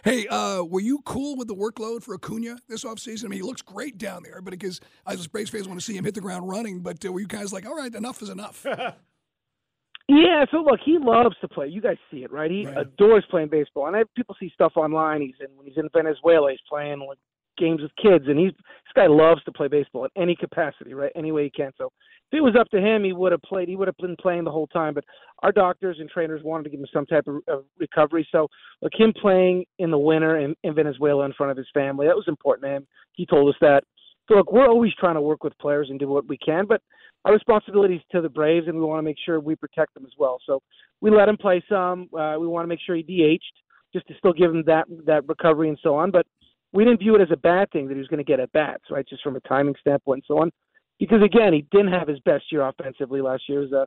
Hey, 0.03 0.27
uh, 0.27 0.63
were 0.63 0.81
you 0.81 0.99
cool 1.05 1.37
with 1.37 1.47
the 1.47 1.55
workload 1.55 2.03
for 2.03 2.13
Acuna 2.15 2.57
this 2.67 2.83
offseason? 2.83 3.23
I 3.23 3.27
mean, 3.29 3.39
he 3.39 3.41
looks 3.41 3.61
great 3.61 3.97
down 3.97 4.23
there, 4.23 4.41
but 4.41 4.51
because 4.51 4.81
as 5.07 5.27
Braves 5.27 5.49
fans 5.49 5.65
want 5.65 5.79
to 5.79 5.85
see 5.85 5.95
him 5.95 6.03
hit 6.03 6.13
the 6.13 6.19
ground 6.19 6.49
running, 6.49 6.81
but 6.81 7.05
uh, 7.05 7.11
were 7.13 7.21
you 7.21 7.27
guys 7.27 7.53
like, 7.53 7.65
all 7.65 7.75
right, 7.75 7.93
enough 7.95 8.21
is 8.21 8.27
enough? 8.27 8.65
yeah, 10.09 10.43
so 10.51 10.57
look, 10.57 10.81
he 10.83 10.97
loves 10.99 11.37
to 11.39 11.47
play. 11.47 11.69
You 11.69 11.79
guys 11.79 11.95
see 12.11 12.25
it, 12.25 12.33
right? 12.33 12.51
He 12.51 12.65
right. 12.65 12.79
adores 12.79 13.23
playing 13.31 13.47
baseball. 13.47 13.87
And 13.87 13.95
I, 13.95 14.03
people 14.13 14.35
see 14.37 14.51
stuff 14.53 14.73
online. 14.75 15.21
He's 15.21 15.35
in 15.39 15.55
when 15.55 15.67
he's 15.67 15.77
in 15.77 15.87
Venezuela, 15.93 16.51
he's 16.51 16.59
playing 16.67 16.99
like 16.99 17.17
games 17.57 17.81
with 17.81 17.91
kids, 17.95 18.25
and 18.27 18.37
he's 18.37 18.51
this 18.51 18.93
guy 18.93 19.07
loves 19.07 19.41
to 19.45 19.53
play 19.53 19.69
baseball 19.69 20.03
in 20.03 20.21
any 20.21 20.35
capacity, 20.35 20.93
right? 20.93 21.13
Any 21.15 21.31
way 21.31 21.45
he 21.45 21.49
can. 21.49 21.71
So 21.77 21.93
if 22.33 22.37
it 22.37 22.41
was 22.41 22.55
up 22.59 22.67
to 22.69 22.81
him, 22.81 23.03
he 23.03 23.13
would 23.13 23.31
have 23.31 23.41
played. 23.43 23.69
He 23.69 23.75
would 23.75 23.87
have 23.87 23.97
been 23.97 24.15
playing 24.19 24.43
the 24.43 24.51
whole 24.51 24.65
time. 24.67 24.95
But 24.95 25.05
our 25.43 25.51
doctors 25.51 25.97
and 25.99 26.09
trainers 26.09 26.41
wanted 26.43 26.63
to 26.63 26.69
give 26.71 26.79
him 26.79 26.87
some 26.91 27.05
type 27.05 27.27
of, 27.27 27.41
of 27.47 27.65
recovery. 27.77 28.27
So, 28.31 28.47
look, 28.81 28.91
him 28.97 29.13
playing 29.21 29.65
in 29.77 29.91
the 29.91 29.99
winter 29.99 30.39
in, 30.39 30.55
in 30.63 30.73
Venezuela 30.73 31.25
in 31.25 31.33
front 31.33 31.51
of 31.51 31.57
his 31.57 31.67
family, 31.73 32.07
that 32.07 32.15
was 32.15 32.27
important 32.27 32.65
to 32.65 32.75
him. 32.77 32.87
He 33.13 33.27
told 33.27 33.49
us 33.49 33.59
that. 33.61 33.83
So, 34.27 34.35
look, 34.35 34.51
we're 34.51 34.67
always 34.67 34.93
trying 34.99 35.13
to 35.13 35.21
work 35.21 35.43
with 35.43 35.57
players 35.59 35.89
and 35.91 35.99
do 35.99 36.07
what 36.07 36.27
we 36.27 36.37
can, 36.37 36.65
but 36.65 36.81
our 37.25 37.33
responsibility 37.33 37.95
is 37.95 38.01
to 38.11 38.21
the 38.21 38.29
Braves, 38.29 38.67
and 38.67 38.77
we 38.77 38.83
want 38.83 38.97
to 38.97 39.03
make 39.03 39.17
sure 39.23 39.39
we 39.39 39.55
protect 39.55 39.93
them 39.93 40.05
as 40.05 40.13
well. 40.17 40.39
So, 40.45 40.59
we 41.01 41.11
let 41.11 41.29
him 41.29 41.37
play 41.37 41.63
some. 41.69 42.09
Uh, 42.17 42.37
we 42.39 42.47
want 42.47 42.63
to 42.63 42.69
make 42.69 42.79
sure 42.83 42.95
he 42.95 43.03
DH'd 43.03 43.61
just 43.93 44.07
to 44.07 44.15
still 44.17 44.33
give 44.33 44.49
him 44.49 44.63
that 44.65 44.85
that 45.05 45.27
recovery 45.27 45.69
and 45.69 45.77
so 45.83 45.95
on. 45.95 46.09
But 46.09 46.25
we 46.71 46.83
didn't 46.83 46.99
view 46.99 47.13
it 47.15 47.21
as 47.21 47.31
a 47.31 47.37
bad 47.37 47.69
thing 47.69 47.87
that 47.87 47.93
he 47.93 47.99
was 47.99 48.07
going 48.07 48.17
to 48.17 48.23
get 48.23 48.39
at 48.39 48.51
bats, 48.53 48.85
right? 48.89 49.07
Just 49.07 49.21
from 49.21 49.35
a 49.35 49.39
timing 49.41 49.75
standpoint 49.79 50.23
and 50.27 50.35
so 50.35 50.41
on 50.41 50.51
because 50.99 51.21
again, 51.23 51.53
he 51.53 51.65
didn't 51.71 51.91
have 51.91 52.08
his 52.08 52.19
best 52.19 52.45
year 52.51 52.62
offensively 52.62 53.21
last 53.21 53.43
year. 53.47 53.60
It 53.60 53.71
was 53.71 53.73
a 53.73 53.82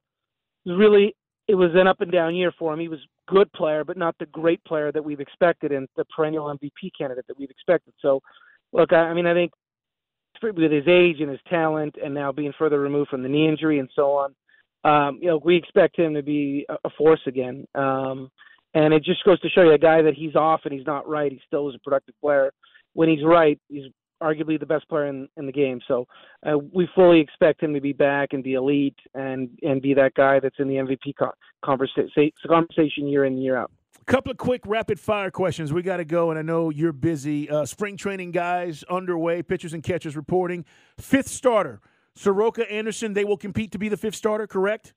it 0.64 0.72
was 0.72 0.78
really 0.78 1.14
it 1.48 1.54
was 1.54 1.70
an 1.74 1.86
up 1.86 2.00
and 2.00 2.10
down 2.10 2.34
year 2.34 2.52
for 2.58 2.72
him. 2.72 2.80
He 2.80 2.88
was 2.88 3.00
good 3.28 3.52
player, 3.52 3.84
but 3.84 3.96
not 3.96 4.16
the 4.18 4.26
great 4.26 4.62
player 4.64 4.90
that 4.92 5.04
we've 5.04 5.20
expected 5.20 5.72
and 5.72 5.88
the 5.96 6.04
perennial 6.06 6.46
MVP 6.46 6.90
candidate 6.98 7.26
that 7.28 7.38
we've 7.38 7.50
expected. 7.50 7.94
So, 8.00 8.20
look, 8.72 8.92
I, 8.92 8.96
I 8.96 9.14
mean, 9.14 9.26
I 9.26 9.34
think 9.34 9.52
with 10.42 10.72
his 10.72 10.86
age 10.86 11.20
and 11.20 11.30
his 11.30 11.40
talent, 11.48 11.96
and 12.02 12.12
now 12.12 12.32
being 12.32 12.52
further 12.58 12.80
removed 12.80 13.10
from 13.10 13.22
the 13.22 13.28
knee 13.28 13.48
injury 13.48 13.78
and 13.78 13.88
so 13.94 14.12
on, 14.12 14.34
um, 14.84 15.18
you 15.20 15.28
know, 15.28 15.40
we 15.42 15.56
expect 15.56 15.98
him 15.98 16.14
to 16.14 16.22
be 16.22 16.66
a, 16.68 16.74
a 16.84 16.90
force 16.98 17.20
again. 17.26 17.64
Um, 17.74 18.28
and 18.74 18.92
it 18.92 19.02
just 19.04 19.24
goes 19.24 19.40
to 19.40 19.48
show 19.48 19.62
you 19.62 19.72
a 19.72 19.78
guy 19.78 20.02
that 20.02 20.14
he's 20.14 20.36
off 20.36 20.60
and 20.64 20.74
he's 20.74 20.86
not 20.86 21.08
right. 21.08 21.32
He 21.32 21.40
still 21.46 21.68
is 21.68 21.74
a 21.74 21.78
productive 21.78 22.14
player 22.20 22.52
when 22.96 23.10
he's 23.10 23.22
right, 23.22 23.60
he's 23.68 23.84
arguably 24.22 24.58
the 24.58 24.66
best 24.66 24.88
player 24.88 25.06
in, 25.06 25.28
in 25.36 25.46
the 25.46 25.52
game. 25.52 25.80
So 25.86 26.06
uh, 26.46 26.58
we 26.72 26.88
fully 26.94 27.20
expect 27.20 27.62
him 27.62 27.74
to 27.74 27.80
be 27.80 27.92
back 27.92 28.32
and 28.32 28.42
be 28.42 28.54
elite 28.54 28.98
and 29.14 29.48
and 29.62 29.80
be 29.80 29.94
that 29.94 30.14
guy 30.14 30.40
that's 30.40 30.58
in 30.58 30.68
the 30.68 30.74
MVP 30.74 31.14
conversation 31.64 32.32
conversation 32.46 33.08
year 33.08 33.24
in 33.24 33.38
year 33.38 33.56
out. 33.56 33.70
A 34.00 34.04
Couple 34.04 34.30
of 34.30 34.38
quick 34.38 34.62
rapid 34.66 35.00
fire 35.00 35.30
questions. 35.30 35.72
We 35.72 35.82
got 35.82 35.96
to 35.96 36.04
go, 36.04 36.30
and 36.30 36.38
I 36.38 36.42
know 36.42 36.70
you're 36.70 36.92
busy. 36.92 37.50
Uh, 37.50 37.64
spring 37.64 37.96
training 37.96 38.30
guys 38.30 38.84
underway. 38.88 39.42
Pitchers 39.42 39.74
and 39.74 39.82
catchers 39.82 40.16
reporting. 40.16 40.64
Fifth 40.98 41.28
starter, 41.28 41.80
Soroka 42.14 42.70
Anderson. 42.70 43.14
They 43.14 43.24
will 43.24 43.36
compete 43.36 43.72
to 43.72 43.78
be 43.78 43.88
the 43.88 43.96
fifth 43.96 44.14
starter. 44.14 44.46
Correct. 44.46 44.94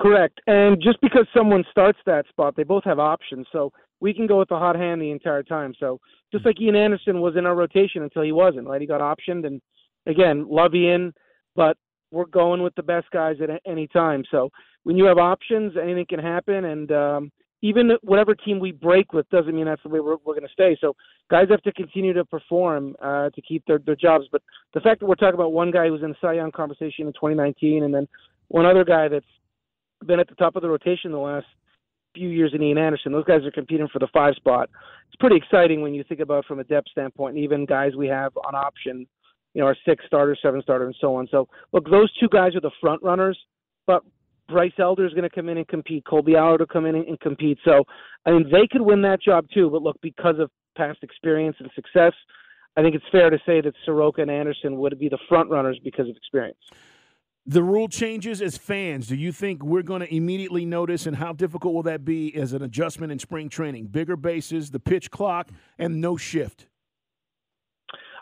Correct. 0.00 0.40
And 0.46 0.82
just 0.82 1.00
because 1.00 1.26
someone 1.36 1.64
starts 1.70 1.98
that 2.06 2.26
spot, 2.28 2.56
they 2.56 2.64
both 2.64 2.84
have 2.84 2.98
options. 2.98 3.46
So 3.52 3.72
we 4.00 4.12
can 4.12 4.26
go 4.26 4.38
with 4.38 4.48
the 4.48 4.58
hot 4.58 4.76
hand 4.76 5.00
the 5.00 5.10
entire 5.10 5.42
time. 5.42 5.72
So 5.78 6.00
just 6.32 6.44
like 6.44 6.60
Ian 6.60 6.74
Anderson 6.74 7.20
was 7.20 7.36
in 7.36 7.46
our 7.46 7.54
rotation 7.54 8.02
until 8.02 8.22
he 8.22 8.32
wasn't, 8.32 8.66
right? 8.66 8.80
He 8.80 8.86
got 8.86 9.00
optioned, 9.00 9.46
and 9.46 9.62
again, 10.06 10.46
love 10.48 10.74
Ian, 10.74 11.14
but 11.54 11.76
we're 12.10 12.26
going 12.26 12.62
with 12.62 12.74
the 12.74 12.82
best 12.82 13.06
guys 13.12 13.36
at 13.42 13.50
any 13.66 13.86
time. 13.88 14.24
So 14.30 14.50
when 14.82 14.96
you 14.96 15.04
have 15.04 15.18
options, 15.18 15.74
anything 15.80 16.06
can 16.08 16.18
happen, 16.18 16.64
and 16.64 16.90
um, 16.92 17.32
even 17.62 17.92
whatever 18.02 18.34
team 18.34 18.58
we 18.58 18.72
break 18.72 19.12
with 19.12 19.28
doesn't 19.30 19.54
mean 19.54 19.64
that's 19.64 19.82
the 19.82 19.88
way 19.88 20.00
we're, 20.00 20.16
we're 20.24 20.34
going 20.34 20.46
to 20.46 20.52
stay. 20.52 20.76
So 20.80 20.94
guys 21.30 21.46
have 21.50 21.62
to 21.62 21.72
continue 21.72 22.12
to 22.12 22.24
perform 22.24 22.94
uh, 23.00 23.30
to 23.30 23.42
keep 23.42 23.64
their, 23.66 23.78
their 23.78 23.96
jobs. 23.96 24.26
But 24.30 24.42
the 24.74 24.80
fact 24.80 25.00
that 25.00 25.06
we're 25.06 25.14
talking 25.14 25.34
about 25.34 25.52
one 25.52 25.70
guy 25.70 25.88
who's 25.88 26.02
in 26.02 26.10
the 26.10 26.16
Cy 26.20 26.34
Young 26.34 26.52
conversation 26.52 27.06
in 27.06 27.12
2019, 27.14 27.84
and 27.84 27.94
then 27.94 28.06
one 28.48 28.66
other 28.66 28.84
guy 28.84 29.08
that's 29.08 29.24
been 30.06 30.20
at 30.20 30.28
the 30.28 30.34
top 30.34 30.56
of 30.56 30.62
the 30.62 30.68
rotation 30.68 31.12
the 31.12 31.18
last 31.18 31.46
few 32.14 32.28
years 32.28 32.52
in 32.54 32.62
Ian 32.62 32.78
Anderson. 32.78 33.12
Those 33.12 33.24
guys 33.24 33.44
are 33.44 33.50
competing 33.50 33.88
for 33.88 33.98
the 33.98 34.08
five 34.12 34.34
spot. 34.36 34.70
It's 35.08 35.16
pretty 35.18 35.36
exciting 35.36 35.82
when 35.82 35.94
you 35.94 36.04
think 36.04 36.20
about 36.20 36.46
from 36.46 36.60
a 36.60 36.64
depth 36.64 36.88
standpoint, 36.90 37.34
and 37.34 37.44
even 37.44 37.66
guys 37.66 37.92
we 37.96 38.06
have 38.06 38.32
on 38.46 38.54
option, 38.54 39.06
you 39.52 39.60
know, 39.60 39.66
our 39.66 39.76
six 39.86 40.04
starter, 40.06 40.36
seven 40.40 40.62
starter, 40.62 40.86
and 40.86 40.94
so 41.00 41.16
on. 41.16 41.28
So 41.30 41.48
look, 41.72 41.88
those 41.90 42.12
two 42.18 42.28
guys 42.28 42.54
are 42.54 42.60
the 42.60 42.70
front 42.80 43.02
runners, 43.02 43.38
but 43.86 44.02
Bryce 44.48 44.72
Elder 44.78 45.06
is 45.06 45.12
going 45.12 45.28
to 45.28 45.34
come 45.34 45.48
in 45.48 45.56
and 45.56 45.66
compete. 45.66 46.04
Kolby 46.04 46.36
Allard 46.36 46.60
will 46.60 46.66
come 46.66 46.86
in 46.86 46.94
and 46.94 47.18
compete. 47.20 47.58
So 47.64 47.84
I 48.26 48.30
mean, 48.30 48.48
they 48.50 48.66
could 48.70 48.82
win 48.82 49.02
that 49.02 49.22
job 49.22 49.46
too. 49.52 49.70
But 49.70 49.82
look, 49.82 49.96
because 50.02 50.38
of 50.38 50.50
past 50.76 50.98
experience 51.02 51.56
and 51.60 51.70
success, 51.74 52.12
I 52.76 52.82
think 52.82 52.94
it's 52.94 53.04
fair 53.10 53.30
to 53.30 53.38
say 53.46 53.60
that 53.60 53.74
Soroka 53.84 54.22
and 54.22 54.30
Anderson 54.30 54.76
would 54.78 54.98
be 54.98 55.08
the 55.08 55.18
front 55.28 55.50
runners 55.50 55.78
because 55.82 56.08
of 56.08 56.16
experience 56.16 56.58
the 57.46 57.62
rule 57.62 57.88
changes 57.88 58.40
as 58.40 58.56
fans, 58.56 59.08
do 59.08 59.16
you 59.16 59.30
think 59.30 59.62
we're 59.62 59.82
going 59.82 60.00
to 60.00 60.14
immediately 60.14 60.64
notice, 60.64 61.06
and 61.06 61.16
how 61.16 61.32
difficult 61.32 61.74
will 61.74 61.82
that 61.82 62.04
be 62.04 62.34
as 62.34 62.52
an 62.52 62.62
adjustment 62.62 63.12
in 63.12 63.18
spring 63.18 63.48
training? 63.48 63.86
Bigger 63.86 64.16
bases, 64.16 64.70
the 64.70 64.80
pitch 64.80 65.10
clock, 65.10 65.50
and 65.78 66.00
no 66.00 66.16
shift. 66.16 66.66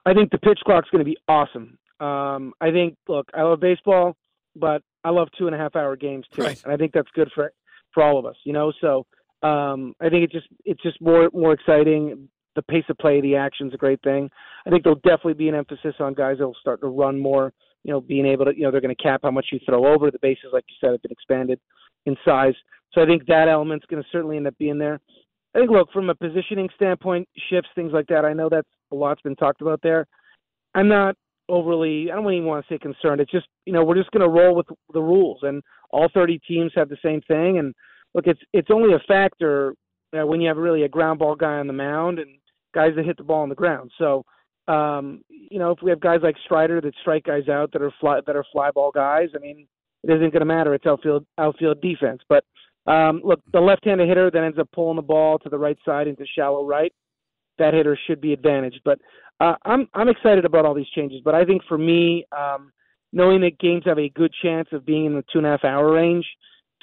I 0.05 0.13
think 0.15 0.31
the 0.33 0.39
pitch 0.39 0.59
clock's 0.65 0.89
going 0.91 1.05
to 1.05 1.09
be 1.09 1.17
awesome. 1.29 1.79
Um, 2.01 2.53
I 2.61 2.73
think, 2.73 2.97
look, 3.07 3.29
I 3.33 3.43
love 3.43 3.61
baseball, 3.61 4.17
but 4.57 4.83
I 5.05 5.11
love 5.11 5.29
two 5.39 5.47
and 5.47 5.55
a 5.55 5.59
half 5.59 5.77
hour 5.77 5.95
games 5.95 6.27
too, 6.35 6.43
right. 6.43 6.61
and 6.65 6.73
I 6.73 6.77
think 6.77 6.93
that's 6.93 7.11
good 7.15 7.31
for 7.35 7.53
for 7.95 8.03
all 8.03 8.19
of 8.19 8.27
us. 8.27 8.37
You 8.45 8.53
know, 8.53 8.73
so 8.81 9.07
um, 9.43 9.95
I 10.01 10.09
think 10.09 10.25
it's 10.25 10.33
just 10.33 10.49
it's 10.65 10.83
just 10.83 11.01
more 11.01 11.31
more 11.33 11.53
exciting. 11.53 12.29
The 12.55 12.63
pace 12.63 12.85
of 12.91 12.99
play, 12.99 13.21
the 13.21 13.37
action's 13.37 13.73
a 13.73 13.79
great 13.79 14.03
thing. 14.03 14.29
I 14.67 14.71
think 14.71 14.83
there'll 14.83 14.99
definitely 14.99 15.35
be 15.35 15.49
an 15.49 15.55
emphasis 15.55 15.95
on 16.01 16.13
guys 16.13 16.37
that'll 16.39 16.57
start 16.61 16.81
to 16.83 16.89
run 16.89 17.19
more 17.19 17.53
you 17.85 17.92
know, 17.92 18.01
being 18.01 18.27
able 18.27 18.45
to, 18.45 18.57
you 18.57 18.62
know, 18.62 18.71
they're 18.71 18.81
going 18.81 18.95
to 18.95 19.03
cap 19.03 19.21
how 19.23 19.31
much 19.31 19.47
you 19.53 19.61
throw 19.66 19.92
over. 19.92 20.11
The 20.11 20.18
bases, 20.21 20.51
like 20.53 20.64
you 20.68 20.77
said, 20.81 20.92
have 20.92 21.03
been 21.03 21.12
expanded 21.12 21.61
in 22.07 22.16
size. 22.25 22.55
So 22.92 23.03
I 23.03 23.07
think 23.07 23.27
that 23.27 23.49
element's 23.49 23.87
going 23.87 24.03
to 24.03 24.09
certainly 24.11 24.37
end 24.37 24.47
up 24.47 24.57
being 24.59 24.79
there. 24.79 25.01
I 25.55 25.59
think, 25.59 25.71
look, 25.71 25.92
from 25.92 26.11
a 26.11 26.14
positioning 26.14 26.68
standpoint, 26.75 27.29
shifts, 27.51 27.71
things 27.75 27.92
like 27.92 28.07
that, 28.09 28.25
I 28.25 28.33
know 28.33 28.49
that's 28.49 28.68
a 28.90 28.95
lot's 28.95 29.21
been 29.23 29.37
talked 29.37 29.61
about 29.61 29.81
there. 29.83 30.07
I'm 30.75 30.88
not 30.88 31.16
overly, 31.49 32.11
I 32.11 32.14
don't 32.14 32.33
even 32.33 32.47
want 32.47 32.66
to 32.66 32.75
say 32.75 32.79
concerned. 32.79 33.21
It's 33.21 33.31
just, 33.31 33.47
you 33.66 33.73
know, 33.73 33.85
we're 33.85 33.97
just 33.97 34.11
going 34.12 34.23
to 34.23 34.29
roll 34.29 34.55
with 34.55 34.66
the 34.92 35.03
rules, 35.03 35.40
and 35.42 35.62
all 35.90 36.09
30 36.12 36.40
teams 36.49 36.73
have 36.75 36.88
the 36.88 36.97
same 37.05 37.21
thing. 37.23 37.59
And 37.59 37.75
look, 38.14 38.27
it's 38.27 38.40
it's 38.53 38.71
only 38.71 38.95
a 38.95 38.99
factor 39.07 39.75
uh, 40.18 40.27
when 40.27 40.40
you 40.40 40.49
have 40.49 40.57
really 40.57 40.85
a 40.85 40.88
ground 40.88 41.18
ball 41.18 41.35
guy 41.35 41.59
on 41.59 41.66
the 41.66 41.73
mound 41.73 42.18
and 42.18 42.31
guys 42.75 42.92
that 42.97 43.05
hit 43.05 43.18
the 43.18 43.25
ball 43.25 43.42
on 43.42 43.49
the 43.51 43.55
ground. 43.55 43.90
So 43.99 44.25
um, 44.68 45.22
you 45.29 45.59
know, 45.59 45.70
if 45.70 45.79
we 45.83 45.90
have 45.90 46.01
guys 46.01 46.20
like 46.22 46.37
Strider 46.44 46.81
that 46.81 46.94
strike 47.01 47.25
guys 47.25 47.48
out 47.48 47.72
that 47.72 47.83
are 47.83 47.92
fly 48.01 48.20
that 48.27 48.37
are 48.37 48.44
fly 48.53 48.70
ball 48.70 48.90
guys, 48.90 49.29
I 49.35 49.38
mean, 49.38 49.66
it 50.03 50.11
isn't 50.11 50.33
going 50.33 50.40
to 50.40 50.44
matter. 50.46 50.75
It's 50.75 50.87
outfield 50.87 51.27
outfield 51.38 51.81
defense. 51.81 52.22
But 52.29 52.44
um, 52.87 53.20
look, 53.25 53.40
the 53.53 53.61
left-handed 53.61 54.09
hitter 54.09 54.31
that 54.31 54.42
ends 54.42 54.59
up 54.59 54.68
pulling 54.72 54.96
the 54.96 55.03
ball 55.03 55.38
to 55.40 55.48
the 55.48 55.59
right 55.59 55.79
side 55.85 56.09
into 56.09 56.25
shallow 56.37 56.64
right, 56.64 56.92
that 57.59 57.75
hitter 57.75 57.98
should 58.07 58.20
be 58.20 58.33
advantaged. 58.33 58.81
But 58.85 58.98
uh, 59.40 59.55
I'm 59.64 59.88
I'm 59.94 60.09
excited 60.09 60.44
about 60.44 60.64
all 60.64 60.75
these 60.75 60.88
changes. 60.94 61.20
But 61.25 61.35
I 61.35 61.44
think 61.44 61.62
for 61.68 61.79
me, 61.79 62.25
um, 62.37 62.72
knowing 63.12 63.40
that 63.42 63.59
games 63.59 63.83
have 63.87 63.98
a 63.98 64.09
good 64.11 64.33
chance 64.42 64.68
of 64.72 64.87
being 64.87 65.07
in 65.07 65.14
the 65.14 65.25
two 65.33 65.38
and 65.38 65.46
a 65.46 65.51
half 65.51 65.64
hour 65.64 65.92
range, 65.92 66.27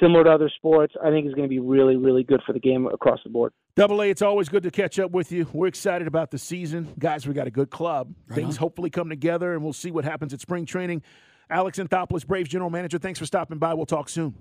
similar 0.01 0.23
to 0.23 0.29
other 0.31 0.49
sports, 0.55 0.93
I 1.03 1.09
think 1.09 1.27
is 1.27 1.33
going 1.33 1.47
to 1.47 1.49
be 1.49 1.59
really, 1.59 1.95
really 1.95 2.23
good 2.23 2.41
for 2.45 2.53
the 2.53 2.59
game 2.59 2.87
across 2.87 3.19
the 3.23 3.29
board. 3.29 3.53
Double 3.75 4.01
A, 4.01 4.09
it's 4.09 4.21
always 4.21 4.49
good 4.49 4.63
to 4.63 4.71
catch 4.71 4.99
up 4.99 5.11
with 5.11 5.31
you. 5.31 5.47
We're 5.53 5.67
excited 5.67 6.07
about 6.07 6.31
the 6.31 6.37
season. 6.37 6.93
Guys, 6.99 7.27
we 7.27 7.33
got 7.33 7.47
a 7.47 7.51
good 7.51 7.69
club. 7.69 8.13
Right 8.27 8.35
Things 8.35 8.55
on. 8.57 8.59
hopefully 8.59 8.89
come 8.89 9.09
together, 9.09 9.53
and 9.53 9.63
we'll 9.63 9.73
see 9.73 9.91
what 9.91 10.03
happens 10.05 10.33
at 10.33 10.41
spring 10.41 10.65
training. 10.65 11.01
Alex 11.49 11.79
Anthopoulos, 11.79 12.25
Braves 12.27 12.49
General 12.49 12.69
Manager, 12.69 12.97
thanks 12.99 13.19
for 13.19 13.25
stopping 13.25 13.57
by. 13.57 13.73
We'll 13.73 13.85
talk 13.85 14.09
soon. 14.09 14.35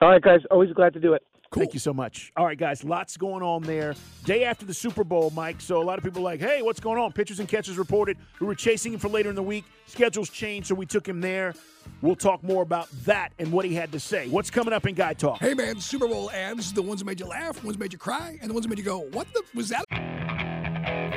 All 0.00 0.10
right, 0.10 0.22
guys. 0.22 0.40
Always 0.50 0.72
glad 0.72 0.92
to 0.94 1.00
do 1.00 1.14
it. 1.14 1.22
Cool. 1.50 1.62
Thank 1.62 1.72
you 1.72 1.80
so 1.80 1.94
much. 1.94 2.30
All 2.36 2.44
right, 2.44 2.58
guys, 2.58 2.84
lots 2.84 3.16
going 3.16 3.42
on 3.42 3.62
there. 3.62 3.94
Day 4.24 4.44
after 4.44 4.66
the 4.66 4.74
Super 4.74 5.02
Bowl, 5.02 5.30
Mike. 5.30 5.62
So 5.62 5.80
a 5.80 5.84
lot 5.84 5.96
of 5.96 6.04
people 6.04 6.20
are 6.20 6.24
like, 6.24 6.40
hey, 6.40 6.60
what's 6.60 6.80
going 6.80 6.98
on? 6.98 7.12
Pitchers 7.12 7.40
and 7.40 7.48
catchers 7.48 7.78
reported. 7.78 8.18
We 8.38 8.46
were 8.46 8.54
chasing 8.54 8.92
him 8.92 8.98
for 8.98 9.08
later 9.08 9.30
in 9.30 9.34
the 9.34 9.42
week. 9.42 9.64
Schedules 9.86 10.28
changed, 10.28 10.68
so 10.68 10.74
we 10.74 10.84
took 10.84 11.08
him 11.08 11.22
there. 11.22 11.54
We'll 12.02 12.16
talk 12.16 12.42
more 12.42 12.62
about 12.62 12.90
that 13.06 13.32
and 13.38 13.50
what 13.50 13.64
he 13.64 13.74
had 13.74 13.92
to 13.92 14.00
say. 14.00 14.28
What's 14.28 14.50
coming 14.50 14.74
up 14.74 14.86
in 14.86 14.94
Guy 14.94 15.14
Talk? 15.14 15.38
Hey, 15.40 15.54
man, 15.54 15.80
Super 15.80 16.06
Bowl 16.06 16.30
ads, 16.30 16.70
the 16.74 16.82
ones 16.82 17.00
that 17.00 17.06
made 17.06 17.18
you 17.18 17.26
laugh, 17.26 17.60
the 17.60 17.66
ones 17.66 17.78
that 17.78 17.82
made 17.82 17.94
you 17.94 17.98
cry, 17.98 18.38
and 18.42 18.50
the 18.50 18.54
ones 18.54 18.66
that 18.66 18.68
made 18.68 18.78
you 18.78 18.84
go, 18.84 19.00
what 19.12 19.26
the 19.32 19.42
was 19.54 19.70
that? 19.70 19.84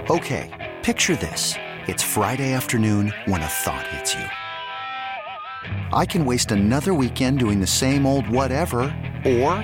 Okay, 0.09 0.77
picture 0.81 1.17
this. 1.17 1.55
It's 1.87 2.03
Friday 2.03 2.53
afternoon 2.53 3.13
when 3.25 3.41
a 3.41 3.47
thought 3.47 3.85
hits 3.87 4.15
you. 4.15 4.25
I 5.91 6.05
can 6.05 6.25
waste 6.25 6.51
another 6.51 6.93
weekend 6.93 7.39
doing 7.39 7.59
the 7.59 7.67
same 7.67 8.05
old 8.05 8.29
whatever, 8.29 8.83
or 9.25 9.63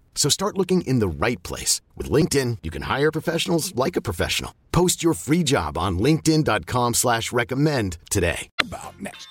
So 0.15 0.29
start 0.29 0.57
looking 0.57 0.81
in 0.81 0.99
the 0.99 1.07
right 1.07 1.41
place. 1.41 1.81
With 1.97 2.11
LinkedIn, 2.11 2.59
you 2.61 2.69
can 2.69 2.83
hire 2.83 3.11
professionals 3.11 3.73
like 3.75 3.95
a 3.95 4.01
professional. 4.01 4.53
Post 4.71 5.03
your 5.03 5.15
free 5.15 5.43
job 5.43 5.77
on 5.79 5.97
linkedin.com 5.97 6.93
slash 6.93 7.31
recommend 7.33 7.97
today. 8.11 8.49
About 8.61 9.01
next. 9.01 9.27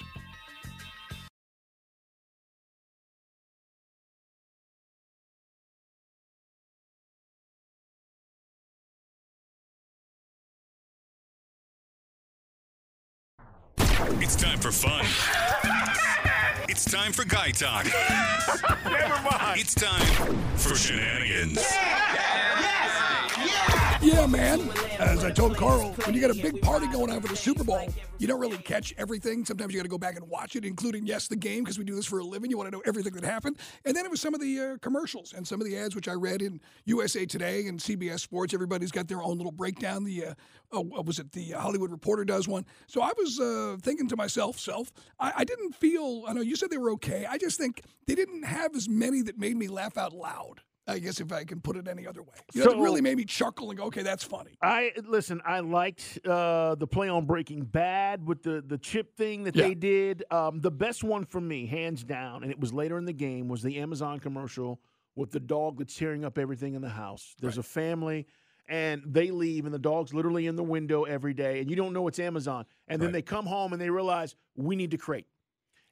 It's 14.23 14.37
time 14.37 14.59
for 14.59 14.71
fun. 14.71 15.05
It's 16.71 16.85
time 16.85 17.13
for 17.13 17.25
guy 17.25 17.51
talk. 17.51 17.85
Never 18.85 19.23
mind. 19.29 19.59
It's 19.59 19.75
time 19.75 20.37
for 20.55 20.77
shenanigans. 20.77 21.57
Yeah, 21.57 22.10
man. 24.31 24.61
As 24.99 25.25
I 25.25 25.31
told 25.31 25.57
Carl, 25.57 25.93
when 26.05 26.15
you 26.15 26.21
got 26.21 26.31
a 26.31 26.41
big 26.41 26.63
party 26.63 26.87
going 26.87 27.11
on 27.11 27.21
for 27.21 27.29
the 27.29 27.37
Super 27.37 27.65
Bowl, 27.65 27.89
you 28.19 28.29
don't 28.29 28.41
really 28.41 28.59
catch 28.59 28.95
everything. 28.97 29.45
Sometimes 29.45 29.73
you 29.73 29.79
got 29.79 29.85
to 29.85 29.89
go 29.89 29.99
back 29.99 30.17
and 30.17 30.29
watch 30.29 30.55
it, 30.57 30.65
including, 30.65 31.05
yes, 31.05 31.27
the 31.27 31.37
game, 31.37 31.65
because 31.65 31.79
we 31.79 31.85
do 31.85 31.97
this 31.97 32.07
for 32.07 32.21
a 32.21 32.25
living. 32.25 32.51
You 32.51 32.57
want 32.57 32.69
to 32.69 32.77
know 32.77 32.83
everything 32.87 33.13
that 33.15 33.25
happened. 33.25 33.59
And 33.85 33.97
then 33.97 34.05
it 34.05 34.11
was 34.11 34.21
some 34.21 34.35
of 34.35 34.41
the 34.41 34.61
uh, 34.61 34.77
commercials 34.79 35.33
and 35.33 35.47
some 35.47 35.61
of 35.61 35.67
the 35.67 35.77
ads, 35.77 35.97
which 35.97 36.09
I 36.09 36.13
read 36.13 36.43
in 36.43 36.61
USA 36.85 37.27
Today 37.27 37.67
and 37.67 37.81
CBS 37.81 38.21
Sports. 38.21 38.55
Everybody's 38.55 38.93
got 38.93 39.09
their 39.09 39.23
own 39.23 39.37
little 39.37 39.53
breakdown. 39.53 40.05
The, 40.05 40.27
uh, 40.27 40.35
oh, 40.73 40.83
what 40.83 41.07
was 41.07 41.19
it? 41.19 41.33
The 41.33 41.51
Hollywood 41.51 41.91
Reporter 41.91 42.25
does 42.25 42.47
one. 42.47 42.65
So 42.87 43.03
I 43.03 43.13
was 43.17 43.41
uh, 43.41 43.77
thinking 43.83 44.09
to 44.09 44.17
myself, 44.17 44.59
self, 44.59 44.93
I, 45.19 45.33
I 45.39 45.45
didn't 45.45 45.75
feel, 45.75 46.25
I 46.29 46.35
know 46.35 46.41
you 46.41 46.57
said 46.57 46.71
they 46.71 46.79
were 46.79 46.93
okay. 46.93 47.27
I 47.29 47.37
just 47.37 47.59
think 47.59 47.83
they 48.07 48.15
didn't 48.15 48.45
have 48.45 48.77
as 48.77 48.89
many 48.89 49.23
that 49.23 49.39
made 49.39 49.57
me 49.57 49.67
laugh 49.69 49.99
out 49.99 50.13
loud. 50.13 50.61
I 50.91 50.99
guess 50.99 51.21
if 51.21 51.33
I 51.33 51.45
can 51.45 51.61
put 51.61 51.77
it 51.77 51.87
any 51.89 52.07
other 52.07 52.23
way. 52.23 52.35
You 52.53 52.65
know, 52.65 52.73
it 52.73 52.79
really 52.79 53.01
made 53.01 53.17
me 53.17 53.25
chuckle 53.25 53.71
and 53.71 53.79
go, 53.79 53.85
okay, 53.87 54.03
that's 54.03 54.25
funny. 54.25 54.53
I 54.63 54.93
listen. 55.07 55.41
I 55.47 55.61
liked 55.61 56.19
uh, 56.27 56.75
the 56.75 56.87
play 56.87 57.09
on 57.09 57.27
Breaking 57.27 57.63
Bad 57.65 58.27
with 58.27 58.43
the 58.43 58.63
the 58.67 58.79
chip 58.79 59.17
thing 59.17 59.45
that 59.45 59.55
Yeah. 59.57 59.69
they 59.69 59.75
did. 59.75 60.25
Um, 60.31 60.61
the 60.61 60.71
best 60.71 61.05
one 61.05 61.25
for 61.25 61.41
me, 61.41 61.67
hands 61.67 62.03
down, 62.05 62.43
and 62.43 62.51
it 62.51 62.59
was 62.59 62.73
later 62.73 62.99
in 62.99 63.05
the 63.05 63.13
game, 63.13 63.49
was 63.49 63.63
the 63.63 63.79
Amazon 63.79 64.19
commercial 64.19 64.81
with 65.17 65.31
the 65.31 65.41
dog 65.41 65.79
that's 65.79 65.95
tearing 65.97 66.25
up 66.25 66.39
everything 66.39 66.75
in 66.75 66.83
the 66.83 66.89
house. 66.89 67.35
There's 67.41 67.59
a 67.59 67.63
family. 67.63 68.27
And 68.69 69.03
they 69.05 69.33
leave, 69.33 69.65
and 69.65 69.75
the 69.75 69.81
dog's 69.81 70.15
literally 70.15 70.47
in 70.47 70.55
the 70.55 70.63
window 70.63 71.03
every 71.03 71.35
day, 71.35 71.59
and 71.61 71.69
you 71.69 71.75
don't 71.75 71.93
know 71.93 72.07
it's 72.07 72.21
Amazon. 72.21 72.67
And 72.87 73.03
then 73.03 73.09
Right. 73.09 73.15
they 73.15 73.23
come 73.23 73.45
home 73.45 73.73
and 73.73 73.83
they 73.83 73.91
realize 73.91 74.37
we 74.55 74.77
need 74.77 74.93
to 74.93 74.97
crate, 74.97 75.27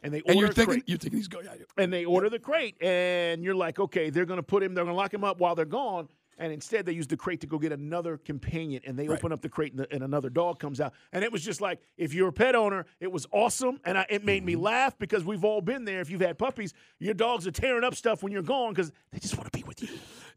and 0.02 0.12
they 0.14 0.20
order 0.20 0.30
And 0.32 0.40
you're 0.40 0.52
thinking, 0.52 0.74
crate 0.74 0.84
you're 0.86 0.98
thinking 0.98 1.18
he's 1.18 1.28
going, 1.28 1.46
yeah, 1.46 1.54
yeah. 1.58 1.82
and 1.82 1.92
they 1.92 2.04
order 2.04 2.28
the 2.30 2.38
crate, 2.38 2.76
and 2.82 3.42
you're 3.42 3.54
like, 3.54 3.78
okay, 3.78 4.10
they're 4.10 4.26
going 4.26 4.38
to 4.38 4.42
put 4.42 4.62
him, 4.62 4.74
they're 4.74 4.84
going 4.84 4.94
to 4.94 4.98
lock 4.98 5.12
him 5.12 5.24
up 5.24 5.38
while 5.40 5.54
they're 5.54 5.64
gone. 5.64 6.08
And 6.40 6.52
instead, 6.52 6.86
they 6.86 6.92
use 6.92 7.08
the 7.08 7.16
crate 7.16 7.40
to 7.40 7.48
go 7.48 7.58
get 7.58 7.72
another 7.72 8.16
companion, 8.16 8.80
and 8.86 8.96
they 8.96 9.08
Right. 9.08 9.18
open 9.18 9.32
up 9.32 9.42
the 9.42 9.48
crate, 9.48 9.72
and, 9.72 9.80
the, 9.80 9.92
and 9.92 10.04
another 10.04 10.30
dog 10.30 10.60
comes 10.60 10.80
out. 10.80 10.92
And 11.12 11.24
it 11.24 11.32
was 11.32 11.42
just 11.44 11.60
like, 11.60 11.80
if 11.96 12.14
you're 12.14 12.28
a 12.28 12.32
pet 12.32 12.54
owner, 12.54 12.86
it 13.00 13.10
was 13.10 13.26
awesome, 13.32 13.80
and 13.84 13.98
I, 13.98 14.06
it 14.08 14.24
made 14.24 14.42
Mm-hmm. 14.42 14.46
me 14.46 14.54
laugh 14.56 14.96
because 15.00 15.24
we've 15.24 15.44
all 15.44 15.60
been 15.60 15.84
there. 15.84 16.00
If 16.00 16.10
you've 16.10 16.20
had 16.20 16.38
puppies, 16.38 16.74
your 17.00 17.14
dogs 17.14 17.48
are 17.48 17.50
tearing 17.50 17.82
up 17.82 17.96
stuff 17.96 18.22
when 18.22 18.30
you're 18.30 18.42
gone 18.42 18.72
because 18.72 18.92
they 19.10 19.18
just 19.18 19.36
want 19.36 19.50
to 19.52 19.58
be 19.58 19.64
with 19.64 19.82
you. 19.82 19.88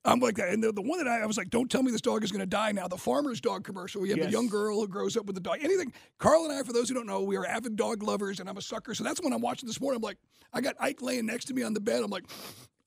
I'm 0.03 0.19
like 0.19 0.35
that. 0.37 0.49
And 0.49 0.63
the, 0.63 0.71
the 0.71 0.81
one 0.81 0.97
that 0.97 1.07
I, 1.07 1.21
I 1.21 1.25
was 1.27 1.37
like, 1.37 1.49
don't 1.51 1.69
tell 1.69 1.83
me 1.83 1.91
this 1.91 2.01
dog 2.01 2.23
is 2.23 2.31
going 2.31 2.39
to 2.39 2.45
die 2.47 2.71
now. 2.71 2.87
The 2.87 2.97
farmer's 2.97 3.39
dog 3.39 3.63
commercial. 3.63 4.01
We 4.01 4.09
have 4.09 4.17
Yes. 4.17 4.27
the 4.27 4.31
young 4.31 4.47
girl 4.47 4.79
who 4.79 4.87
grows 4.87 5.15
up 5.15 5.25
with 5.25 5.35
the 5.35 5.41
dog. 5.41 5.57
Anything. 5.61 5.93
Carl 6.17 6.45
and 6.45 6.53
I, 6.53 6.63
for 6.63 6.73
those 6.73 6.89
who 6.89 6.95
don't 6.95 7.05
know, 7.05 7.21
we 7.21 7.37
are 7.37 7.45
avid 7.45 7.75
dog 7.75 8.01
lovers, 8.01 8.39
and 8.39 8.49
I'm 8.49 8.57
a 8.57 8.61
sucker. 8.61 8.95
So 8.95 9.03
that's 9.03 9.21
when 9.21 9.31
I'm 9.31 9.41
watching 9.41 9.67
this 9.67 9.79
morning. 9.79 9.97
I'm 9.97 10.01
like, 10.03 10.17
I 10.53 10.61
got 10.61 10.75
Ike 10.79 11.01
laying 11.03 11.27
next 11.27 11.45
to 11.45 11.53
me 11.53 11.61
on 11.61 11.73
the 11.73 11.79
bed. 11.79 12.01
I'm 12.03 12.09
like, 12.09 12.25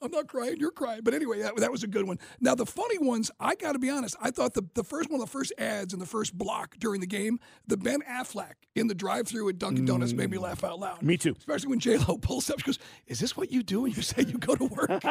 I'm 0.05 0.11
not 0.11 0.29
crying, 0.29 0.57
you're 0.59 0.71
crying. 0.71 1.01
But 1.03 1.15
anyway, 1.15 1.41
that, 1.41 1.57
that 1.57 1.73
was 1.73 1.83
a 1.83 1.87
good 1.87 2.07
one. 2.07 2.19
Now, 2.41 2.55
the 2.55 2.67
funny 2.67 2.99
ones, 2.99 3.31
I 3.41 3.55
got 3.55 3.73
to 3.73 3.79
be 3.79 3.89
honest, 3.89 4.17
I 4.21 4.31
thought 4.31 4.55
the, 4.55 4.63
the 4.75 4.85
first 4.85 5.11
one 5.11 5.21
of 5.21 5.27
the 5.27 5.33
first 5.33 5.53
ads 5.59 5.95
in 5.95 6.01
the 6.01 6.07
first 6.07 6.37
block 6.37 6.77
during 6.79 7.01
the 7.01 7.07
game, 7.07 7.41
the 7.67 7.77
Ben 7.77 8.01
Affleck 8.03 8.55
in 8.75 8.87
the 8.87 8.95
drive 8.95 9.27
through 9.27 9.49
at 9.49 9.59
Dunkin' 9.59 9.87
Donuts 9.87 10.13
made 10.13 10.31
me 10.31 10.39
laugh 10.39 10.63
out 10.63 10.79
loud. 10.79 11.03
Me 11.03 11.17
too. 11.17 11.35
Especially 11.39 11.69
when 11.69 11.81
J-Lo 11.81 12.19
pulls 12.19 12.51
up. 12.51 12.59
She 12.59 12.67
goes, 12.67 12.79
Is 13.07 13.21
this 13.21 13.37
what 13.37 13.51
you 13.51 13.63
do 13.63 13.83
when 13.83 13.93
you 13.93 14.03
say 14.03 14.23
you 14.23 14.39
go 14.39 14.55
to 14.55 14.65
work? 14.67 14.91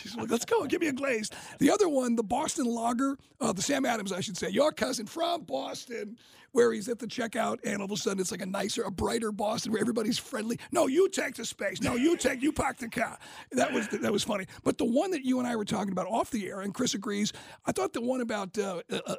She's 0.00 0.16
like, 0.16 0.30
let's 0.30 0.44
go, 0.44 0.64
give 0.66 0.80
me 0.80 0.88
a 0.88 0.92
glaze. 0.92 1.30
The 1.58 1.70
other 1.70 1.88
one, 1.88 2.16
the 2.16 2.24
Boston 2.24 2.66
Lager, 2.66 3.16
uh, 3.40 3.52
the 3.52 3.62
Sam 3.62 3.84
Adams, 3.84 4.12
I 4.12 4.20
should 4.20 4.36
say, 4.36 4.48
your 4.48 4.72
cousin 4.72 5.06
from 5.06 5.42
Boston, 5.42 6.16
where 6.56 6.72
he's 6.72 6.88
at 6.88 6.98
the 6.98 7.06
checkout, 7.06 7.58
and 7.64 7.80
all 7.80 7.84
of 7.84 7.90
a 7.90 7.96
sudden 7.98 8.18
it's 8.18 8.30
like 8.30 8.40
a 8.40 8.46
nicer, 8.46 8.82
a 8.84 8.90
brighter 8.90 9.30
Boston 9.30 9.72
where 9.72 9.80
everybody's 9.80 10.18
friendly. 10.18 10.58
No, 10.72 10.86
you 10.86 11.06
take 11.10 11.34
the 11.34 11.44
space. 11.44 11.82
No, 11.82 11.96
you 11.96 12.16
take, 12.16 12.42
you 12.42 12.50
park 12.50 12.78
the 12.78 12.88
car. 12.88 13.18
That 13.52 13.70
was 13.70 13.88
that 13.88 14.10
was 14.10 14.24
funny. 14.24 14.46
But 14.64 14.78
the 14.78 14.86
one 14.86 15.10
that 15.10 15.22
you 15.22 15.38
and 15.38 15.46
I 15.46 15.54
were 15.54 15.66
talking 15.66 15.92
about 15.92 16.06
off 16.06 16.30
the 16.30 16.48
air, 16.48 16.62
and 16.62 16.72
Chris 16.72 16.94
agrees, 16.94 17.34
I 17.66 17.72
thought 17.72 17.92
the 17.92 18.00
one 18.00 18.22
about 18.22 18.56
uh, 18.58 18.80
uh, 18.90 19.00
uh, 19.06 19.16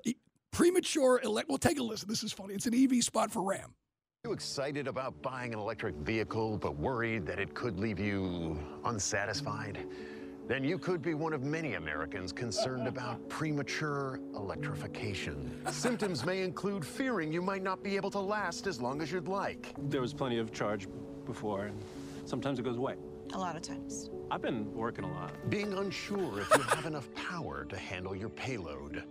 premature 0.52 1.22
elect. 1.24 1.48
Well, 1.48 1.60
take 1.60 1.78
a 1.80 1.84
listen. 1.84 2.10
This 2.10 2.24
is 2.24 2.34
funny. 2.34 2.56
It's 2.56 2.66
an 2.66 2.74
EV 2.74 3.04
spot 3.04 3.32
for 3.32 3.44
Ram. 3.44 3.76
you 4.26 4.34
excited 4.34 4.88
about 4.88 5.22
buying 5.22 5.54
an 5.54 5.60
electric 5.60 5.94
vehicle 5.98 6.58
but 6.58 6.76
worried 6.76 7.28
that 7.28 7.40
it 7.40 7.54
could 7.54 7.80
leave 7.80 8.00
you 8.00 8.60
unsatisfied? 8.84 9.78
Then 10.48 10.64
you 10.64 10.78
could 10.78 11.02
be 11.02 11.14
one 11.14 11.34
of 11.34 11.44
many 11.44 11.74
Americans 11.74 12.32
concerned 12.32 12.88
about 12.88 13.28
premature 13.28 14.22
electrification. 14.34 15.52
Symptoms 15.70 16.26
may 16.26 16.42
include 16.42 16.86
fearing 16.86 17.34
you 17.34 17.42
might 17.42 17.62
not 17.62 17.84
be 17.84 17.98
able 17.98 18.10
to 18.12 18.20
last 18.20 18.66
as 18.66 18.82
long 18.82 19.02
as 19.02 19.12
you'd 19.12 19.28
like. 19.28 19.74
There 19.90 20.00
was 20.00 20.14
plenty 20.14 20.38
of 20.38 20.54
charge 20.54 20.88
before, 21.26 21.66
and 21.66 21.78
sometimes 22.24 22.60
it 22.60 22.64
goes 22.64 22.78
away. 22.78 22.96
A 23.34 23.38
lot 23.38 23.58
of 23.58 23.62
times. 23.62 24.10
I've 24.32 24.42
been 24.42 24.74
working 24.74 25.04
a 25.04 25.12
lot. 25.12 25.34
Being 25.50 25.74
unsure 25.74 26.40
if 26.40 26.50
you 26.56 26.62
have 26.62 26.86
enough 26.86 27.14
power 27.14 27.66
to 27.66 27.78
handle 27.78 28.16
your 28.16 28.30
payload. 28.30 29.04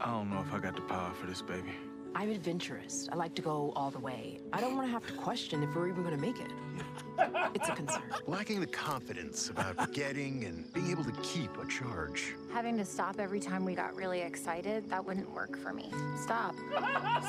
I 0.00 0.10
don't 0.10 0.28
know 0.28 0.40
if 0.40 0.52
I 0.52 0.58
got 0.58 0.74
the 0.74 0.82
power 0.82 1.12
for 1.14 1.26
this, 1.26 1.40
baby. 1.40 1.70
I'm 2.18 2.30
adventurous. 2.30 3.08
I 3.12 3.14
like 3.14 3.36
to 3.36 3.42
go 3.42 3.72
all 3.76 3.92
the 3.92 4.00
way. 4.00 4.40
I 4.52 4.60
don't 4.60 4.74
want 4.74 4.88
to 4.88 4.90
have 4.90 5.06
to 5.06 5.12
question 5.12 5.62
if 5.62 5.72
we're 5.72 5.86
even 5.86 6.02
going 6.02 6.16
to 6.16 6.20
make 6.20 6.40
it. 6.40 6.50
It's 7.54 7.68
a 7.68 7.76
concern. 7.76 8.02
Lacking 8.26 8.58
the 8.58 8.66
confidence 8.66 9.50
about 9.50 9.92
getting 9.92 10.44
and 10.44 10.72
being 10.72 10.90
able 10.90 11.04
to 11.04 11.12
keep 11.22 11.56
a 11.58 11.66
charge. 11.68 12.34
Having 12.52 12.76
to 12.78 12.84
stop 12.84 13.20
every 13.20 13.38
time 13.38 13.64
we 13.64 13.76
got 13.76 13.94
really 13.94 14.20
excited, 14.22 14.90
that 14.90 15.04
wouldn't 15.04 15.32
work 15.32 15.56
for 15.56 15.72
me. 15.72 15.92
Stop. 16.20 16.56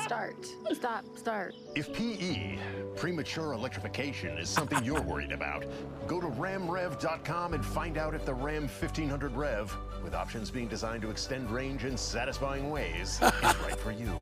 Start. 0.02 0.44
Stop. 0.72 1.04
Start. 1.16 1.54
If 1.76 1.92
PE, 1.92 2.58
premature 2.96 3.52
electrification, 3.52 4.38
is 4.38 4.48
something 4.48 4.84
you're 4.84 5.02
worried 5.02 5.30
about, 5.30 5.66
go 6.08 6.20
to 6.20 6.26
ramrev.com 6.26 7.54
and 7.54 7.64
find 7.64 7.96
out 7.96 8.16
if 8.16 8.24
the 8.26 8.34
Ram 8.34 8.62
1500 8.62 9.36
Rev, 9.36 9.76
with 10.02 10.14
options 10.14 10.50
being 10.50 10.66
designed 10.66 11.02
to 11.02 11.10
extend 11.10 11.48
range 11.52 11.84
in 11.84 11.96
satisfying 11.96 12.70
ways, 12.70 13.20
is 13.22 13.22
right 13.22 13.78
for 13.78 13.92
you. 13.92 14.20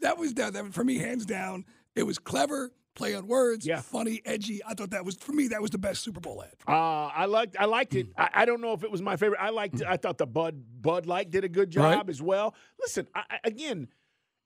That 0.00 0.18
was 0.18 0.34
that, 0.34 0.52
that 0.54 0.72
for 0.74 0.84
me, 0.84 0.98
hands 0.98 1.26
down. 1.26 1.64
It 1.94 2.02
was 2.04 2.18
clever, 2.18 2.72
play 2.94 3.14
on 3.14 3.26
words, 3.26 3.66
Yeah. 3.66 3.80
funny, 3.80 4.20
edgy. 4.24 4.60
I 4.66 4.74
thought 4.74 4.90
that 4.90 5.04
was 5.04 5.16
for 5.16 5.32
me. 5.32 5.48
That 5.48 5.62
was 5.62 5.70
the 5.70 5.78
best 5.78 6.02
Super 6.02 6.20
Bowl 6.20 6.42
ad. 6.42 6.52
Uh, 6.68 7.06
I 7.06 7.24
liked 7.26 7.56
I 7.58 7.64
liked 7.64 7.94
it. 7.94 8.08
I, 8.18 8.28
I 8.34 8.44
don't 8.44 8.60
know 8.60 8.72
if 8.72 8.84
it 8.84 8.90
was 8.90 9.00
my 9.02 9.16
favorite. 9.16 9.40
I 9.40 9.50
liked. 9.50 9.82
I 9.82 9.96
thought 9.96 10.18
the 10.18 10.26
Bud 10.26 10.62
Bud 10.82 11.06
Light 11.06 11.30
did 11.30 11.44
a 11.44 11.48
good 11.48 11.70
job 11.70 11.84
Right. 11.84 12.08
as 12.10 12.20
well. 12.20 12.54
Listen, 12.80 13.06
I, 13.14 13.22
I- 13.30 13.38
again, 13.44 13.88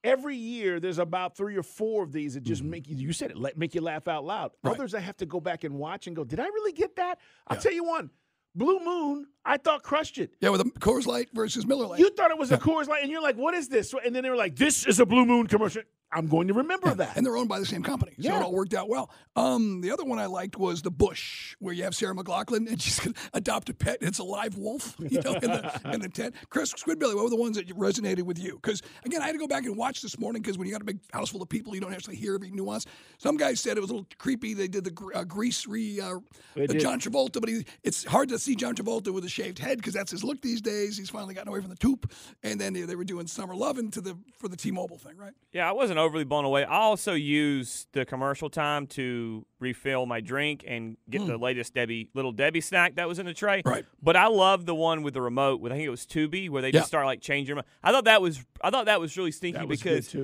every 0.03 0.37
year 0.37 0.81
there's 0.81 0.99
about 0.99 1.37
three 1.37 1.57
or 1.57 1.63
four 1.63 2.03
of 2.03 2.13
these 2.13 2.35
that 2.35 2.41
Mm-hmm. 2.45 2.49
just 2.49 2.63
make 2.63 2.89
you. 2.89 2.97
You 2.97 3.13
said 3.13 3.31
it, 3.33 3.37
let, 3.37 3.59
make 3.59 3.75
you 3.75 3.81
laugh 3.83 4.09
out 4.09 4.25
loud. 4.25 4.53
Others 4.65 4.95
I 4.95 5.01
have 5.01 5.17
to 5.19 5.27
go 5.27 5.41
back 5.41 5.65
and 5.65 5.75
watch 5.75 6.07
and 6.07 6.15
go, 6.17 6.25
did 6.25 6.41
I 6.41 6.47
really 6.47 6.73
get 6.73 6.97
that? 6.97 7.19
I'll 7.49 7.57
tell 7.59 7.73
you 7.73 7.85
one. 7.85 8.11
Blue 8.55 8.81
Moon, 8.81 9.27
I 9.45 9.57
thought 9.57 9.83
crushed 9.83 10.19
it. 10.19 10.33
Yeah, 10.41 10.51
with 10.51 10.63
the 10.63 10.71
Coors 10.81 11.07
Light 11.07 11.29
versus 11.33 11.67
Miller 11.67 11.87
Light. 11.87 12.01
You 12.01 12.11
thought 12.11 12.31
it 12.31 12.39
was 12.39 12.51
a 12.53 12.59
Coors 12.59 12.89
Light, 12.89 13.03
and 13.03 13.11
you're 13.11 13.23
like, 13.23 13.37
"What 13.37 13.55
is 13.55 13.69
this?" 13.69 13.95
And 14.05 14.15
then 14.15 14.23
they 14.23 14.31
were 14.31 14.37
like, 14.37 14.57
"This 14.57 14.87
is 14.87 15.01
a 15.01 15.07
Blue 15.07 15.25
Moon 15.25 15.47
commercial." 15.47 15.83
I'm 16.13 16.27
going 16.27 16.49
to 16.49 16.55
remember 16.55 16.93
that. 16.95 17.17
and 17.17 17.25
they're 17.25 17.37
owned 17.37 17.49
by 17.49 17.59
the 17.61 17.67
same 17.67 17.83
company, 17.83 18.13
so 18.21 18.29
Yeah. 18.29 18.41
it 18.41 18.43
all 18.43 18.53
worked 18.53 18.75
out 18.75 18.89
well. 18.89 19.11
Um, 19.37 19.81
the 19.81 19.91
other 19.93 20.05
one 20.05 20.19
I 20.19 20.27
liked 20.27 20.57
was 20.59 20.83
the 20.83 20.91
Bush, 20.91 21.55
where 21.61 21.73
you 21.73 21.85
have 21.85 21.95
Sarah 21.95 22.15
McLachlan 22.15 22.69
and 22.69 22.81
she's 22.83 22.99
going 22.99 23.15
to 23.15 23.21
adopt 23.35 23.69
a 23.69 23.75
pet. 23.75 23.99
And 24.01 24.09
it's 24.09 24.19
a 24.19 24.25
live 24.25 24.57
wolf, 24.57 24.97
you 24.99 25.21
know, 25.23 25.35
in 25.35 25.41
the 25.41 25.81
in 25.95 26.01
the 26.01 26.09
tent. 26.09 26.35
Chris 26.49 26.73
Squidbilly, 26.73 27.15
what 27.15 27.25
were 27.25 27.31
the 27.31 27.37
ones 27.37 27.57
that 27.57 27.69
resonated 27.69 28.23
with 28.23 28.39
you? 28.39 28.55
Because 28.61 28.83
again, 29.05 29.23
I 29.23 29.27
had 29.27 29.33
to 29.33 29.39
go 29.39 29.47
back 29.47 29.65
and 29.67 29.77
watch 29.77 30.03
this 30.03 30.19
morning 30.19 30.43
because 30.43 30.59
when 30.59 30.67
you 30.67 30.73
got 30.73 30.83
a 30.83 30.85
big 30.85 30.99
house 31.13 31.31
full 31.31 31.43
of 31.43 31.49
people, 31.49 31.75
you 31.75 31.81
don't 31.81 31.95
actually 31.95 32.17
hear 32.17 32.35
every 32.35 32.51
nuance. 32.51 32.87
Some 33.19 33.37
guys 33.37 33.61
said 33.61 33.77
it 33.77 33.81
was 33.81 33.91
a 33.91 33.93
little 33.95 34.09
creepy. 34.19 34.55
They 34.55 34.67
did 34.69 34.85
the 34.85 35.11
uh, 35.15 35.23
grease 35.25 35.67
re 35.67 36.01
uh, 36.01 36.17
the 36.57 36.67
did. 36.67 36.81
John 36.81 36.99
Travolta, 36.99 37.41
but 37.41 37.49
he, 37.49 37.65
it's 37.85 38.05
hard 38.05 38.29
to 38.31 38.39
see 38.39 38.57
John 38.57 38.75
Travolta 38.75 39.13
with 39.13 39.25
a 39.25 39.29
shaved 39.29 39.59
head 39.61 39.79
because 39.79 39.95
that's 39.95 40.11
his 40.11 40.25
look 40.25 40.41
these 40.43 40.61
days. 40.61 40.97
He's 40.97 41.11
finally 41.11 41.35
gotten 41.35 41.49
away 41.51 41.61
from 41.61 41.71
the 41.71 41.77
toop. 41.77 42.11
And 42.43 42.61
then 42.61 42.73
they, 42.73 42.83
they 42.83 42.97
were 42.97 43.05
doing 43.05 43.29
summer 43.29 43.55
loving 43.55 43.91
to 43.93 44.01
the 44.01 44.17
for 44.39 44.49
the 44.49 44.57
T-Mobile 44.57 44.99
thing, 44.99 45.17
right? 45.17 45.33
Yeah, 45.53 45.69
I 45.69 45.73
wasn't 45.73 46.00
overly 46.01 46.25
blown 46.25 46.45
away. 46.45 46.65
I 46.65 46.79
also 46.79 47.13
use 47.15 47.87
the 47.93 48.05
commercial 48.05 48.51
time 48.51 48.87
to 48.89 49.47
refill 49.59 50.07
my 50.07 50.21
drink 50.21 50.65
and 50.67 50.97
get 51.09 51.21
Mm. 51.23 51.27
the 51.29 51.39
latest 51.39 51.75
Debbie 51.75 52.09
little 52.15 52.33
Debbie 52.33 52.61
snack 52.61 52.97
that 52.97 53.07
was 53.09 53.19
in 53.19 53.27
the 53.27 53.35
tray. 53.35 53.63
Right. 53.65 53.85
But 54.03 54.17
I 54.17 54.27
love 54.29 54.67
the 54.67 54.75
one 54.75 55.03
with 55.03 55.15
the 55.15 55.23
remote 55.23 55.61
with 55.61 55.73
I 55.73 55.77
think 55.77 55.87
it 55.87 55.91
was 55.91 56.07
Tubi 56.07 56.49
where 56.51 56.63
they 56.63 56.69
Yeah. 56.69 56.81
just 56.81 56.89
start 56.89 57.07
like 57.07 57.21
changing. 57.21 57.57
them. 57.57 57.65
I 57.83 57.93
thought 57.93 58.05
that 58.05 58.21
was 58.23 58.45
I 58.63 58.71
thought 58.71 58.87
that 58.87 59.01
was 59.01 59.17
really 59.17 59.33
stinky 59.33 59.65
was 59.65 59.81
because 59.81 60.15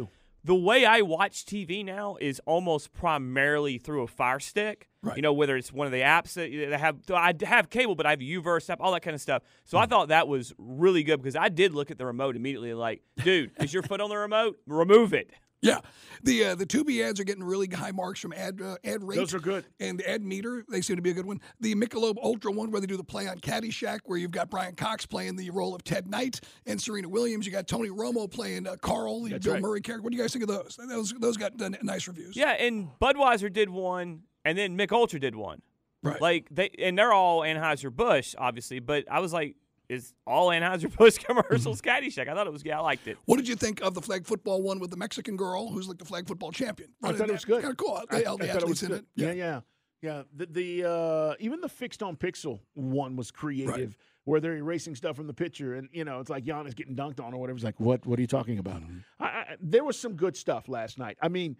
the 0.44 0.54
way 0.54 0.84
I 0.84 1.00
watch 1.00 1.44
TV 1.44 1.82
now 1.84 2.16
is 2.20 2.40
almost 2.46 2.92
primarily 2.92 3.78
through 3.78 4.02
a 4.02 4.06
Fire 4.06 4.38
Stick. 4.38 4.88
Right. 5.02 5.16
You 5.16 5.22
know, 5.22 5.32
whether 5.32 5.56
it's 5.56 5.72
one 5.72 5.86
of 5.86 5.92
the 5.92 6.00
apps 6.02 6.34
that 6.34 6.50
that 6.70 6.78
have 6.80 6.98
I 7.10 7.34
have 7.44 7.68
cable, 7.68 7.94
but 7.96 8.06
I 8.06 8.10
have 8.10 8.20
UVerse 8.20 8.70
app, 8.70 8.80
all 8.80 8.92
that 8.92 9.02
kind 9.02 9.14
of 9.14 9.20
stuff. 9.20 9.42
So 9.64 9.76
Hmm. 9.76 9.82
I 9.82 9.86
thought 9.86 10.08
that 10.08 10.28
was 10.28 10.54
really 10.58 11.02
good 11.02 11.20
because 11.20 11.34
I 11.36 11.48
did 11.48 11.74
look 11.74 11.90
at 11.90 11.98
the 11.98 12.06
remote 12.06 12.36
immediately, 12.36 12.74
like, 12.74 13.02
dude, 13.24 13.50
is 13.60 13.74
your 13.74 13.82
foot 13.82 14.00
on 14.00 14.08
the 14.08 14.16
remote? 14.18 14.56
Remove 14.66 15.12
it. 15.14 15.30
Yeah, 15.66 15.80
the 16.22 16.44
uh, 16.44 16.54
the 16.54 16.66
Tubi 16.66 17.04
ads 17.04 17.18
are 17.20 17.24
getting 17.24 17.44
really 17.44 17.66
high 17.68 17.90
marks 17.90 18.20
from 18.20 18.32
ad 18.32 18.60
uh, 18.62 18.76
ad 18.84 19.02
rate. 19.02 19.16
Those 19.16 19.34
are 19.34 19.40
good. 19.40 19.64
And 19.80 19.98
the 19.98 20.08
ad 20.08 20.22
meter, 20.22 20.64
they 20.68 20.80
seem 20.80 20.96
to 20.96 21.02
be 21.02 21.10
a 21.10 21.14
good 21.14 21.26
one. 21.26 21.40
The 21.60 21.74
Michelob 21.74 22.16
Ultra 22.22 22.52
one, 22.52 22.70
where 22.70 22.80
they 22.80 22.86
do 22.86 22.96
the 22.96 23.04
play 23.04 23.26
on 23.26 23.38
Caddyshack, 23.38 24.00
where 24.04 24.18
you've 24.18 24.30
got 24.30 24.48
Brian 24.50 24.74
Cox 24.74 25.06
playing 25.06 25.36
the 25.36 25.50
role 25.50 25.74
of 25.74 25.82
Ted 25.84 26.08
Knight 26.08 26.40
and 26.66 26.80
Serena 26.80 27.08
Williams. 27.08 27.46
You 27.46 27.52
got 27.52 27.66
Tony 27.66 27.88
Romo 27.88 28.30
playing 28.30 28.66
uh, 28.66 28.76
Carl, 28.80 29.24
the 29.24 29.30
That's 29.30 29.44
Bill 29.44 29.54
right. 29.54 29.62
Murray 29.62 29.80
character. 29.80 30.02
What 30.02 30.12
do 30.12 30.16
you 30.16 30.22
guys 30.22 30.32
think 30.32 30.44
of 30.44 30.48
those? 30.48 30.78
Those 30.88 31.12
those 31.18 31.36
got 31.36 31.60
uh, 31.60 31.70
nice 31.82 32.06
reviews. 32.06 32.36
Yeah, 32.36 32.52
and 32.52 32.88
Budweiser 33.00 33.52
did 33.52 33.68
one, 33.70 34.22
and 34.44 34.56
then 34.56 34.78
Mick 34.78 34.92
Ultra 34.92 35.18
did 35.18 35.34
one. 35.34 35.62
Right. 36.02 36.20
Like 36.20 36.46
they, 36.50 36.70
and 36.78 36.96
they're 36.96 37.12
all 37.12 37.40
Anheuser 37.40 37.90
Busch, 37.94 38.34
obviously. 38.38 38.78
But 38.78 39.04
I 39.10 39.18
was 39.20 39.32
like, 39.32 39.56
is 39.88 40.14
all 40.26 40.48
Anheuser 40.48 40.94
Busch 40.96 41.18
commercials 41.18 41.80
Caddyshack? 41.80 42.28
I 42.28 42.34
thought 42.34 42.46
it 42.46 42.52
was. 42.52 42.64
Yeah, 42.64 42.78
I 42.78 42.82
liked 42.82 43.06
it. 43.06 43.18
What 43.26 43.36
did 43.36 43.48
you 43.48 43.56
think 43.56 43.80
of 43.82 43.94
the 43.94 44.02
flag 44.02 44.26
football 44.26 44.62
one 44.62 44.78
with 44.78 44.90
the 44.90 44.96
Mexican 44.96 45.36
girl 45.36 45.68
who's 45.68 45.88
like 45.88 45.98
the 45.98 46.04
flag 46.04 46.26
football 46.26 46.52
champion? 46.52 46.90
I 47.02 47.12
thought 47.12 47.28
it 47.28 47.32
was 47.32 47.44
good. 47.44 47.62
Kind 47.62 47.72
of 47.72 47.76
cool. 47.76 48.02
I, 48.10 48.18
They, 48.18 48.24
all 48.24 48.34
I 48.34 48.46
the 48.46 48.52
thought 48.52 48.56
it 48.56 48.62
athletes 48.62 48.68
was 48.68 48.82
in 48.82 48.88
good. 48.88 48.98
it. 48.98 49.06
Yeah, 49.14 49.32
yeah, 49.32 49.60
yeah. 50.02 50.22
The, 50.34 50.46
the 50.46 50.90
uh, 50.90 51.34
even 51.40 51.60
the 51.60 51.68
fixed 51.68 52.02
on 52.02 52.16
pixel 52.16 52.60
one 52.74 53.16
was 53.16 53.30
creative, 53.30 53.96
where 54.24 54.40
they're 54.40 54.56
erasing 54.56 54.94
stuff 54.94 55.16
from 55.16 55.26
the 55.26 55.34
picture, 55.34 55.74
and 55.74 55.88
you 55.92 56.04
know 56.04 56.20
it's 56.20 56.30
like 56.30 56.44
Giannis 56.44 56.74
getting 56.74 56.96
dunked 56.96 57.20
on 57.24 57.32
or 57.34 57.40
whatever. 57.40 57.56
It's 57.56 57.64
like, 57.64 57.78
what? 57.80 58.04
What 58.06 58.18
are 58.18 58.22
you 58.22 58.28
talking 58.28 58.58
about? 58.58 58.82
Mm-hmm. 58.82 58.98
I, 59.20 59.26
I, 59.26 59.56
there 59.60 59.84
was 59.84 59.98
some 59.98 60.14
good 60.14 60.36
stuff 60.36 60.68
last 60.68 60.98
night. 60.98 61.16
I 61.22 61.28
mean. 61.28 61.56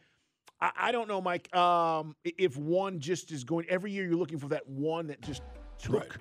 I, 0.59 0.71
I 0.75 0.93
don't 0.93 1.07
know, 1.07 1.21
Mike. 1.21 1.55
Um, 1.55 2.17
if 2.25 2.57
one 2.57 2.99
just 2.99 3.31
is 3.31 3.45
going 3.45 3.67
every 3.69 3.93
year, 3.93 4.07
you're 4.07 4.17
looking 4.17 4.39
for 4.39 4.49
that 4.49 4.67
one 4.67 5.09
that 5.09 5.21
just 5.21 5.43
took 5.79 6.19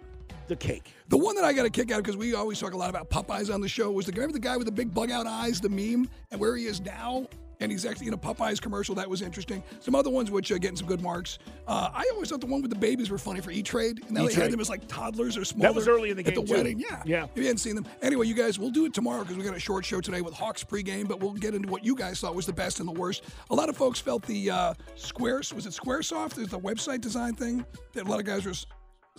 the 0.48 0.56
cake. 0.56 0.94
The 1.10 1.18
one 1.18 1.36
that 1.36 1.44
I 1.46 1.54
got 1.54 1.66
a 1.66 1.70
kick 1.70 1.92
out 1.92 1.98
because 2.04 2.18
we 2.18 2.34
always 2.34 2.60
talk 2.60 2.74
a 2.74 2.78
lot 2.78 2.90
about 2.90 3.10
Popeyes 3.10 3.54
on 3.54 3.62
the 3.62 3.68
show 3.70 3.92
was 3.92 4.06
the 4.06 4.12
remember 4.12 4.34
the 4.34 4.40
guy 4.40 4.58
with 4.58 4.66
the 4.66 4.72
big 4.72 4.94
bug 4.94 5.12
out 5.12 5.28
eyes, 5.28 5.60
the 5.62 5.70
meme, 5.70 6.10
and 6.32 6.40
where 6.40 6.56
he 6.56 6.66
is 6.66 6.82
now. 6.82 7.28
And 7.62 7.72
he's 7.72 7.86
actually 7.86 8.08
in 8.08 8.14
a 8.14 8.18
Popeyes 8.18 8.62
commercial. 8.62 8.96
That 8.96 9.10
was 9.10 9.22
interesting. 9.22 9.64
Some 9.80 9.96
other 9.96 10.10
ones 10.10 10.30
which 10.30 10.52
are 10.52 10.58
getting 10.58 10.76
some 10.76 10.88
good 10.88 11.02
marks. 11.02 11.40
Uh, 11.66 11.90
I 11.94 12.04
always 12.12 12.30
thought 12.30 12.42
the 12.42 12.48
one 12.48 12.62
with 12.62 12.70
the 12.70 12.78
babies 12.78 13.10
were 13.10 13.18
funny 13.18 13.40
for 13.40 13.50
E 13.50 13.64
Trade. 13.64 14.02
And 14.04 14.12
now 14.12 14.24
they 14.26 14.32
E-Trade. 14.32 14.44
had 14.44 14.52
them 14.52 14.60
as 14.60 14.68
like 14.68 14.86
toddlers 14.90 15.38
or 15.38 15.46
smaller. 15.46 15.70
That 15.70 15.76
was 15.76 15.88
early 15.88 16.10
in 16.10 16.18
the 16.18 16.24
game. 16.24 16.34
at 16.34 16.36
the 16.36 16.46
too. 16.46 16.54
wedding. 16.54 16.80
Yeah, 16.80 17.02
Yeah. 17.06 17.24
If 17.24 17.38
you 17.38 17.44
hadn't 17.44 17.60
seen 17.60 17.76
them, 17.76 17.86
anyway, 18.02 18.28
you 18.28 18.34
guys, 18.34 18.60
we'll 18.60 18.72
do 18.72 18.84
it 18.86 18.94
tomorrow 18.94 19.22
because 19.22 19.38
we 19.38 19.44
got 19.46 19.56
a 19.56 19.60
short 19.60 19.86
show 19.86 20.02
today 20.02 20.20
with 20.20 20.34
Hawks 20.34 20.66
pregame. 20.66 21.08
But 21.08 21.22
we'll 21.22 21.32
get 21.32 21.56
into 21.56 21.70
what 21.70 21.86
you 21.86 21.96
guys 21.96 22.20
thought 22.20 22.36
was 22.36 22.46
the 22.46 22.52
best 22.52 22.82
and 22.82 22.90
the 22.90 23.00
worst. 23.00 23.24
A 23.50 23.56
lot 23.56 23.70
of 23.70 23.78
folks 23.78 24.02
felt 24.02 24.24
the 24.24 24.52
uh, 24.52 24.74
Squares 24.98 25.54
was 25.54 25.66
it 25.66 25.72
SquareSoft? 25.72 26.38
Is 26.38 26.50
the 26.50 26.60
website 26.60 27.00
design 27.00 27.36
thing 27.36 27.66
that 27.94 28.06
a 28.06 28.10
lot 28.10 28.20
of 28.20 28.26
guys 28.26 28.46
were 28.46 28.52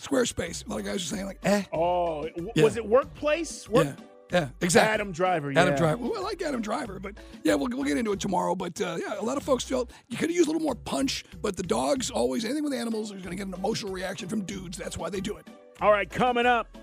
Squarespace. 0.01 0.67
A 0.67 0.69
lot 0.69 0.79
of 0.81 0.85
guys 0.85 0.95
were 1.11 1.17
saying 1.17 1.27
like, 1.27 1.39
eh. 1.45 1.63
Oh, 1.73 2.25
w- 2.29 2.51
Yeah. 2.55 2.65
was 2.65 2.77
it 2.77 2.87
workplace? 2.87 3.69
Work- 3.69 3.87
Yeah, 3.87 3.95
yeah, 4.41 4.49
exactly. 4.61 4.93
Adam 4.93 5.13
Driver. 5.13 5.51
Adam 5.51 5.69
yeah. 5.69 5.77
Driver. 5.77 5.97
Well, 6.03 6.19
I 6.19 6.21
like 6.21 6.43
Adam 6.43 6.61
Driver, 6.61 7.01
but 7.01 7.15
yeah, 7.45 7.55
we'll, 7.55 7.69
we'll 7.71 7.85
get 7.85 7.97
into 7.97 8.13
it 8.13 8.21
tomorrow. 8.21 8.55
But 8.55 8.79
uh, 8.81 8.99
yeah, 9.01 9.19
a 9.19 9.23
lot 9.23 9.37
of 9.39 9.43
folks 9.43 9.65
felt 9.65 9.91
you 10.09 10.17
could 10.19 10.29
have 10.29 10.37
used 10.37 10.49
a 10.49 10.53
little 10.53 10.65
more 10.65 10.75
punch, 10.75 11.25
but 11.41 11.57
the 11.57 11.63
dogs 11.63 12.11
always, 12.11 12.45
anything 12.45 12.65
with 12.65 12.75
animals, 12.75 13.11
is 13.11 13.23
going 13.23 13.31
to 13.31 13.37
get 13.37 13.47
an 13.47 13.55
emotional 13.55 13.91
reaction 13.93 14.29
from 14.29 14.43
dudes. 14.43 14.77
That's 14.77 14.99
why 14.99 15.09
they 15.09 15.21
do 15.21 15.37
it. 15.39 15.47
All 15.81 15.91
right, 15.91 16.09
coming 16.11 16.47
up, 16.47 16.77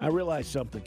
I 0.00 0.08
realized 0.08 0.50
something, 0.50 0.82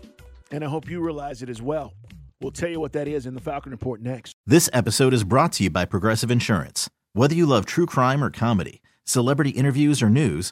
and 0.52 0.64
I 0.64 0.68
hope 0.68 0.90
you 0.90 1.00
realize 1.02 1.42
it 1.42 1.50
as 1.50 1.62
well. 1.62 1.94
We'll 2.42 2.52
tell 2.52 2.70
you 2.70 2.80
what 2.80 2.94
that 2.94 3.08
is 3.08 3.26
in 3.26 3.34
the 3.34 3.42
Falcon 3.42 3.72
Report 3.72 4.02
next. 4.02 4.36
This 4.46 4.70
episode 4.72 5.14
is 5.14 5.24
brought 5.24 5.54
to 5.54 5.64
you 5.64 5.72
by 5.72 5.86
Progressive 5.86 6.30
Insurance. 6.30 6.88
Whether 7.14 7.34
you 7.34 7.48
love 7.48 7.66
true 7.66 7.88
crime 7.88 8.24
or 8.24 8.30
comedy, 8.30 8.82
celebrity 9.06 9.50
interviews 9.52 10.04
or 10.04 10.10
news, 10.10 10.52